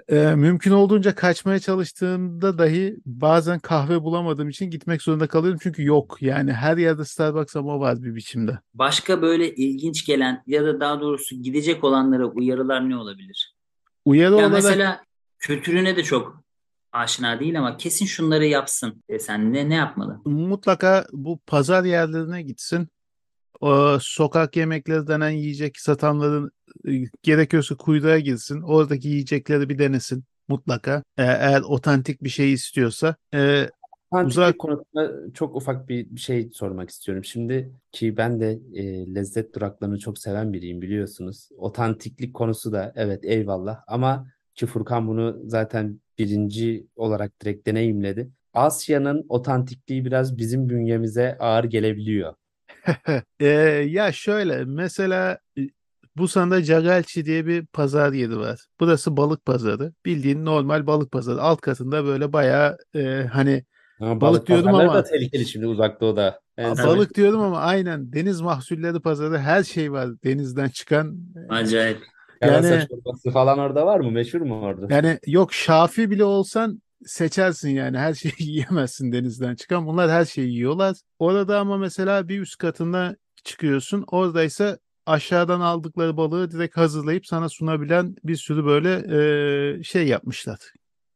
Ee, 0.09 0.35
mümkün 0.35 0.71
olduğunca 0.71 1.15
kaçmaya 1.15 1.59
çalıştığımda 1.59 2.57
dahi 2.57 2.95
bazen 3.05 3.59
kahve 3.59 4.03
bulamadığım 4.03 4.49
için 4.49 4.69
gitmek 4.69 5.01
zorunda 5.01 5.27
kalıyorum. 5.27 5.59
Çünkü 5.63 5.85
yok 5.85 6.17
yani 6.21 6.53
her 6.53 6.77
yerde 6.77 7.05
Starbucks 7.05 7.55
ama 7.55 7.79
var 7.79 8.03
bir 8.03 8.15
biçimde. 8.15 8.59
Başka 8.73 9.21
böyle 9.21 9.55
ilginç 9.55 10.05
gelen 10.05 10.43
ya 10.47 10.63
da 10.63 10.79
daha 10.79 11.01
doğrusu 11.01 11.35
gidecek 11.35 11.83
olanlara 11.83 12.25
uyarılar 12.25 12.89
ne 12.89 12.97
olabilir? 12.97 13.56
Ya 14.15 14.35
olarak 14.37 14.51
mesela 14.51 15.03
kültürüne 15.39 15.95
de 15.95 16.03
çok 16.03 16.43
aşina 16.91 17.39
değil 17.39 17.59
ama 17.59 17.77
kesin 17.77 18.05
şunları 18.05 18.45
yapsın 18.45 19.03
desen 19.09 19.53
ne 19.53 19.69
ne 19.69 19.75
yapmalı? 19.75 20.21
mutlaka 20.25 21.05
bu 21.11 21.39
pazar 21.47 21.83
yerlerine 21.83 22.41
gitsin. 22.41 22.87
O 23.59 23.97
sokak 24.01 24.55
yemekleri 24.55 25.07
denen 25.07 25.29
yiyecek 25.29 25.79
satanların 25.79 26.51
e, 26.87 26.91
gerekiyorsa 27.23 27.75
kuyruğa 27.75 28.19
girsin. 28.19 28.61
Oradaki 28.61 29.07
yiyecekleri 29.07 29.69
bir 29.69 29.79
denesin 29.79 30.25
mutlaka. 30.47 31.03
E, 31.17 31.23
eğer 31.23 31.61
otantik 31.61 32.23
bir 32.23 32.29
şey 32.29 32.53
istiyorsa. 32.53 33.15
E, 33.33 33.69
Otantiklik 34.11 34.37
uzak 34.37 34.59
konusunda 34.59 35.33
çok 35.33 35.55
ufak 35.55 35.89
bir 35.89 36.09
bir 36.09 36.19
şey 36.19 36.49
sormak 36.53 36.89
istiyorum. 36.89 37.23
Şimdi 37.25 37.71
ki 37.91 38.17
ben 38.17 38.39
de 38.39 38.59
e, 38.73 39.15
lezzet 39.15 39.55
duraklarını 39.55 39.99
çok 39.99 40.17
seven 40.17 40.53
biriyim 40.53 40.81
biliyorsunuz. 40.81 41.49
Otantiklik 41.57 42.33
konusu 42.33 42.71
da 42.71 42.93
evet 42.95 43.25
eyvallah 43.25 43.83
ama 43.87 44.27
ki 44.55 44.65
Furkan 44.65 45.07
bunu 45.07 45.39
zaten 45.45 46.01
birinci 46.19 46.87
olarak 46.95 47.41
direkt 47.41 47.67
deneyimledi. 47.67 48.29
Asya'nın 48.53 49.25
otantikliği 49.29 50.05
biraz 50.05 50.37
bizim 50.37 50.69
bünyemize 50.69 51.37
ağır 51.39 51.63
gelebiliyor. 51.63 52.33
e, 53.39 53.45
ya 53.89 54.11
şöyle 54.11 54.65
mesela 54.65 55.39
e, 55.57 55.61
Busan'da 56.15 56.63
Cagalçi 56.63 57.25
diye 57.25 57.45
bir 57.45 57.65
pazar 57.65 58.13
yeri 58.13 58.37
var. 58.37 58.59
Burası 58.79 59.17
balık 59.17 59.45
pazarı. 59.45 59.93
Bildiğin 60.05 60.45
normal 60.45 60.87
balık 60.87 61.11
pazarı. 61.11 61.41
Alt 61.41 61.61
katında 61.61 62.05
böyle 62.05 62.33
bayağı 62.33 62.77
e, 62.95 63.25
hani 63.31 63.63
Ama 63.99 64.21
balık 64.21 64.21
balık 64.21 64.47
diyordum 64.47 64.67
pazarları 64.67 64.93
da 64.93 64.99
ama 64.99 65.03
tehlikeli 65.03 65.45
şimdi 65.45 65.67
uzak 65.67 66.01
doğuda. 66.01 66.39
En 66.57 66.73
A- 66.73 66.75
son 66.75 66.87
Balık 66.87 67.15
diyorum 67.15 67.41
ama 67.41 67.59
aynen 67.59 68.13
deniz 68.13 68.41
mahsulleri 68.41 68.99
pazarı 68.99 69.37
her 69.37 69.63
şey 69.63 69.91
var 69.91 70.09
denizden 70.23 70.69
çıkan. 70.69 71.17
Acayip. 71.49 71.97
yarasa 72.41 72.67
Yani 72.73 72.87
çorbası 72.89 73.31
falan 73.31 73.59
orada 73.59 73.85
var 73.85 73.99
mı? 73.99 74.11
Meşhur 74.11 74.41
mu 74.41 74.61
orada? 74.61 74.87
yani 74.89 75.19
yok 75.27 75.53
şafi 75.53 76.11
bile 76.11 76.23
olsan 76.23 76.81
seçersin 77.05 77.69
yani 77.69 77.97
her 77.97 78.13
şeyi 78.13 78.33
yiyemezsin 78.39 79.11
denizden 79.11 79.55
çıkan. 79.55 79.87
Bunlar 79.87 80.11
her 80.11 80.25
şeyi 80.25 80.53
yiyorlar. 80.53 80.95
Orada 81.19 81.59
ama 81.59 81.77
mesela 81.77 82.27
bir 82.29 82.41
üst 82.41 82.57
katına 82.57 83.15
çıkıyorsun. 83.43 84.03
Oradaysa 84.07 84.77
aşağıdan 85.05 85.59
aldıkları 85.61 86.17
balığı 86.17 86.51
direkt 86.51 86.77
hazırlayıp 86.77 87.25
sana 87.27 87.49
sunabilen 87.49 88.15
bir 88.23 88.35
sürü 88.35 88.65
böyle 88.65 88.93
e, 89.79 89.83
şey 89.83 90.07
yapmışlar. 90.07 90.59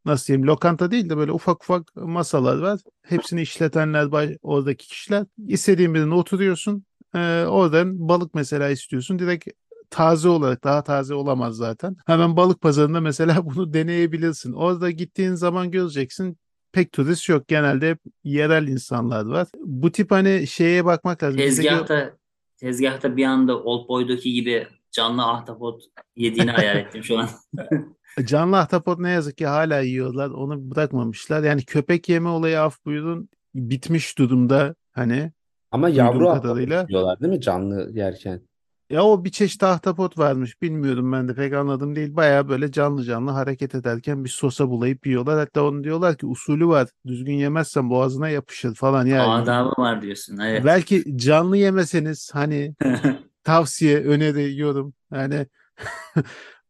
Nasıl 0.06 0.28
diyeyim 0.28 0.48
lokanta 0.48 0.92
değil 0.92 1.10
de 1.10 1.18
böyle 1.18 1.32
ufak 1.32 1.64
ufak 1.64 1.96
masalar 1.96 2.58
var. 2.58 2.80
Hepsini 3.02 3.42
işletenler 3.42 4.38
oradaki 4.42 4.88
kişiler. 4.88 5.26
İstediğin 5.48 5.94
birine 5.94 6.14
oturuyorsun. 6.14 6.86
E, 7.16 7.46
oradan 7.46 8.10
balık 8.10 8.36
mesela 8.36 8.70
istiyorsun. 8.70 9.20
Direkt 9.20 9.48
taze 9.90 10.30
olarak 10.30 10.64
daha 10.64 10.84
taze 10.84 11.14
olamaz 11.14 11.56
zaten. 11.56 11.98
Hemen 12.06 12.38
balık 12.38 12.62
pazarında 12.62 13.02
mesela 13.02 13.46
bunu 13.56 13.74
deneyebilirsin. 13.74 14.54
Orada 14.54 14.92
gittiğin 14.92 15.34
zaman 15.34 15.72
göreceksin 15.72 16.38
pek 16.72 16.92
turist 16.92 17.30
yok. 17.30 17.48
Genelde 17.48 17.90
hep 17.90 18.00
yerel 18.24 18.68
insanlar 18.68 19.26
var. 19.26 19.48
Bu 19.60 19.92
tip 19.92 20.12
hani 20.12 20.48
şeye 20.48 20.86
bakmak 20.86 21.24
lazım. 21.24 21.38
Tezgahta 21.38 22.14
tezgahta 22.58 23.18
bir 23.18 23.26
anda 23.26 23.64
Old 23.64 23.88
Boy'daki 23.88 24.34
gibi 24.34 24.68
canlı 24.92 25.24
ahtapot 25.24 25.84
yediğini 26.16 26.52
hayal 26.52 26.78
ettim 26.78 27.04
şu 27.04 27.20
an. 27.20 27.30
canlı 28.26 28.58
ahtapot 28.58 29.00
ne 29.00 29.10
yazık 29.10 29.38
ki 29.38 29.48
hala 29.48 29.80
yiyorlar. 29.80 30.30
Onu 30.30 30.72
bırakmamışlar. 30.72 31.44
Yani 31.44 31.66
köpek 31.66 32.10
yeme 32.10 32.30
olayı 32.30 32.62
af 32.62 32.86
buyurun 32.86 33.30
bitmiş 33.56 34.18
durumda 34.18 34.76
hani 34.92 35.32
Ama 35.72 35.90
yavru 35.90 36.30
ahtapot 36.30 36.42
kadarıyla. 36.50 36.88
diyorlar 36.88 37.20
değil 37.20 37.34
mi 37.34 37.42
canlı 37.42 37.92
yerken? 37.94 38.42
Ya 38.90 39.04
o 39.04 39.24
bir 39.26 39.30
çeşit 39.30 39.64
ahtapot 39.64 40.18
varmış. 40.18 40.62
Bilmiyorum 40.62 41.12
ben 41.12 41.28
de 41.28 41.36
pek 41.36 41.54
anladım 41.54 41.96
değil. 41.96 42.16
Baya 42.16 42.50
böyle 42.50 42.72
canlı 42.72 43.04
canlı 43.04 43.32
hareket 43.32 43.76
ederken 43.76 44.24
bir 44.24 44.30
sosa 44.30 44.70
bulayıp 44.70 45.08
yiyorlar. 45.08 45.40
Hatta 45.40 45.64
onu 45.64 45.84
diyorlar 45.84 46.18
ki 46.18 46.26
usulü 46.26 46.68
var. 46.68 46.90
Düzgün 47.08 47.34
yemezsen 47.34 47.90
boğazına 47.90 48.30
yapışır 48.30 48.76
falan. 48.76 49.06
Ya 49.06 49.28
Adabı 49.30 49.82
var 49.82 50.02
diyorsun. 50.02 50.38
Evet. 50.38 50.66
belki 50.66 51.18
canlı 51.18 51.58
yemeseniz 51.58 52.30
hani 52.34 52.76
tavsiye, 53.44 53.98
öneri, 54.04 54.58
yorum. 54.58 54.94
Yani 55.14 55.48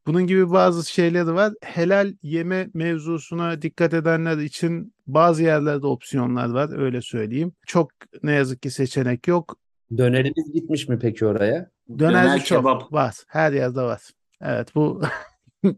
bunun 0.08 0.28
gibi 0.28 0.52
bazı 0.52 0.90
şeyleri 0.92 1.34
var. 1.34 1.54
Helal 1.62 2.14
yeme 2.22 2.70
mevzusuna 2.74 3.62
dikkat 3.62 3.94
edenler 3.94 4.38
için 4.38 4.94
bazı 5.08 5.44
yerlerde 5.44 5.88
opsiyonlar 5.88 6.50
var. 6.50 6.80
Öyle 6.80 7.02
söyleyeyim. 7.02 7.54
Çok 7.66 7.92
ne 8.24 8.32
yazık 8.32 8.62
ki 8.62 8.72
seçenek 8.72 9.28
yok. 9.28 9.58
Dönerimiz 9.98 10.52
gitmiş 10.54 10.88
mi 10.90 11.00
peki 11.02 11.26
oraya? 11.26 11.70
Dönerci 12.00 12.28
Döner 12.30 12.44
çok 12.46 12.60
kebap. 12.60 12.94
var. 12.94 13.16
Her 13.28 13.52
yerde 13.54 13.82
var. 13.82 14.02
Evet 14.42 14.76
bu 14.76 15.02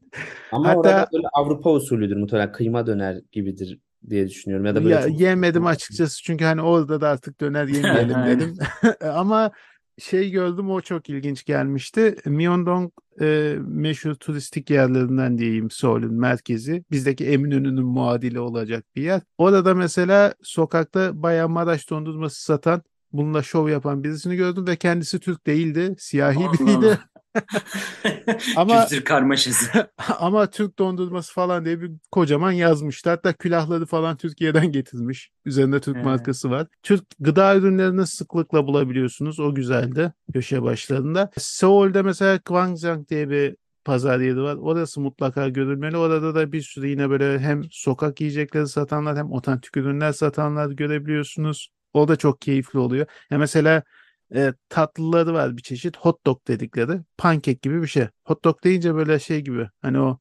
Ama 0.52 0.68
Hatta- 0.68 0.78
orada 0.80 1.08
böyle 1.14 1.28
Avrupa 1.34 1.70
usulüdür 1.72 2.16
muhtemelen 2.16 2.52
kıyma 2.52 2.88
döner 2.88 3.22
gibidir 3.32 3.80
diye 4.10 4.28
düşünüyorum. 4.30 4.66
Ya 4.66 4.76
da 4.76 4.84
böyle 4.84 4.96
ya 4.96 5.02
çok- 5.08 5.20
yemedim 5.20 5.66
açıkçası 5.66 6.24
çünkü 6.24 6.46
hani 6.46 6.62
orada 6.62 7.02
da 7.02 7.10
artık 7.10 7.42
döner 7.42 7.68
yemeyelim 7.68 8.16
dedim. 8.28 8.58
Ama 9.14 9.52
şey 10.00 10.32
gördüm 10.32 10.70
o 10.72 10.82
çok 10.82 11.10
ilginç 11.10 11.44
gelmişti. 11.46 12.16
Myeongdong 12.26 12.92
e, 13.22 13.58
meşhur 13.68 14.16
turistik 14.16 14.70
yerlerinden 14.70 15.38
diyeyim 15.38 15.72
Seul'ün 15.72 16.14
merkezi. 16.14 16.84
Bizdeki 16.92 17.26
Eminönü'nün 17.26 17.86
muadili 17.86 18.40
olacak 18.40 18.86
bir 18.96 19.02
yer. 19.02 19.22
Orada 19.38 19.76
mesela 19.76 20.34
sokakta 20.44 21.24
bayağı 21.24 21.50
Maraş 21.50 21.90
dondurması 21.90 22.44
satan 22.44 22.82
bununla 23.12 23.44
şov 23.44 23.70
yapan 23.70 24.04
birisini 24.04 24.36
gördüm 24.36 24.68
ve 24.68 24.76
kendisi 24.76 25.20
Türk 25.20 25.48
değildi. 25.48 25.96
Siyahi 25.98 26.38
Allah 26.38 26.54
biriydi. 26.54 27.00
Ama- 28.56 28.88
Kültür 28.88 29.04
karmaşası. 29.06 29.88
Ama 30.20 30.50
Türk 30.50 30.80
dondurması 30.80 31.34
falan 31.34 31.66
diye 31.66 31.82
bir 31.82 31.92
kocaman 32.12 32.52
yazmıştı. 32.52 33.10
Hatta 33.10 33.34
külahları 33.34 33.86
falan 33.86 34.18
Türkiye'den 34.18 34.72
getirmiş. 34.72 35.30
Üzerinde 35.46 35.82
Türk 35.82 35.96
Evet. 35.96 36.06
markası 36.06 36.50
var. 36.52 36.68
Türk 36.84 37.04
gıda 37.20 37.56
ürünlerini 37.56 38.08
sıklıkla 38.08 38.68
bulabiliyorsunuz. 38.68 39.40
O 39.40 39.56
güzeldi 39.56 40.14
köşe 40.34 40.64
başlarında. 40.64 41.32
Seul'de 41.38 42.02
mesela 42.02 42.40
Gwangjang 42.46 43.10
diye 43.10 43.30
bir 43.30 43.56
pazar 43.86 44.20
yeri 44.20 44.42
var. 44.42 44.56
Orası 44.56 45.02
mutlaka 45.02 45.50
görülmeli. 45.50 45.98
Orada 45.98 46.36
da 46.36 46.52
bir 46.52 46.62
sürü 46.62 46.88
yine 46.88 47.10
böyle 47.10 47.40
hem 47.40 47.62
sokak 47.72 48.22
yiyecekleri 48.22 48.68
satanlar 48.68 49.18
hem 49.18 49.32
otantik 49.32 49.78
ürünler 49.78 50.12
satanlar 50.12 50.72
görebiliyorsunuz. 50.72 51.70
O 51.94 52.08
da 52.08 52.16
çok 52.16 52.42
keyifli 52.42 52.80
oluyor. 52.80 53.06
Ya 53.32 53.38
mesela 53.38 53.84
e, 54.36 54.54
tatlıları 54.70 55.34
var 55.34 55.58
bir 55.58 55.62
çeşit. 55.62 55.98
Hot 55.98 56.26
dog 56.26 56.48
dedikleri. 56.48 57.02
Pankek 57.18 57.62
gibi 57.62 57.82
bir 57.82 57.88
şey. 57.88 58.08
Hot 58.26 58.44
dog 58.44 58.64
deyince 58.64 58.96
böyle 58.96 59.20
şey 59.20 59.42
gibi. 59.42 59.70
Hani 59.82 60.00
o 60.00 60.20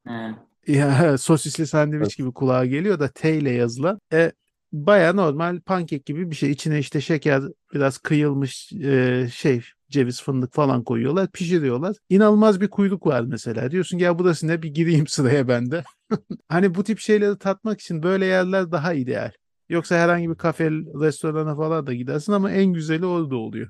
ya, 0.67 1.19
sosisli 1.19 1.67
sandviç 1.67 2.01
Evet. 2.03 2.17
gibi 2.17 2.33
kulağa 2.33 2.67
geliyor 2.67 3.01
da 3.01 3.09
T 3.09 3.37
ile 3.37 3.51
yazılan. 3.51 4.01
E, 4.13 4.33
baya 4.73 5.13
normal 5.13 5.61
pankek 5.61 6.07
gibi 6.07 6.31
bir 6.31 6.37
şey. 6.37 6.51
İçine 6.51 6.79
işte 6.79 7.01
şeker 7.01 7.43
biraz 7.75 7.99
kıyılmış 7.99 8.73
e, 8.73 9.29
şey 9.33 9.63
ceviz 9.91 10.23
fındık 10.23 10.55
falan 10.55 10.85
koyuyorlar. 10.85 11.31
Pişiriyorlar. 11.31 11.97
İnanılmaz 12.09 12.61
bir 12.61 12.69
kuyruk 12.69 13.07
var 13.07 13.21
mesela. 13.21 13.71
Diyorsun 13.71 13.99
ki 13.99 14.05
ya 14.05 14.19
burası 14.19 14.49
ne 14.49 14.63
bir 14.63 14.69
gireyim 14.69 15.07
sıraya 15.07 15.49
ben 15.49 15.71
de. 15.71 15.85
hani 16.49 16.75
bu 16.75 16.85
tip 16.85 16.99
şeyleri 16.99 17.39
tatmak 17.39 17.81
için 17.81 18.03
böyle 18.03 18.27
yerler 18.27 18.73
daha 18.73 18.93
ideal. 18.95 19.33
Yoksa 19.69 19.97
herhangi 19.97 20.31
bir 20.31 20.35
kafe, 20.35 20.71
restorana 20.71 21.57
falan 21.57 21.87
da 21.87 21.95
gidersin 21.95 22.33
ama 22.33 22.51
en 22.51 22.73
güzeli 22.73 23.07
orada 23.07 23.37
oluyor. 23.37 23.69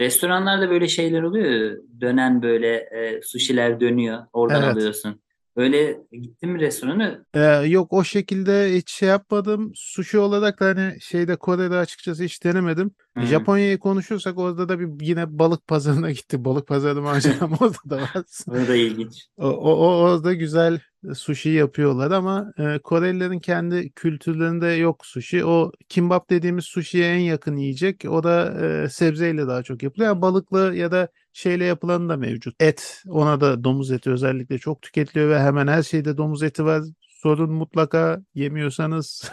Restoranlarda 0.00 0.70
böyle 0.70 0.88
şeyler 0.88 1.22
oluyor. 1.22 1.78
Dönen 2.00 2.42
böyle 2.42 2.74
e, 2.76 3.20
sushiler 3.22 3.80
dönüyor. 3.80 4.26
Oradan 4.32 4.62
Evet. 4.62 4.76
alıyorsun. 4.76 5.20
Öyle 5.56 6.00
gittin 6.12 6.50
mi 6.50 6.60
restorana? 6.60 7.24
Ee, 7.34 7.40
yok 7.66 7.92
o 7.92 8.04
şekilde 8.04 8.74
hiç 8.74 8.90
şey 8.90 9.08
yapmadım. 9.08 9.72
Sushi 9.74 10.18
olarak 10.18 10.60
da 10.60 10.66
hani 10.66 11.00
şeyde 11.00 11.36
Kore'de 11.36 11.76
açıkçası 11.76 12.24
hiç 12.24 12.44
denemedim. 12.44 12.94
Hı. 13.16 13.22
Japonya'yı 13.26 13.78
konuşursak 13.78 14.38
orada 14.38 14.68
da 14.68 14.80
bir 14.80 15.06
yine 15.06 15.38
balık 15.38 15.66
pazarına 15.66 16.10
gitti. 16.10 16.44
Balık 16.44 16.66
pazarı 16.68 17.02
maceram 17.02 17.52
orada 17.60 17.90
da 17.90 17.96
var. 17.96 18.24
O 18.48 18.68
da 18.68 18.76
ilginç. 18.76 19.26
O, 19.36 19.46
o, 19.48 19.98
orada 19.98 20.32
güzel 20.34 20.80
sushi 21.14 21.48
yapıyorlar 21.50 22.10
ama 22.10 22.52
e, 22.58 22.78
Korelilerin 22.78 23.38
kendi 23.40 23.90
kültürlerinde 23.92 24.66
yok 24.66 25.06
sushi. 25.06 25.44
O 25.44 25.72
kimbap 25.88 26.30
dediğimiz 26.30 26.64
sushi'ye 26.64 27.14
en 27.14 27.18
yakın 27.18 27.56
yiyecek. 27.56 28.04
O 28.08 28.22
da 28.22 28.54
e, 28.84 28.88
sebzeyle 28.88 29.46
daha 29.46 29.62
çok 29.62 29.82
yapılıyor. 29.82 30.08
Yani 30.10 30.22
balıklı 30.22 30.74
ya 30.76 30.92
da 30.92 31.08
şeyle 31.32 31.64
yapılanı 31.64 32.08
da 32.08 32.16
mevcut. 32.16 32.54
Et, 32.60 33.02
ona 33.08 33.40
da 33.40 33.64
domuz 33.64 33.90
eti 33.92 34.10
özellikle 34.10 34.58
çok 34.58 34.82
tüketiliyor 34.82 35.30
ve 35.30 35.40
hemen 35.40 35.66
her 35.66 35.82
şeyde 35.82 36.16
domuz 36.16 36.42
eti 36.42 36.64
var. 36.64 36.82
Sorun 37.08 37.52
mutlaka 37.52 38.22
yemiyorsanız 38.34 39.30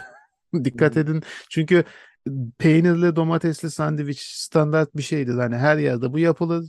dikkat 0.64 0.94
Hmm. 0.94 1.02
edin. 1.02 1.22
Çünkü 1.50 1.84
peynirli 2.58 3.16
domatesli 3.16 3.70
sandviç 3.70 4.20
standart 4.20 4.96
bir 4.96 5.02
şeydir. 5.02 5.34
Hani 5.34 5.56
her 5.56 5.78
yerde 5.78 6.12
bu 6.12 6.18
yapılır. 6.18 6.64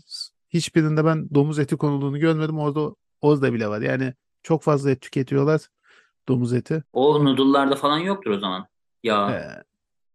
Hiçbirinde 0.49 1.05
ben 1.05 1.29
domuz 1.33 1.59
eti 1.59 1.77
konulduğunu 1.77 2.19
görmedim. 2.19 2.59
Orada 2.59 2.95
orada 3.21 3.53
bile 3.53 3.67
var. 3.67 3.81
Yani 3.81 4.13
çok 4.43 4.63
fazla 4.63 4.91
et 4.91 5.01
tüketiyorlar. 5.01 5.61
Domuz 6.27 6.53
eti. 6.53 6.83
O 6.93 7.25
noodle'larda 7.25 7.75
falan 7.75 7.97
yoktur 7.97 8.31
o 8.31 8.39
zaman. 8.39 8.67
Ya 9.03 9.31
Ee, 9.31 9.63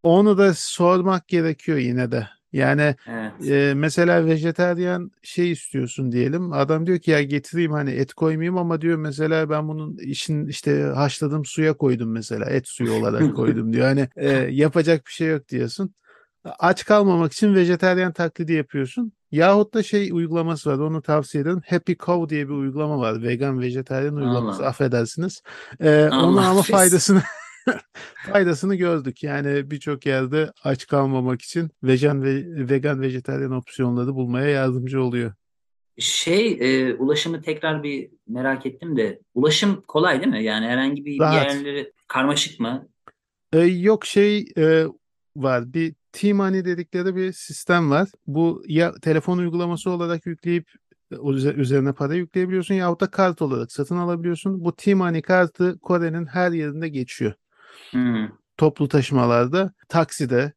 onu 0.03 0.37
da 0.37 0.53
sormak 0.53 1.27
gerekiyor 1.27 1.77
yine 1.77 2.11
de. 2.11 2.27
Yani 2.53 2.95
evet. 3.07 3.49
e, 3.49 3.73
mesela 3.75 4.25
vejetaryen 4.25 5.11
şey 5.23 5.51
istiyorsun 5.51 6.11
diyelim. 6.11 6.53
Adam 6.53 6.87
diyor 6.87 6.99
ki 6.99 7.11
ya 7.11 7.21
getireyim 7.23 7.71
hani 7.71 7.91
et 7.91 8.13
koymayayım 8.13 8.57
ama 8.57 8.81
diyor 8.81 8.97
mesela 8.97 9.49
ben 9.49 9.67
bunun 9.67 9.97
işin 9.97 10.47
işte 10.47 10.81
haşladığım 10.81 11.45
suya 11.45 11.73
koydum 11.73 12.11
mesela 12.11 12.45
et 12.45 12.67
suyu 12.67 12.93
olarak 12.93 13.35
koydum 13.35 13.73
diyor. 13.73 13.85
Hani 13.85 14.09
e, 14.15 14.29
yapacak 14.51 15.05
bir 15.05 15.11
şey 15.11 15.27
yok 15.27 15.49
diyorsun. 15.49 15.93
Aç 16.59 16.85
kalmamak 16.85 17.33
için 17.33 17.55
vejetaryen 17.55 18.13
taklidi 18.13 18.53
yapıyorsun. 18.53 19.11
Yahut 19.31 19.73
da 19.73 19.83
şey 19.83 20.11
uygulaması 20.11 20.69
var 20.69 20.77
onu 20.77 21.01
tavsiye 21.01 21.41
ederim. 21.41 21.61
Happy 21.69 21.93
Cow 21.93 22.29
diye 22.29 22.47
bir 22.47 22.53
uygulama 22.53 22.99
var. 22.99 23.23
Vegan 23.23 23.59
vejetaryen 23.59 24.13
uygulaması 24.13 24.61
Allah. 24.61 24.67
affedersiniz. 24.67 25.41
Ee, 25.79 26.09
Allah 26.11 26.27
onu 26.27 26.39
ama 26.39 26.61
faydasını 26.61 27.21
faydasını 28.31 28.75
gördük. 28.75 29.23
Yani 29.23 29.71
birçok 29.71 30.05
yerde 30.05 30.51
aç 30.63 30.87
kalmamak 30.87 31.41
için 31.41 31.69
vegan 31.83 32.23
ve 32.23 32.43
vegan 32.69 33.01
vejetaryen 33.01 33.51
opsiyonları 33.51 34.15
bulmaya 34.15 34.49
yardımcı 34.49 35.03
oluyor. 35.03 35.33
Şey 35.97 36.57
e, 36.61 36.93
ulaşımı 36.93 37.41
tekrar 37.41 37.83
bir 37.83 38.09
merak 38.27 38.65
ettim 38.65 38.97
de 38.97 39.19
ulaşım 39.33 39.81
kolay 39.87 40.21
değil 40.21 40.33
mi? 40.33 40.43
Yani 40.43 40.65
herhangi 40.65 41.05
bir 41.05 41.19
Rahat. 41.19 41.45
yerleri 41.45 41.93
karmaşık 42.07 42.59
mı? 42.59 42.87
Ee, 43.53 43.59
yok 43.59 44.05
şey 44.05 44.45
e, 44.57 44.85
var. 45.35 45.73
Bir 45.73 45.95
T-Money 46.11 46.65
dedikleri 46.65 47.15
bir 47.15 47.33
sistem 47.33 47.91
var. 47.91 48.09
Bu 48.27 48.63
ya 48.67 48.93
telefon 49.01 49.37
uygulaması 49.37 49.89
olarak 49.89 50.25
yükleyip 50.25 50.67
e, 51.11 51.15
üzerine 51.55 51.93
para 51.93 52.13
yükleyebiliyorsun 52.13 52.75
yahut 52.75 53.01
da 53.01 53.07
kart 53.11 53.41
olarak 53.41 53.71
satın 53.71 53.97
alabiliyorsun. 53.97 54.63
Bu 54.63 54.75
T-Money 54.75 55.21
kartı 55.21 55.79
Kore'nin 55.79 56.25
her 56.25 56.51
yerinde 56.51 56.89
geçiyor. 56.89 57.33
Hmm. 57.91 58.27
Toplu 58.57 58.87
taşımalarda, 58.87 59.73
takside, 59.89 60.53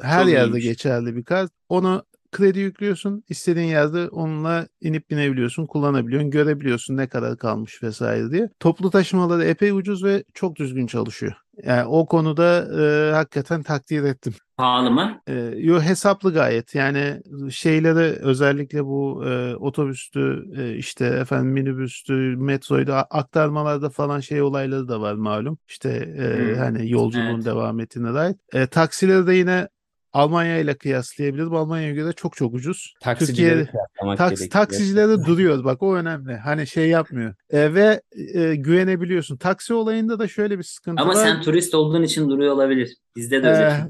her 0.00 0.22
Çok 0.22 0.32
yerde 0.32 0.46
iyiymiş. 0.50 0.64
geçerli 0.64 1.16
bir 1.16 1.24
kart. 1.24 1.52
Onu 1.68 2.04
kredi 2.32 2.58
yüklüyorsun. 2.58 3.24
istediğin 3.28 3.66
yerde 3.66 4.08
onunla 4.08 4.66
inip 4.80 5.10
binebiliyorsun, 5.10 5.66
kullanabiliyorsun, 5.66 6.30
görebiliyorsun 6.30 6.96
ne 6.96 7.08
kadar 7.08 7.38
kalmış 7.38 7.82
vesaire 7.82 8.30
diye. 8.30 8.50
Toplu 8.60 8.90
taşımaları 8.90 9.44
epey 9.44 9.70
ucuz 9.70 10.04
ve 10.04 10.24
çok 10.34 10.56
düzgün 10.56 10.86
çalışıyor. 10.86 11.43
Yani 11.62 11.84
o 11.88 12.06
konuda 12.06 12.68
e, 13.10 13.12
hakikaten 13.12 13.62
takdir 13.62 14.02
ettim. 14.04 14.34
Pahalı 14.56 14.90
mı? 14.90 15.20
E, 15.28 15.32
yo 15.56 15.80
hesaplı 15.80 16.32
gayet. 16.34 16.74
Yani 16.74 17.22
şeyleri 17.50 18.00
özellikle 18.22 18.84
bu 18.84 19.24
e, 19.26 19.56
otobüstü 19.56 20.44
e, 20.58 20.76
işte 20.76 21.06
efendim 21.06 21.50
minibüstü, 21.52 22.12
metroydu 22.36 22.92
aktarmalarda 22.92 23.90
falan 23.90 24.20
şey 24.20 24.42
olayları 24.42 24.88
da 24.88 25.00
var 25.00 25.14
malum. 25.14 25.58
İşte 25.68 25.90
e, 26.18 26.56
Hmm, 26.56 26.58
hani 26.58 26.90
yolculuğun 26.90 27.40
evet. 27.40 27.44
devam 27.44 27.80
ettiğine 27.80 28.14
dair. 28.14 28.36
E, 28.52 28.66
taksileri 28.66 29.26
de 29.26 29.34
yine 29.34 29.68
Almanya 30.14 30.58
ile 30.58 30.74
kıyaslayabiliriz. 30.74 31.52
Almanya'ya 31.52 31.94
göre 31.94 32.12
çok 32.12 32.36
çok 32.36 32.54
ucuz. 32.54 32.94
Taksicileri 33.00 33.50
Türkiye 33.50 33.66
kıyaslamak 33.66 34.18
Taks, 34.18 34.48
taksicileri 34.48 35.24
duruyor 35.24 35.64
bak 35.64 35.82
o 35.82 35.94
önemli. 35.94 36.36
Hani 36.36 36.66
şey 36.66 36.88
yapmıyor. 36.88 37.34
E, 37.50 37.74
ve 37.74 38.02
e, 38.34 38.54
güvenebiliyorsun. 38.54 39.36
Taksi 39.36 39.74
olayında 39.74 40.18
da 40.18 40.28
şöyle 40.28 40.58
bir 40.58 40.62
sıkıntı 40.62 41.02
Ama 41.02 41.14
var. 41.14 41.24
sen 41.24 41.42
turist 41.42 41.74
olduğun 41.74 42.02
için 42.02 42.30
duruyor 42.30 42.54
olabilir. 42.54 42.96
Bizde 43.16 43.42
de 43.42 43.48
öyle 43.48 43.64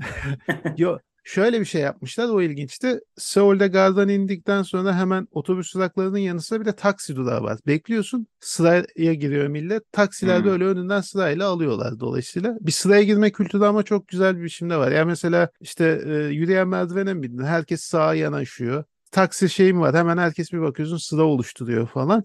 Ee, 0.64 0.74
çünkü. 0.76 0.98
Şöyle 1.26 1.60
bir 1.60 1.64
şey 1.64 1.80
yapmışlar 1.82 2.28
o 2.28 2.42
ilginçti. 2.42 3.00
Seul'de 3.16 3.68
gardan 3.68 4.08
indikten 4.08 4.62
sonra 4.62 4.96
hemen 4.96 5.28
otobüs 5.30 5.74
duraklarının 5.74 6.18
yanı 6.18 6.42
sıra 6.42 6.60
bir 6.60 6.64
de 6.66 6.72
taksi 6.76 7.16
durağı 7.16 7.42
var. 7.42 7.58
Bekliyorsun 7.66 8.26
sıraya 8.40 9.14
giriyor 9.14 9.46
millet. 9.48 9.92
Taksiler 9.92 10.38
Hmm. 10.38 10.44
böyle 10.44 10.64
önünden 10.64 11.00
sırayla 11.00 11.48
alıyorlar 11.48 12.00
dolayısıyla. 12.00 12.56
Bir 12.60 12.72
sıraya 12.72 13.02
girme 13.02 13.32
kültürü 13.32 13.64
ama 13.64 13.82
çok 13.82 14.08
güzel 14.08 14.38
bir 14.38 14.42
biçimde 14.44 14.76
var. 14.76 14.92
Yani 14.92 15.06
mesela 15.06 15.48
işte 15.60 16.02
e, 16.06 16.12
yürüyen 16.14 16.68
merdivene 16.68 17.14
mi 17.14 17.22
bindin? 17.22 17.44
Herkes 17.44 17.80
sağa 17.80 18.14
yanaşıyor. 18.14 18.84
taksi 19.10 19.48
şeyim 19.50 19.80
var. 19.80 19.94
Hemen 19.94 20.18
herkes 20.18 20.52
bir 20.52 20.60
bakıyorsun 20.60 20.96
sıra 20.96 21.22
oluşturuyor 21.22 21.86
falan. 21.86 22.24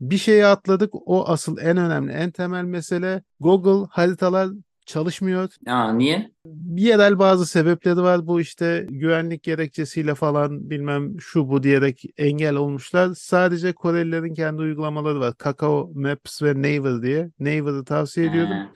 Bir 0.00 0.18
şeyi 0.18 0.46
atladık. 0.46 0.90
O 0.94 1.28
asıl 1.28 1.58
en 1.58 1.76
önemli, 1.76 2.12
en 2.12 2.30
temel 2.30 2.64
mesele 2.64 3.22
Google 3.40 3.88
haritalar 3.90 4.48
çalışmıyor. 4.88 5.48
Aa, 5.66 5.92
niye? 5.92 6.30
Yerel 6.76 7.18
bazı 7.18 7.46
sebepleri 7.46 8.02
var. 8.02 8.26
Bu 8.26 8.40
işte 8.40 8.86
güvenlik 8.90 9.42
gerekçesiyle 9.42 10.14
falan 10.14 10.70
bilmem 10.70 11.20
şu 11.20 11.48
bu 11.48 11.62
diyerek 11.62 12.04
engel 12.16 12.54
olmuşlar. 12.54 13.14
Sadece 13.14 13.72
Korelilerin 13.72 14.34
kendi 14.34 14.62
uygulamaları 14.62 15.20
var. 15.20 15.34
Kakao 15.38 15.90
Maps 15.94 16.42
ve 16.42 16.54
Naver 16.54 17.02
diye. 17.02 17.30
Naver'ı 17.40 17.84
tavsiye 17.84 18.26
ediyorum. 18.26 18.52
He. 18.52 18.68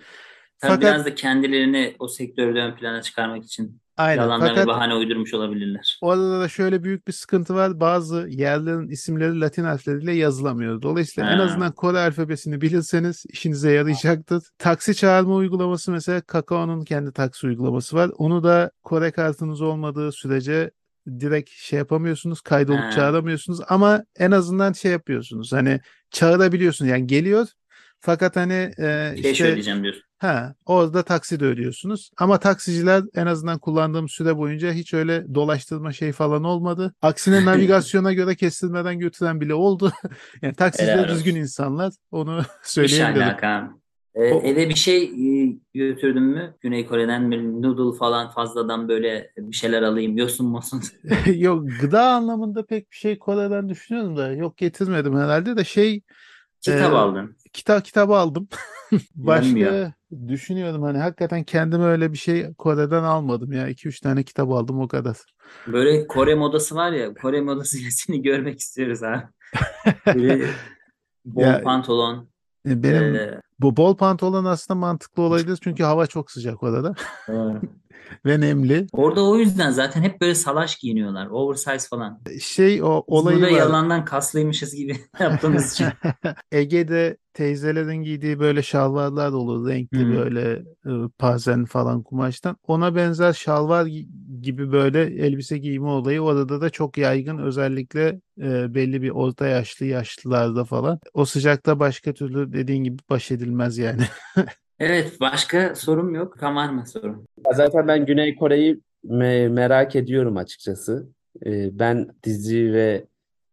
Tabii 0.58 0.72
Fakat 0.72 0.80
biraz 0.82 1.06
da 1.06 1.14
kendilerini 1.14 1.96
o 1.98 2.08
sektörde 2.08 2.60
ön 2.60 2.74
plana 2.74 3.02
çıkarmak 3.02 3.44
için 3.44 3.81
aynen. 3.96 4.22
yalandan 4.22 4.48
Fakat 4.48 4.66
bahane 4.66 4.94
uydurmuş 4.94 5.34
olabilirler. 5.34 5.98
Orada 6.02 6.40
da 6.40 6.48
şöyle 6.48 6.84
büyük 6.84 7.08
bir 7.08 7.12
sıkıntı 7.12 7.54
var. 7.54 7.80
Bazı 7.80 8.26
yerlerin 8.28 8.88
isimleri 8.88 9.40
Latin 9.40 9.64
harfleriyle 9.64 10.12
yazılamıyor. 10.12 10.82
Dolayısıyla 10.82 11.30
en 11.30 11.38
Ha. 11.38 11.44
azından 11.44 11.72
Kore 11.72 11.98
alfabesini 11.98 12.60
bilirseniz 12.60 13.24
işinize 13.28 13.72
yarayacaktır. 13.72 14.42
Taksi 14.58 14.94
çağırma 14.94 15.34
uygulaması 15.34 15.92
mesela 15.92 16.20
Kakao'nun 16.20 16.84
kendi 16.84 17.12
taksi 17.12 17.46
uygulaması 17.46 17.96
var. 17.96 18.10
Onu 18.18 18.44
da 18.44 18.70
Kore 18.82 19.10
kartınız 19.10 19.60
olmadığı 19.60 20.12
sürece 20.12 20.70
direkt 21.20 21.50
şey 21.50 21.78
yapamıyorsunuz, 21.78 22.40
kaydolup 22.40 22.80
Ha. 22.80 22.90
çağıramıyorsunuz 22.90 23.60
ama 23.68 24.02
en 24.18 24.30
azından 24.30 24.72
şey 24.72 24.92
yapıyorsunuz. 24.92 25.52
Hani 25.52 25.80
çağırabiliyorsunuz. 26.10 26.90
Yani 26.90 27.06
geliyor 27.06 27.46
fakat 28.02 28.36
hani 28.36 28.70
e, 28.78 29.12
Şey 29.22 29.30
işte 29.30 29.34
söyleyeceğim 29.44 29.82
diyorsun. 29.82 30.02
Ha, 30.18 30.54
orada 30.66 31.02
taksi 31.02 31.40
de 31.40 31.44
ödüyorsunuz. 31.44 32.10
Ama 32.18 32.38
taksiciler 32.38 33.02
en 33.14 33.26
azından 33.26 33.58
kullandığım 33.58 34.08
süre 34.08 34.36
boyunca 34.36 34.72
hiç 34.72 34.94
öyle 34.94 35.34
dolaştırma 35.34 35.92
şey 35.92 36.12
falan 36.12 36.44
olmadı. 36.44 36.94
Aksine 37.02 37.44
navigasyona 37.44 38.12
göre 38.12 38.34
kestirmeden 38.34 38.98
götüren 38.98 39.40
bile 39.40 39.54
oldu. 39.54 39.92
yani 40.42 40.54
taksiciler 40.54 40.94
Helal 40.94 41.08
düzgün 41.08 41.30
olsun. 41.30 41.40
insanlar. 41.40 41.92
Onu 42.10 42.42
söyleyebilirim. 42.62 43.36
Ee, 44.14 44.32
O- 44.32 44.42
eve 44.42 44.68
bir 44.68 44.74
şey 44.74 45.02
e, 45.04 45.56
götürdün 45.74 46.22
mü? 46.22 46.54
Güney 46.60 46.86
Kore'den 46.86 47.30
bir 47.30 47.42
noodle 47.42 47.98
falan 47.98 48.30
fazladan 48.30 48.88
böyle 48.88 49.32
bir 49.38 49.56
şeyler 49.56 49.82
alayım. 49.82 50.16
Yosun 50.16 50.46
mosun. 50.46 50.82
Yok 51.34 51.68
gıda 51.80 52.02
anlamında 52.08 52.66
pek 52.66 52.90
bir 52.90 52.96
şey 52.96 53.18
Kore'den 53.18 53.68
düşünüyorum 53.68 54.16
da 54.16 54.32
yok 54.32 54.56
getirmedim 54.56 55.16
herhalde 55.16 55.56
de 55.56 55.64
şey 55.64 56.02
Kitap 56.60 56.92
Ee, 56.92 56.96
aldın. 56.96 57.36
Kitap 57.52 57.84
kitabı 57.84 58.14
aldım. 58.16 58.48
Başka 59.14 59.46
Yenmiyor. 59.58 59.92
düşünüyorum 60.28 60.82
hani 60.82 60.98
hakikaten 60.98 61.44
kendime 61.44 61.84
öyle 61.84 62.12
bir 62.12 62.18
şey 62.18 62.54
Kore'den 62.54 63.02
almadım 63.02 63.52
ya. 63.52 63.68
2-3 63.68 64.00
tane 64.02 64.22
kitap 64.22 64.50
aldım 64.50 64.80
o 64.80 64.88
kadar. 64.88 65.16
Böyle 65.66 66.06
Kore 66.06 66.34
modası 66.34 66.74
var 66.74 66.92
ya. 66.92 67.14
Kore 67.14 67.40
modasıyla 67.40 67.90
seni 67.92 68.22
görmek 68.22 68.60
istiyoruz 68.60 69.02
ha. 69.02 69.30
Böyle 70.14 70.44
bol 71.24 71.42
Ya, 71.42 71.62
pantolon. 71.62 72.28
e, 72.68 72.82
benim 72.82 73.14
e, 73.14 73.40
Bu 73.60 73.76
bol 73.76 73.96
pantolon 73.96 74.44
aslında 74.44 74.80
mantıklı 74.80 75.22
olabilir 75.22 75.58
çünkü 75.62 75.82
hava 75.82 76.06
çok 76.06 76.30
sıcak 76.30 76.62
orada 76.62 76.94
ve 78.26 78.40
nemli. 78.40 78.86
Orada 78.92 79.24
o 79.24 79.36
yüzden 79.38 79.70
zaten 79.70 80.02
hep 80.02 80.20
böyle 80.20 80.34
salaş 80.34 80.76
giyiniyorlar. 80.76 81.26
Oversize 81.26 81.88
falan. 81.88 82.20
Şey 82.40 82.82
o 82.82 83.04
Biz 83.08 83.16
olayı 83.16 83.38
burada 83.40 83.50
var. 83.50 83.58
yalandan 83.58 84.04
kaslıymışız 84.04 84.74
gibi 84.74 84.96
yaptığımız 85.20 85.72
için. 85.72 85.94
Ege'de 86.52 87.16
teyzelerin 87.32 88.02
giydiği 88.02 88.38
böyle 88.40 88.62
şalvarlar 88.62 89.32
olur. 89.32 89.68
Renkli 89.68 90.08
Hı. 90.08 90.08
böyle 90.08 90.52
e, 90.86 90.90
pazen 91.18 91.64
falan 91.64 92.02
kumaştan. 92.02 92.56
Ona 92.66 92.94
benzer 92.96 93.32
şalvar 93.32 93.86
gi- 93.86 94.08
gibi 94.42 94.72
böyle 94.72 95.00
elbise 95.26 95.58
giyme 95.58 95.86
olayı 95.86 96.20
orada 96.20 96.60
da 96.60 96.70
çok 96.70 96.98
yaygın. 96.98 97.38
Özellikle 97.38 98.20
e, 98.38 98.74
belli 98.74 99.02
bir 99.02 99.10
orta 99.10 99.46
yaşlı 99.46 99.86
yaşlılarda 99.86 100.64
falan. 100.64 100.98
O 101.14 101.24
sıcakta 101.24 101.78
başka 101.78 102.12
türlü 102.14 102.52
dediğin 102.52 102.84
gibi 102.84 102.96
baş 103.10 103.30
edilmez 103.30 103.78
yani. 103.78 104.02
Evet, 104.82 105.20
başka 105.20 105.74
sorum 105.74 106.14
yok. 106.14 106.38
Kamar 106.38 106.68
mı 106.70 106.86
sorum? 106.86 107.26
Ya 107.46 107.52
Zaten 107.52 107.88
ben 107.88 108.06
Güney 108.06 108.34
Kore'yi 108.34 108.80
me- 109.08 109.48
merak 109.48 109.96
ediyorum 109.96 110.36
açıkçası. 110.36 111.08
Ee, 111.46 111.78
ben 111.78 112.08
dizi 112.24 112.72
ve 112.72 113.04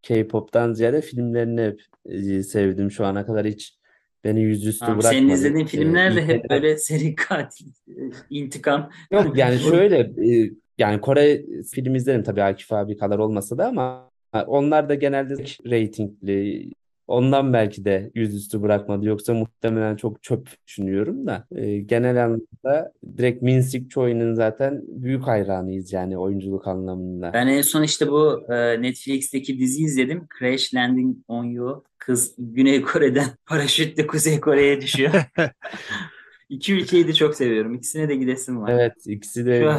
K-pop'tan 0.04 0.74
ziyade 0.74 1.02
filmlerini 1.02 1.62
hep 1.62 1.82
e, 2.06 2.44
sevdim 2.44 2.92
şu 2.92 3.06
ana 3.06 3.26
kadar 3.26 3.46
hiç 3.46 3.78
beni 4.24 4.42
yüzüstü 4.42 4.86
Tamam, 4.86 5.02
senin 5.02 5.22
bırakmadı. 5.22 5.34
izlediğin 5.40 5.66
Ee, 5.66 5.68
filmler 5.68 6.16
de 6.16 6.26
hep 6.26 6.50
böyle 6.50 6.78
seri 6.78 7.16
katil, 7.16 7.68
e, 7.88 7.94
intikam. 8.30 8.90
Yok 9.12 9.28
yani 9.38 9.60
şöyle 9.60 9.98
e, 10.00 10.52
yani 10.78 11.02
Kore 11.02 11.46
film 11.74 11.96
izlerim 11.96 12.24
tabii 12.24 12.44
Akif 12.44 12.74
abi 12.74 12.98
kadar 12.98 13.20
olmasa 13.20 13.58
da 13.58 13.68
ama 13.68 14.10
onlar 14.48 14.90
da 14.90 14.96
genelde 14.96 15.36
reytingli 15.66 16.72
ondan 17.10 17.54
belki 17.54 17.86
de 17.86 18.12
yüzüstü 18.16 18.62
bırakmadı 18.62 19.06
yoksa 19.06 19.34
muhtemelen 19.34 19.96
çok 19.96 20.24
çöp 20.24 20.50
düşünüyorum 20.68 21.28
da 21.28 21.48
E, 21.52 21.80
genel 21.80 22.26
anlamda 22.26 22.94
direkt 23.18 23.42
Min 23.42 23.62
Sik 23.62 23.92
Choi'nin 23.92 24.34
zaten 24.34 24.82
büyük 24.88 25.24
hayranıyız 25.24 25.94
yani 25.94 26.18
oyunculuk 26.18 26.68
anlamında. 26.68 27.34
Ben 27.34 27.48
en 27.48 27.62
son 27.62 27.84
işte 27.84 28.08
bu 28.08 28.54
e, 28.54 28.82
Netflix'teki 28.82 29.60
dizi 29.60 29.84
izledim. 29.84 30.28
Crash 30.40 30.74
Landing 30.74 31.18
on 31.28 31.44
You. 31.44 31.84
Kız 31.98 32.36
Güney 32.38 32.82
Kore'den 32.82 33.28
paraşütle 33.46 34.08
Kuzey 34.08 34.40
Kore'ye 34.40 34.82
düşüyor. 34.82 35.12
İki 36.50 36.74
ülkeyi 36.74 37.08
de 37.08 37.14
çok 37.14 37.36
seviyorum. 37.36 37.76
İkisine 37.76 38.10
de 38.10 38.16
gidesim 38.16 38.62
var. 38.62 38.72
Evet 38.72 38.94
ikisi 39.06 39.46
de 39.46 39.72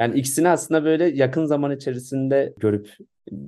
yani 0.00 0.18
ikisini 0.18 0.48
aslında 0.48 0.84
böyle 0.84 1.04
yakın 1.04 1.44
zaman 1.44 1.76
içerisinde 1.76 2.54
görüp 2.60 2.88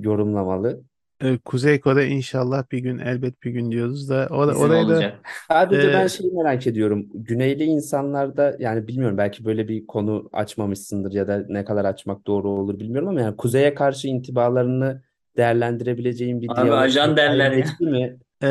yorumlamalı. 0.01 0.83
E, 1.21 1.39
Kuzey 1.39 1.81
Kore 1.81 2.07
inşallah 2.09 2.71
bir 2.73 2.79
gün 2.79 2.99
elbet 2.99 3.43
bir 3.43 3.51
gün 3.51 3.71
diyoruz 3.73 4.09
da 4.09 4.27
or 4.31 4.49
Bizim 4.49 4.71
orayı 4.71 4.89
da 4.89 5.05
olacak. 5.05 5.21
Sadece 5.51 5.93
ben 5.93 6.07
Ee, 6.07 6.07
şeyi 6.07 6.33
merak 6.33 6.67
ediyorum. 6.67 7.09
Güneyli 7.15 7.65
insanlarda 7.65 8.57
yani 8.61 8.89
bilmiyorum 8.89 9.19
belki 9.19 9.45
böyle 9.45 9.69
bir 9.69 9.87
konu 9.87 10.31
açmamışsındır 10.33 11.13
ya 11.13 11.29
da 11.29 11.45
ne 11.49 11.65
kadar 11.65 11.85
açmak 11.85 12.27
doğru 12.27 12.49
olur 12.51 12.79
bilmiyorum 12.81 13.09
ama 13.09 13.21
yani 13.21 13.37
kuzeye 13.37 13.75
karşı 13.75 14.09
intibalarını 14.09 15.03
değerlendirebileceğin 15.37 16.43
bir 16.43 16.55
Abi 16.55 16.57
diyalog 16.57 16.97
ajan 17.07 17.17
derler 17.17 17.53
ya. 17.53 17.53
geçti 17.53 17.85
mi? 17.85 18.19
e, 18.43 18.49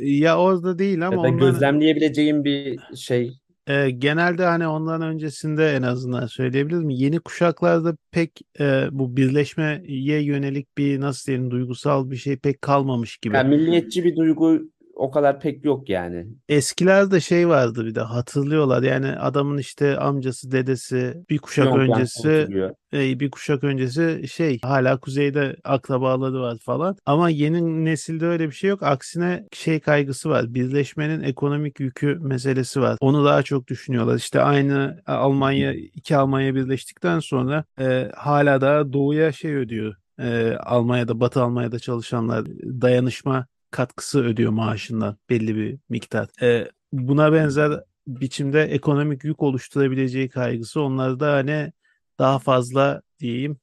ya 0.00 0.38
orada 0.40 0.78
değil 0.78 1.08
ama 1.08 1.10
Ya 1.10 1.22
da 1.22 1.30
ondan 1.30 1.64
gözlemleyebileceğin 1.68 2.44
bir 2.44 2.82
şey. 2.96 3.38
E, 3.66 3.90
genelde 3.90 4.44
hani 4.44 4.66
ondan 4.66 5.02
öncesinde 5.02 5.70
en 5.70 5.82
azından 5.82 6.26
söyleyebilirim. 6.26 6.90
Yeni 6.90 7.20
kuşaklarda 7.20 7.96
pek 8.10 8.40
e, 8.60 8.88
bu 8.90 9.16
birleşmeye 9.16 10.22
yönelik 10.22 10.78
bir 10.78 11.00
nasıl 11.00 11.26
diyelim 11.26 11.50
duygusal 11.50 12.10
bir 12.10 12.16
şey 12.16 12.36
pek 12.36 12.62
kalmamış 12.62 13.16
gibi. 13.16 13.36
Yani 13.36 13.56
milliyetçi 13.56 14.04
bir 14.04 14.16
duygu 14.16 14.71
o 14.94 15.10
kadar 15.10 15.40
pek 15.40 15.64
yok 15.64 15.88
yani. 15.88 16.26
Eskilerde 16.48 17.20
şey 17.20 17.48
vardı 17.48 17.86
bir 17.86 17.94
de 17.94 18.00
hatırlıyorlar. 18.00 18.82
Yani 18.82 19.06
adamın 19.06 19.58
işte 19.58 19.96
amcası, 19.96 20.52
dedesi 20.52 21.24
bir 21.30 21.38
kuşak 21.38 21.64
Pyongyang 21.64 21.90
öncesi 21.90 22.48
e, 22.92 23.20
bir 23.20 23.30
kuşak 23.30 23.64
öncesi 23.64 24.28
şey 24.28 24.60
hala 24.62 25.00
kuzeyde 25.00 25.56
akrabaları 25.64 26.40
var 26.40 26.58
falan. 26.58 26.96
Ama 27.06 27.30
yeni 27.30 27.84
nesilde 27.84 28.26
öyle 28.26 28.46
bir 28.46 28.54
şey 28.54 28.70
yok. 28.70 28.82
Aksine 28.82 29.46
şey 29.52 29.80
kaygısı 29.80 30.30
var. 30.30 30.54
Birleşmenin 30.54 31.22
ekonomik 31.22 31.80
yükü 31.80 32.18
meselesi 32.20 32.80
var. 32.80 32.96
Onu 33.00 33.24
daha 33.24 33.42
çok 33.42 33.68
düşünüyorlar. 33.68 34.16
İşte 34.16 34.40
aynı 34.40 35.02
Almanya 35.06 35.74
iki 35.74 36.16
Almanya 36.16 36.54
birleştikten 36.54 37.18
sonra 37.18 37.64
e, 37.80 38.10
hala 38.16 38.60
daha 38.60 38.92
doğuya 38.92 39.32
şey 39.32 39.54
ödüyor. 39.54 39.94
E, 40.18 40.56
Almanya'da 40.56 41.20
Batı 41.20 41.42
Almanya'da 41.42 41.78
çalışanlar 41.78 42.46
dayanışma 42.82 43.46
katkısı 43.72 44.24
ödüyor 44.24 44.52
maaşından 44.52 45.16
belli 45.30 45.56
bir 45.56 45.78
miktar. 45.88 46.28
E, 46.42 46.70
buna 46.92 47.32
benzer 47.32 47.80
biçimde 48.06 48.62
ekonomik 48.62 49.24
yük 49.24 49.42
oluşturabileceği 49.42 50.28
kaygısı 50.28 50.80
onlarda 50.80 51.32
hani 51.32 51.72
daha 52.18 52.38
fazla 52.38 53.02
diyeyim 53.20 53.60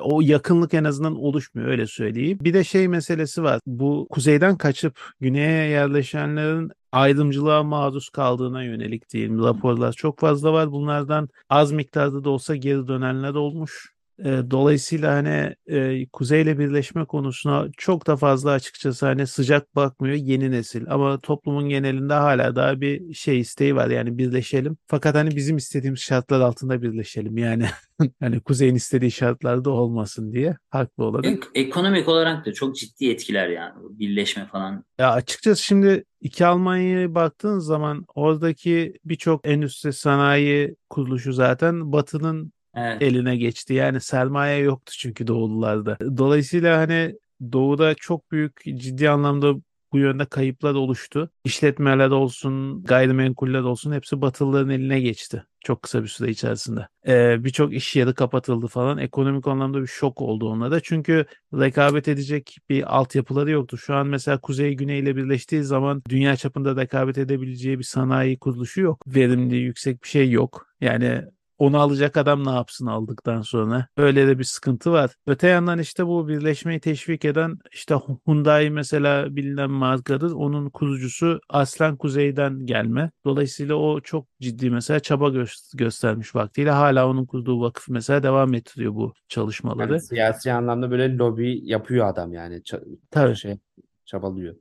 o 0.00 0.20
yakınlık 0.20 0.74
en 0.74 0.84
azından 0.84 1.16
oluşmuyor 1.16 1.68
öyle 1.68 1.86
söyleyeyim. 1.86 2.38
Bir 2.40 2.54
de 2.54 2.64
şey 2.64 2.88
meselesi 2.88 3.42
var. 3.42 3.60
Bu 3.66 4.06
kuzeyden 4.10 4.56
kaçıp 4.58 5.00
güneye 5.20 5.68
yerleşenlerin 5.68 6.70
ayrımcılığa 6.92 7.62
maruz 7.62 8.08
kaldığına 8.08 8.64
yönelik 8.64 9.10
diyelim 9.10 9.44
raporlar 9.44 9.92
çok 9.92 10.18
fazla 10.18 10.52
var. 10.52 10.72
Bunlardan 10.72 11.28
az 11.48 11.72
miktarda 11.72 12.24
da 12.24 12.30
olsa 12.30 12.56
geri 12.56 12.88
dönenler 12.88 13.34
olmuş. 13.34 13.97
E, 14.24 14.50
Dolayısıyla 14.50 15.14
hani 15.14 15.54
e, 15.66 16.06
kuzeyle 16.12 16.58
birleşme 16.58 17.04
konusuna 17.04 17.68
çok 17.76 18.06
da 18.06 18.16
fazla 18.16 18.50
açıkçası 18.50 19.06
hani 19.06 19.26
sıcak 19.26 19.76
bakmıyor 19.76 20.14
yeni 20.14 20.50
nesil. 20.50 20.84
Ama 20.88 21.18
toplumun 21.20 21.68
genelinde 21.68 22.14
hala 22.14 22.56
daha 22.56 22.80
bir 22.80 23.14
şey 23.14 23.40
isteği 23.40 23.76
var 23.76 23.88
yani 23.90 24.18
birleşelim. 24.18 24.76
Fakat 24.86 25.14
hani 25.14 25.36
bizim 25.36 25.56
istediğimiz 25.56 26.00
şartlar 26.00 26.40
altında 26.40 26.82
birleşelim 26.82 27.38
yani. 27.38 27.66
hani 28.20 28.40
kuzeyin 28.40 28.74
istediği 28.74 29.10
şartlarda 29.10 29.70
olmasın 29.70 30.32
diye 30.32 30.56
haklı 30.70 31.04
olarak. 31.04 31.24
Ek- 31.24 31.46
ekonomik 31.54 32.08
olarak 32.08 32.46
da 32.46 32.52
çok 32.52 32.76
ciddi 32.76 33.10
etkiler 33.10 33.48
yani. 33.48 33.74
Birleşme 33.90 34.46
falan. 34.46 34.84
Ya 34.98 35.12
açıkçası 35.12 35.62
şimdi 35.62 36.04
iki 36.20 36.46
Almanya'ya 36.46 37.14
baktığın 37.14 37.58
zaman 37.58 38.06
oradaki 38.14 38.94
birçok 39.04 39.46
endüstri 39.48 39.92
sanayi 39.92 40.76
kuruluşu 40.90 41.32
zaten 41.32 41.92
Batı'nın 41.92 42.52
Evet. 42.78 43.02
eline 43.02 43.36
geçti. 43.36 43.74
Yani 43.74 44.00
sermaye 44.00 44.58
yoktu 44.58 44.92
çünkü 44.98 45.26
Doğulularda. 45.26 45.98
Dolayısıyla 46.16 46.78
hani 46.78 47.14
Doğu'da 47.52 47.94
çok 47.94 48.32
büyük 48.32 48.62
ciddi 48.64 49.10
anlamda 49.10 49.54
bu 49.92 49.98
yönde 49.98 50.24
kayıplar 50.24 50.74
oluştu. 50.74 51.30
İşletmeler 51.44 52.10
olsun, 52.10 52.84
gayrimenkuller 52.84 53.60
olsun 53.60 53.92
hepsi 53.92 54.20
Batılıların 54.20 54.70
eline 54.70 55.00
geçti. 55.00 55.44
Çok 55.60 55.82
kısa 55.82 56.02
bir 56.02 56.08
süre 56.08 56.30
içerisinde. 56.30 56.88
Ee, 57.06 57.44
Birçok 57.44 57.74
iş 57.74 57.96
yeri 57.96 58.14
kapatıldı 58.14 58.66
falan. 58.66 58.98
Ekonomik 58.98 59.46
anlamda 59.46 59.82
bir 59.82 59.86
şok 59.86 60.20
oldu 60.22 60.48
onlara. 60.48 60.80
Çünkü 60.80 61.26
rekabet 61.54 62.08
edecek 62.08 62.56
bir 62.68 62.96
altyapıları 62.96 63.50
yoktu. 63.50 63.78
Şu 63.78 63.94
an 63.94 64.06
mesela 64.06 64.40
Kuzey 64.40 64.74
Güney 64.74 64.98
ile 64.98 65.16
birleştiği 65.16 65.62
zaman 65.62 66.02
dünya 66.08 66.36
çapında 66.36 66.76
rekabet 66.76 67.18
edebileceği 67.18 67.78
bir 67.78 67.84
sanayi 67.84 68.38
kuruluşu 68.38 68.80
yok. 68.80 69.02
Verimli, 69.06 69.56
yüksek 69.56 70.02
bir 70.02 70.08
şey 70.08 70.30
yok. 70.30 70.66
Yani 70.80 71.22
onu 71.58 71.78
alacak 71.80 72.16
adam 72.16 72.46
ne 72.46 72.50
yapsın 72.50 72.86
aldıktan 72.86 73.42
sonra? 73.42 73.86
Öyle 73.96 74.26
de 74.26 74.38
bir 74.38 74.44
sıkıntı 74.44 74.92
var. 74.92 75.10
Öte 75.26 75.48
yandan 75.48 75.78
işte 75.78 76.06
bu 76.06 76.28
birleşmeyi 76.28 76.80
teşvik 76.80 77.24
eden 77.24 77.58
işte 77.72 77.94
Hyundai 78.26 78.70
mesela 78.70 79.36
bilinen 79.36 79.70
markadır. 79.70 80.32
Onun 80.32 80.70
kurucusu 80.70 81.40
aslen 81.48 81.96
kuzeyden 81.96 82.66
gelme. 82.66 83.10
Dolayısıyla 83.24 83.74
o 83.74 84.00
çok 84.00 84.26
ciddi 84.40 84.70
mesela 84.70 85.00
çaba 85.00 85.28
gö- 85.28 85.76
göstermiş 85.76 86.34
vaktiyle. 86.34 86.70
Hala 86.70 87.08
onun 87.08 87.26
kurduğu 87.26 87.60
vakıf 87.60 87.88
mesela 87.88 88.22
devam 88.22 88.54
ettiriyor 88.54 88.94
bu 88.94 89.12
çalışmaları. 89.28 89.92
Yani 89.92 90.02
siyasi 90.02 90.52
anlamda 90.52 90.90
böyle 90.90 91.16
lobi 91.16 91.60
yapıyor 91.64 92.06
adam 92.06 92.32
yani. 92.32 92.54
Ça- 92.54 92.84
Tabii. 93.10 93.36
şey 93.36 93.58
çabalıyor. 94.04 94.54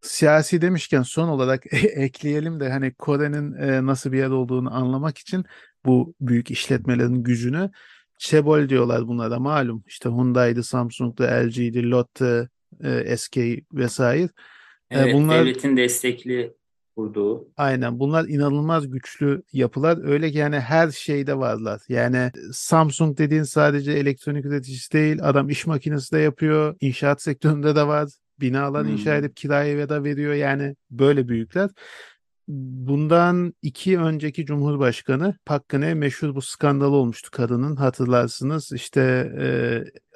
Siyasi 0.00 0.62
demişken 0.62 1.02
son 1.02 1.28
olarak 1.28 1.62
ekleyelim 1.72 2.60
de 2.60 2.70
hani 2.70 2.94
Kore'nin 2.94 3.52
e, 3.52 3.86
nasıl 3.86 4.12
bir 4.12 4.18
yer 4.18 4.30
olduğunu 4.30 4.74
anlamak 4.74 5.18
için 5.18 5.44
bu 5.86 6.14
büyük 6.20 6.50
işletmelerin 6.50 7.22
gücünü 7.22 7.70
Çebol 8.18 8.68
diyorlar 8.68 9.08
bunlara 9.08 9.38
malum. 9.38 9.84
İşte 9.86 10.08
Hyundai'di, 10.08 10.62
Samsung'du, 10.62 11.22
LG'di, 11.22 11.90
Lotte, 11.90 12.48
e, 12.84 13.16
SK 13.16 13.36
vesaire. 13.74 14.28
E, 14.90 15.00
Evet, 15.00 15.14
bunlar 15.14 15.40
devletin 15.46 15.76
destekli 15.76 16.54
kurduğu. 16.96 17.48
aynen 17.56 17.98
bunlar 17.98 18.24
inanılmaz 18.28 18.90
güçlü 18.90 19.42
yapılar. 19.52 19.98
Öyle 20.04 20.30
ki 20.32 20.38
yani 20.38 20.60
her 20.60 20.90
şeyde 20.90 21.38
varlar. 21.38 21.80
Yani 21.88 22.30
Samsung 22.52 23.18
dediğin 23.18 23.42
sadece 23.42 23.92
elektronik 23.92 24.44
üreticisi 24.44 24.92
değil. 24.92 25.18
Adam 25.22 25.50
iş 25.50 25.66
makinesi 25.66 26.12
de 26.12 26.18
yapıyor. 26.18 26.76
İnşaat 26.80 27.22
sektöründe 27.22 27.76
de 27.76 27.86
var. 27.86 28.08
Binalar 28.40 28.84
inşa 28.84 29.10
Hmm. 29.10 29.18
edip 29.18 29.36
kiraya 29.36 29.88
da 29.88 30.04
veriyor. 30.04 30.34
Yani 30.34 30.76
böyle 30.90 31.28
büyükler. 31.28 31.70
Bundan 32.54 33.54
iki 33.62 33.98
önceki 33.98 34.46
Cumhurbaşkanı 34.46 35.36
Geun-hye 35.48 35.94
meşhur 35.94 36.34
bu 36.34 36.42
skandal 36.42 36.92
olmuştu 36.92 37.30
kadının 37.30 37.76
hatırlarsınız 37.76 38.72
işte 38.72 39.00
e, 39.38 39.48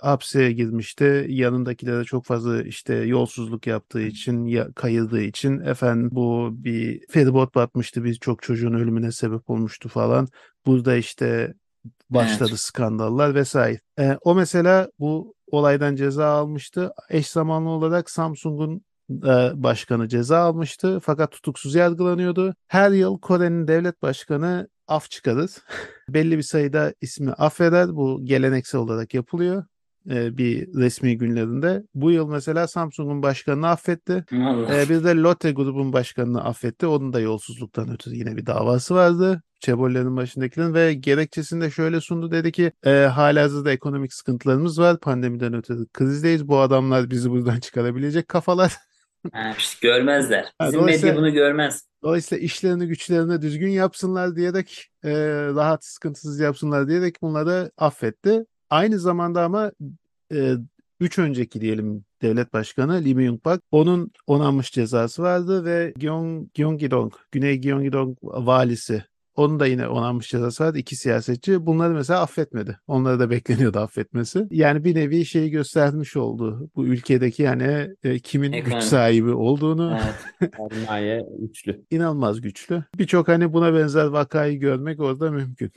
hapse 0.00 0.52
girmişti 0.52 1.26
yanındakilere 1.28 2.04
çok 2.04 2.24
fazla 2.24 2.62
işte 2.62 2.94
yolsuzluk 2.94 3.66
yaptığı 3.66 4.02
için 4.02 4.46
ya, 4.46 4.72
kayırdığı 4.72 5.22
için 5.22 5.60
efendim 5.60 6.08
bu 6.12 6.50
bir 6.52 7.00
feribot 7.08 7.54
batmıştı 7.54 8.04
birçok 8.04 8.42
çocuğun 8.42 8.74
ölümüne 8.74 9.12
sebep 9.12 9.50
olmuştu 9.50 9.88
falan 9.88 10.28
burada 10.66 10.96
işte 10.96 11.54
başladı 12.10 12.48
Evet. 12.50 12.60
skandallar 12.60 13.34
vesaire. 13.34 13.80
E, 13.98 14.18
o 14.20 14.34
mesela 14.34 14.88
bu 14.98 15.34
olaydan 15.46 15.96
ceza 15.96 16.26
almıştı. 16.26 16.92
Eş 17.10 17.28
zamanlı 17.28 17.68
olarak 17.68 18.10
Samsung'un 18.10 18.85
başkanı 19.54 20.08
ceza 20.08 20.38
almıştı 20.38 21.00
fakat 21.02 21.32
tutuksuz 21.32 21.74
yargılanıyordu. 21.74 22.54
Her 22.66 22.90
yıl 22.90 23.18
Kore'nin 23.18 23.68
devlet 23.68 24.02
başkanı 24.02 24.68
af 24.88 25.10
çıkarır. 25.10 25.50
Belli 26.08 26.36
bir 26.36 26.42
sayıda 26.42 26.94
ismi 27.00 27.32
affeder. 27.32 27.96
Bu 27.96 28.20
geleneksel 28.24 28.80
olarak 28.80 29.14
yapılıyor 29.14 29.64
e, 30.10 30.38
bir 30.38 30.74
resmi 30.74 31.18
günlerinde. 31.18 31.82
Bu 31.94 32.10
yıl 32.10 32.28
mesela 32.28 32.68
Samsung'un 32.68 33.22
başkanını 33.22 33.68
affetti. 33.68 34.24
Ee, 34.32 34.88
bir 34.88 35.04
de 35.04 35.14
Lotte 35.14 35.52
grubun 35.52 35.92
başkanını 35.92 36.44
affetti. 36.44 36.86
Onun 36.86 37.12
da 37.12 37.20
yolsuzluktan 37.20 37.92
ötürü 37.92 38.14
yine 38.14 38.36
bir 38.36 38.46
davası 38.46 38.94
vardı. 38.94 39.42
Çebollerin 39.60 40.16
başındakilerin 40.16 40.74
ve 40.74 40.94
gerekçesini 40.94 41.60
de 41.60 41.70
şöyle 41.70 42.00
sundu. 42.00 42.30
Dedi 42.30 42.52
ki 42.52 42.72
e, 42.84 42.90
halihazırda 42.90 43.72
ekonomik 43.72 44.12
sıkıntılarımız 44.12 44.78
var. 44.78 45.00
Pandemiden 45.00 45.54
ötürü 45.54 45.86
krizdeyiz. 45.92 46.48
Bu 46.48 46.58
adamlar 46.58 47.10
bizi 47.10 47.30
buradan 47.30 47.60
çıkarabilecek 47.60 48.28
kafalar. 48.28 48.76
Ha, 49.32 49.54
işte 49.58 49.88
görmezler. 49.88 50.44
Ha, 50.58 50.66
Bizim 50.68 50.80
dolayısıyla- 50.80 51.08
medya 51.14 51.22
bunu 51.22 51.32
görmez. 51.32 51.86
Dolayısıyla 52.02 52.44
işlerini 52.44 52.86
güçlerini 52.86 53.42
düzgün 53.42 53.68
yapsınlar 53.70 54.36
diyerek 54.36 54.88
e, 55.04 55.10
rahat 55.54 55.84
sıkıntısız 55.84 56.40
yapsınlar 56.40 56.88
diyerek 56.88 57.22
bunları 57.22 57.70
affetti. 57.78 58.44
Aynı 58.70 58.98
zamanda 58.98 59.42
ama 59.42 59.72
e, 60.32 60.54
üç 61.00 61.18
önceki 61.18 61.60
diyelim 61.60 62.04
devlet 62.22 62.52
başkanı 62.52 63.04
Lee 63.04 63.14
Myung-bak 63.14 63.60
onun 63.70 64.10
onanmış 64.26 64.72
cezası 64.72 65.22
vardı 65.22 65.64
ve 65.64 65.92
Gyeong, 65.96 66.48
Gyeonggi-dong, 66.54 67.12
Güney 67.32 67.54
Gyeonggi-dong 67.60 68.16
valisi 68.22 69.04
onun 69.36 69.60
da 69.60 69.66
yine 69.66 69.88
onanmış 69.88 70.28
cezası 70.30 70.64
vardı. 70.64 70.78
İki 70.78 70.96
siyasetçi 70.96 71.66
bunları 71.66 71.94
mesela 71.94 72.20
affetmedi. 72.20 72.78
Onları 72.86 73.20
da 73.20 73.30
bekleniyordu 73.30 73.78
affetmesi. 73.78 74.46
Yani 74.50 74.84
bir 74.84 74.94
nevi 74.94 75.24
şeyi 75.24 75.50
göstermiş 75.50 76.16
oldu. 76.16 76.70
Bu 76.76 76.86
ülkedeki 76.86 77.42
yani 77.42 77.88
e, 78.04 78.18
kimin 78.18 78.52
güç 78.52 78.60
Ekonomi. 78.60 78.82
sahibi 78.82 79.30
olduğunu 79.32 79.98
Evet. 80.40 80.54
Sermaye 80.56 81.26
üçlü. 81.38 81.82
inanılmaz 81.90 82.40
güçlü. 82.40 82.84
Birçok 82.98 83.28
hani 83.28 83.52
buna 83.52 83.74
benzer 83.74 84.04
vakayı 84.06 84.58
görmek 84.60 85.00
orada 85.00 85.30
mümkün. 85.30 85.70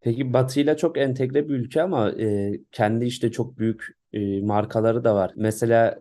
Peki 0.00 0.32
Batı'yla 0.32 0.76
çok 0.76 0.98
entegre 0.98 1.48
bir 1.48 1.54
ülke 1.54 1.82
ama 1.82 2.10
e, 2.10 2.52
kendi 2.72 3.04
işte 3.04 3.32
çok 3.32 3.58
büyük 3.58 3.86
e, 4.12 4.40
markaları 4.40 5.04
da 5.04 5.14
var. 5.14 5.32
Mesela 5.36 5.98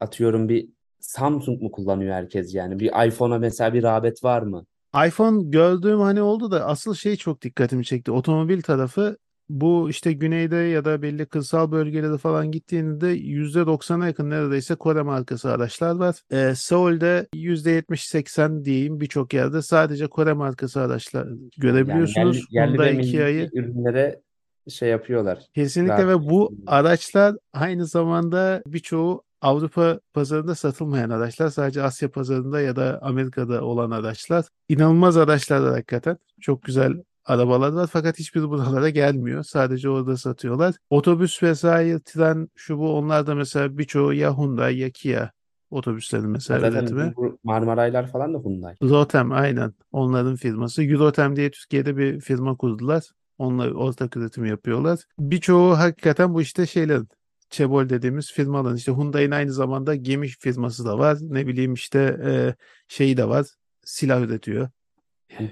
atıyorum 0.00 0.48
bir 0.48 0.68
Samsung 1.00 1.62
mu 1.62 1.70
kullanıyor 1.70 2.14
herkes 2.14 2.54
yani? 2.54 2.78
Bir 2.80 3.06
iPhone'a 3.06 3.38
mesela 3.38 3.74
bir 3.74 3.82
rağbet 3.82 4.24
var 4.24 4.42
mı? 4.42 4.66
iPhone 5.06 5.50
gördüğüm 5.50 6.00
hani 6.00 6.22
oldu 6.22 6.50
da 6.50 6.66
asıl 6.66 6.94
şey 6.94 7.16
çok 7.16 7.42
dikkatimi 7.42 7.84
çekti. 7.84 8.12
Otomobil 8.12 8.62
tarafı 8.62 9.16
bu 9.48 9.90
işte 9.90 10.12
güneyde 10.12 10.56
ya 10.56 10.84
da 10.84 11.02
belli 11.02 11.26
kırsal 11.26 11.72
bölgelere 11.72 12.18
falan 12.18 12.50
gittiğinde 12.50 13.16
%90'a 13.16 14.06
yakın 14.06 14.30
neredeyse 14.30 14.74
Kore 14.74 15.02
markası 15.02 15.50
araçlar 15.50 15.94
var. 15.94 16.16
Ee, 16.32 16.54
Seul'de 16.54 17.26
%70-80 17.34 18.64
diyeyim 18.64 19.00
birçok 19.00 19.34
yerde 19.34 19.62
sadece 19.62 20.06
Kore 20.06 20.32
markası 20.32 20.80
araçlar 20.80 21.26
Yani 21.26 21.50
görebiliyorsunuz. 21.58 22.36
yerli, 22.50 22.78
yerli 22.78 22.92
Hyundai, 22.92 22.98
ve 22.98 23.02
Kia'yı 23.02 23.50
ürünlere 23.52 24.20
şey 24.68 24.88
yapıyorlar. 24.88 25.38
Kesinlikle 25.54 26.06
ve 26.06 26.14
Rağbet 26.14 26.30
bu 26.30 26.54
araçlar 26.66 27.36
aynı 27.52 27.86
zamanda 27.86 28.62
birçoğu 28.66 29.22
Avrupa 29.42 30.00
pazarında 30.14 30.54
satılmayan 30.54 31.10
araçlar. 31.10 31.48
Sadece 31.48 31.82
Asya 31.82 32.10
pazarında 32.10 32.60
ya 32.60 32.76
da 32.76 32.98
Amerika'da 33.02 33.64
olan 33.64 33.90
araçlar. 33.90 34.44
İnanılmaz 34.68 35.16
araçlar 35.16 35.62
hakikaten. 35.62 36.18
Çok 36.40 36.62
güzel 36.62 36.92
arabalar 37.24 37.72
var 37.72 37.88
fakat 37.92 38.18
hiçbiri 38.18 38.48
buralara 38.48 38.88
gelmiyor. 38.90 39.42
Sadece 39.42 39.88
orada 39.90 40.16
satıyorlar. 40.16 40.74
Otobüs 40.90 41.42
vesaire, 41.42 42.00
tren, 42.00 42.48
şu 42.54 42.78
bu 42.78 42.96
onlar 42.96 43.26
da 43.26 43.34
mesela 43.34 43.78
birçoğu 43.78 44.12
ya 44.12 44.38
Hyundai 44.38 44.78
ya 44.78 44.90
Kia 44.90 45.30
otobüslerin 45.70 46.30
mesela 46.30 46.60
zaten 46.60 46.78
üretimi. 46.80 47.12
bu 47.16 47.38
Marmaraylar 47.44 48.10
falan 48.10 48.34
da 48.34 48.38
Hyundai. 48.38 48.74
Rotem 48.82 49.32
aynen 49.32 49.72
onların 49.92 50.36
firması. 50.36 50.82
Eurotem 50.84 51.36
diye 51.36 51.50
Türkiye'de 51.50 51.96
bir 51.96 52.20
firma 52.20 52.56
kurdular. 52.56 53.04
Onlar 53.38 53.70
ortak 53.70 54.16
üretim 54.16 54.44
yapıyorlar. 54.44 54.98
Birçoğu 55.18 55.78
hakikaten 55.78 56.34
bu 56.34 56.42
işte 56.42 56.66
şeylerin 56.66 57.08
Çebol 57.52 57.88
dediğimiz 57.88 58.32
firmaların 58.32 58.76
işte 58.76 58.92
Hyundai'nin 58.92 59.30
aynı 59.30 59.52
zamanda 59.52 59.94
gemi 59.94 60.28
firması 60.28 60.84
da 60.84 60.98
var. 60.98 61.18
Ne 61.20 61.46
bileyim 61.46 61.74
işte 61.74 61.98
e, 62.24 62.54
şeyi 62.88 63.16
de 63.16 63.28
var. 63.28 63.46
Silah 63.84 64.20
üretiyor. 64.20 64.68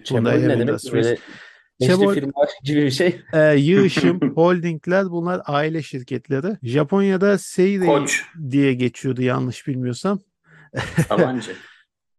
Çebol 0.05 0.19
Hyundai 0.19 0.49
ne 0.49 0.59
demek? 0.59 0.93
Böyle 0.93 1.19
Çebol 1.83 2.15
firma 2.15 2.33
gibi 2.65 2.83
bir 2.83 2.91
şey. 2.91 3.21
e, 3.33 3.55
Yığışım, 3.57 4.21
Holdingler 4.35 5.11
bunlar 5.11 5.43
aile 5.45 5.83
şirketleri. 5.83 6.57
Japonya'da 6.63 7.39
Seirei 7.39 7.87
Koç. 7.87 8.25
diye 8.51 8.75
geçiyordu 8.75 9.23
yanlış 9.23 9.67
bilmiyorsam. 9.67 10.21
Sabancı. 11.09 11.53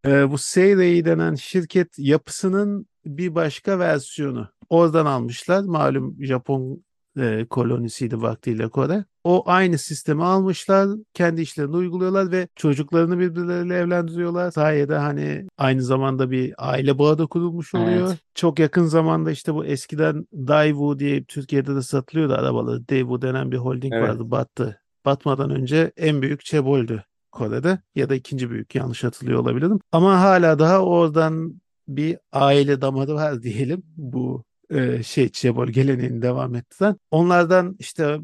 Ee, 0.05 0.31
bu 0.31 0.37
Seirei 0.37 1.05
denen 1.05 1.35
şirket 1.35 1.99
yapısının 1.99 2.85
bir 3.05 3.35
başka 3.35 3.79
versiyonu. 3.79 4.49
Oradan 4.69 5.05
almışlar. 5.05 5.63
Malum 5.63 6.17
Japon 6.25 6.83
e, 7.19 7.45
kolonisiydi 7.49 8.21
vaktiyle 8.21 8.69
Kore. 8.69 9.05
O 9.23 9.43
aynı 9.45 9.77
sistemi 9.77 10.23
almışlar. 10.23 10.89
Kendi 11.13 11.41
işlerini 11.41 11.75
uyguluyorlar 11.75 12.31
ve 12.31 12.47
çocuklarını 12.55 13.19
birbirleriyle 13.19 13.75
evlendiriyorlar. 13.75 14.51
Sayede 14.51 14.95
hani 14.95 15.47
aynı 15.57 15.81
zamanda 15.81 16.31
bir 16.31 16.53
aile 16.57 16.99
bağı 16.99 17.17
da 17.17 17.25
kurulmuş 17.25 17.75
oluyor. 17.75 18.07
Evet. 18.07 18.19
Çok 18.35 18.59
yakın 18.59 18.85
zamanda 18.85 19.31
işte 19.31 19.53
bu 19.53 19.65
eskiden 19.65 20.27
Daewoo 20.33 20.99
diye 20.99 21.23
Türkiye'de 21.23 21.75
de 21.75 21.81
satılıyordu 21.81 22.33
arabaları. 22.33 22.87
Daewoo 22.89 23.21
denen 23.21 23.51
bir 23.51 23.57
holding 23.57 23.93
Evet. 23.93 24.09
vardı. 24.09 24.31
Battı. 24.31 24.81
Batmadan 25.05 25.49
önce 25.49 25.91
en 25.97 26.21
büyük 26.21 26.45
Çebol'dü. 26.45 27.03
Kore'de 27.31 27.79
ya 27.95 28.09
da 28.09 28.15
ikinci 28.15 28.49
büyük 28.49 28.75
yanlış 28.75 29.03
hatırlıyor 29.03 29.39
olabilirim. 29.39 29.79
Ama 29.91 30.21
hala 30.21 30.59
daha 30.59 30.79
oradan 30.79 31.61
bir 31.87 32.17
aile 32.31 32.81
damarı 32.81 33.15
var 33.15 33.43
diyelim 33.43 33.83
bu 33.97 34.43
e, 34.71 35.03
şey 35.03 35.29
Çebol 35.29 35.67
geleneğini 35.67 36.21
devam 36.21 36.55
ettiren. 36.55 36.95
Onlardan 37.11 37.75
işte 37.79 38.17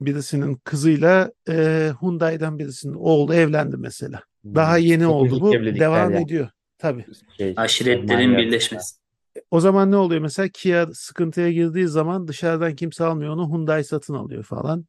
birisinin 0.00 0.54
kızıyla 0.54 1.32
e, 1.48 1.90
Hyundai'den 2.00 2.58
birisinin 2.58 2.94
oğlu 2.94 3.34
evlendi 3.34 3.76
mesela. 3.76 4.22
Daha 4.44 4.78
yeni 4.78 5.06
oldu 5.06 5.34
Teknolojik 5.34 5.74
bu. 5.74 5.80
Devam 5.80 6.12
yani. 6.12 6.24
ediyor. 6.24 6.48
Tabii. 6.78 7.04
Şey, 7.36 7.54
Aşiretlerin 7.56 8.36
birleşmesi. 8.36 8.96
O 9.50 9.60
zaman 9.60 9.90
ne 9.90 9.96
oluyor 9.96 10.20
mesela 10.20 10.48
Kia 10.48 10.86
sıkıntıya 10.92 11.52
girdiği 11.52 11.88
zaman 11.88 12.28
dışarıdan 12.28 12.74
kimse 12.74 13.04
almıyor 13.04 13.32
onu 13.32 13.48
Hyundai 13.48 13.84
satın 13.84 14.14
alıyor 14.14 14.42
falan. 14.42 14.86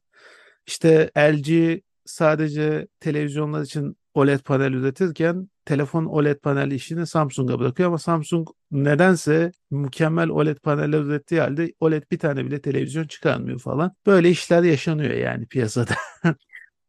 İşte 0.68 1.12
LG 1.18 1.80
sadece 2.06 2.88
televizyonlar 3.00 3.62
için 3.62 3.98
OLED 4.14 4.40
panel 4.40 4.74
üretirken 4.74 5.50
telefon 5.68 6.06
OLED 6.06 6.40
panel 6.40 6.72
işini 6.72 7.08
Samsung'a 7.08 7.60
bırakıyor 7.60 7.90
ama 7.90 7.98
Samsung 7.98 8.48
nedense 8.72 9.52
mükemmel 9.72 10.30
OLED 10.30 10.58
paneller 10.58 11.00
ürettiği 11.00 11.42
halde 11.42 11.74
OLED 11.80 12.04
bir 12.12 12.20
tane 12.20 12.46
bile 12.46 12.62
televizyon 12.62 13.08
çıkarmıyor 13.08 13.60
falan. 13.60 13.92
Böyle 14.06 14.30
işler 14.30 14.64
yaşanıyor 14.64 15.14
yani 15.14 15.46
piyasada. 15.46 15.94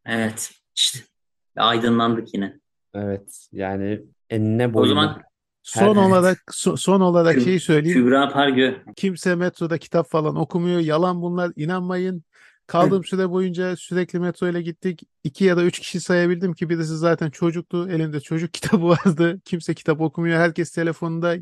Evet. 0.07 0.51
İşte 0.77 0.99
aydınlandık 1.57 2.35
yine. 2.35 2.59
Evet 2.95 3.49
yani 3.53 4.01
enine 4.31 4.67
O 4.69 4.73
boyuna. 4.75 4.89
zaman 4.89 5.23
Son 5.63 5.87
Evet. 5.97 5.97
olarak 5.97 6.39
so- 6.51 6.77
son 6.77 7.01
olarak 7.01 7.37
Kü- 7.37 7.45
şeyi 7.45 7.61
söyleyeyim. 7.61 7.99
Kübra 7.99 8.29
Pargö 8.29 8.75
Kimse 8.97 9.35
metroda 9.35 9.79
kitap 9.79 10.11
falan 10.11 10.37
okumuyor. 10.37 10.81
Yalan 10.81 11.23
bunlar. 11.23 11.53
inanmayın. 11.57 12.25
Kaldığım 12.69 13.05
süre 13.05 13.31
boyunca 13.31 13.77
sürekli 13.77 14.21
metro 14.21 14.49
ile 14.49 14.63
gittik. 14.63 15.03
İki 15.25 15.45
ya 15.45 15.57
da 15.57 15.65
üç 15.65 15.79
kişi 15.79 16.01
sayabildim 16.01 16.53
ki 16.53 16.69
birisi 16.69 16.97
zaten 16.97 17.31
çocuktu. 17.31 17.89
Elinde 17.91 18.21
çocuk 18.21 18.55
kitabı 18.55 18.89
vardı. 18.89 19.41
Kimse 19.45 19.75
kitap 19.75 20.01
okumuyor. 20.01 20.39
Herkes 20.41 20.71
telefonunda. 20.71 21.37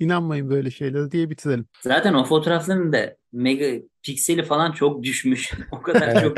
İnanmayın 0.00 0.50
böyle 0.50 0.70
şeylere 0.70 1.10
diye 1.10 1.30
bitirelim. 1.30 1.66
zaten 1.82 2.14
o 2.14 2.24
fotoğrafların 2.24 2.92
da 2.92 3.16
mega 3.32 3.82
pikseli 4.02 4.42
falan 4.44 4.72
çok 4.72 5.02
düşmüş. 5.02 5.52
O 5.72 5.82
kadar 5.82 6.22
çok 6.22 6.36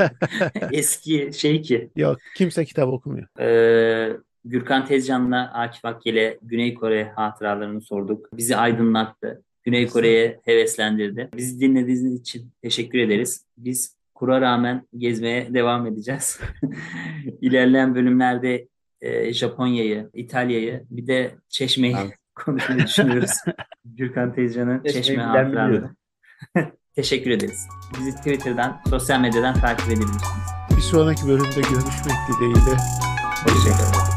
eski 0.71 1.31
şey 1.33 1.61
ki. 1.61 1.89
Yok 1.95 2.17
kimse 2.37 2.65
kitap 2.65 2.87
okumuyor. 2.93 3.27
Ee, 3.39 4.17
Gürkan 4.45 4.85
Tezcan'la 4.85 5.53
Akif 5.53 5.85
Akgel'e 5.85 6.39
Güney 6.41 6.73
Kore 6.73 7.11
hatıralarını 7.15 7.81
sorduk. 7.81 8.37
Bizi 8.37 8.55
aydınlattı. 8.55 9.43
Güney 9.63 9.87
Kore'ye 9.87 10.39
heveslendirdi. 10.45 11.29
Bizi 11.37 11.59
dinlediğiniz 11.59 12.21
için 12.21 12.51
teşekkür 12.61 12.99
ederiz. 12.99 13.45
Biz 13.57 13.95
kura 14.23 14.41
rağmen 14.41 14.87
gezmeye 14.97 15.53
devam 15.53 15.87
edeceğiz. 15.87 16.39
İlerleyen 17.41 17.95
bölümlerde 17.95 18.67
e, 19.01 19.33
Japonya'yı, 19.33 20.09
İtalya'yı 20.13 20.83
bir 20.89 21.07
de 21.07 21.35
Çeşme'yi 21.49 21.95
konuşmayı 22.35 22.83
düşünüyoruz. 22.83 23.31
Gürkan 23.85 24.33
Tezcan'ın 24.33 24.83
Çeşme 24.83 25.23
hatıraları. 25.23 25.89
Teşekkür 26.95 27.31
ederiz. 27.31 27.67
Bizi 27.99 28.15
Twitter'dan, 28.15 28.81
sosyal 28.89 29.19
medyadan 29.19 29.53
takip 29.53 29.87
edebilirsiniz. 29.87 30.47
Bir 30.77 30.81
sonraki 30.81 31.27
bölümde 31.27 31.61
görüşmek 31.61 32.17
dileğiyle. 32.29 32.77
Hoşçakalın. 33.45 34.12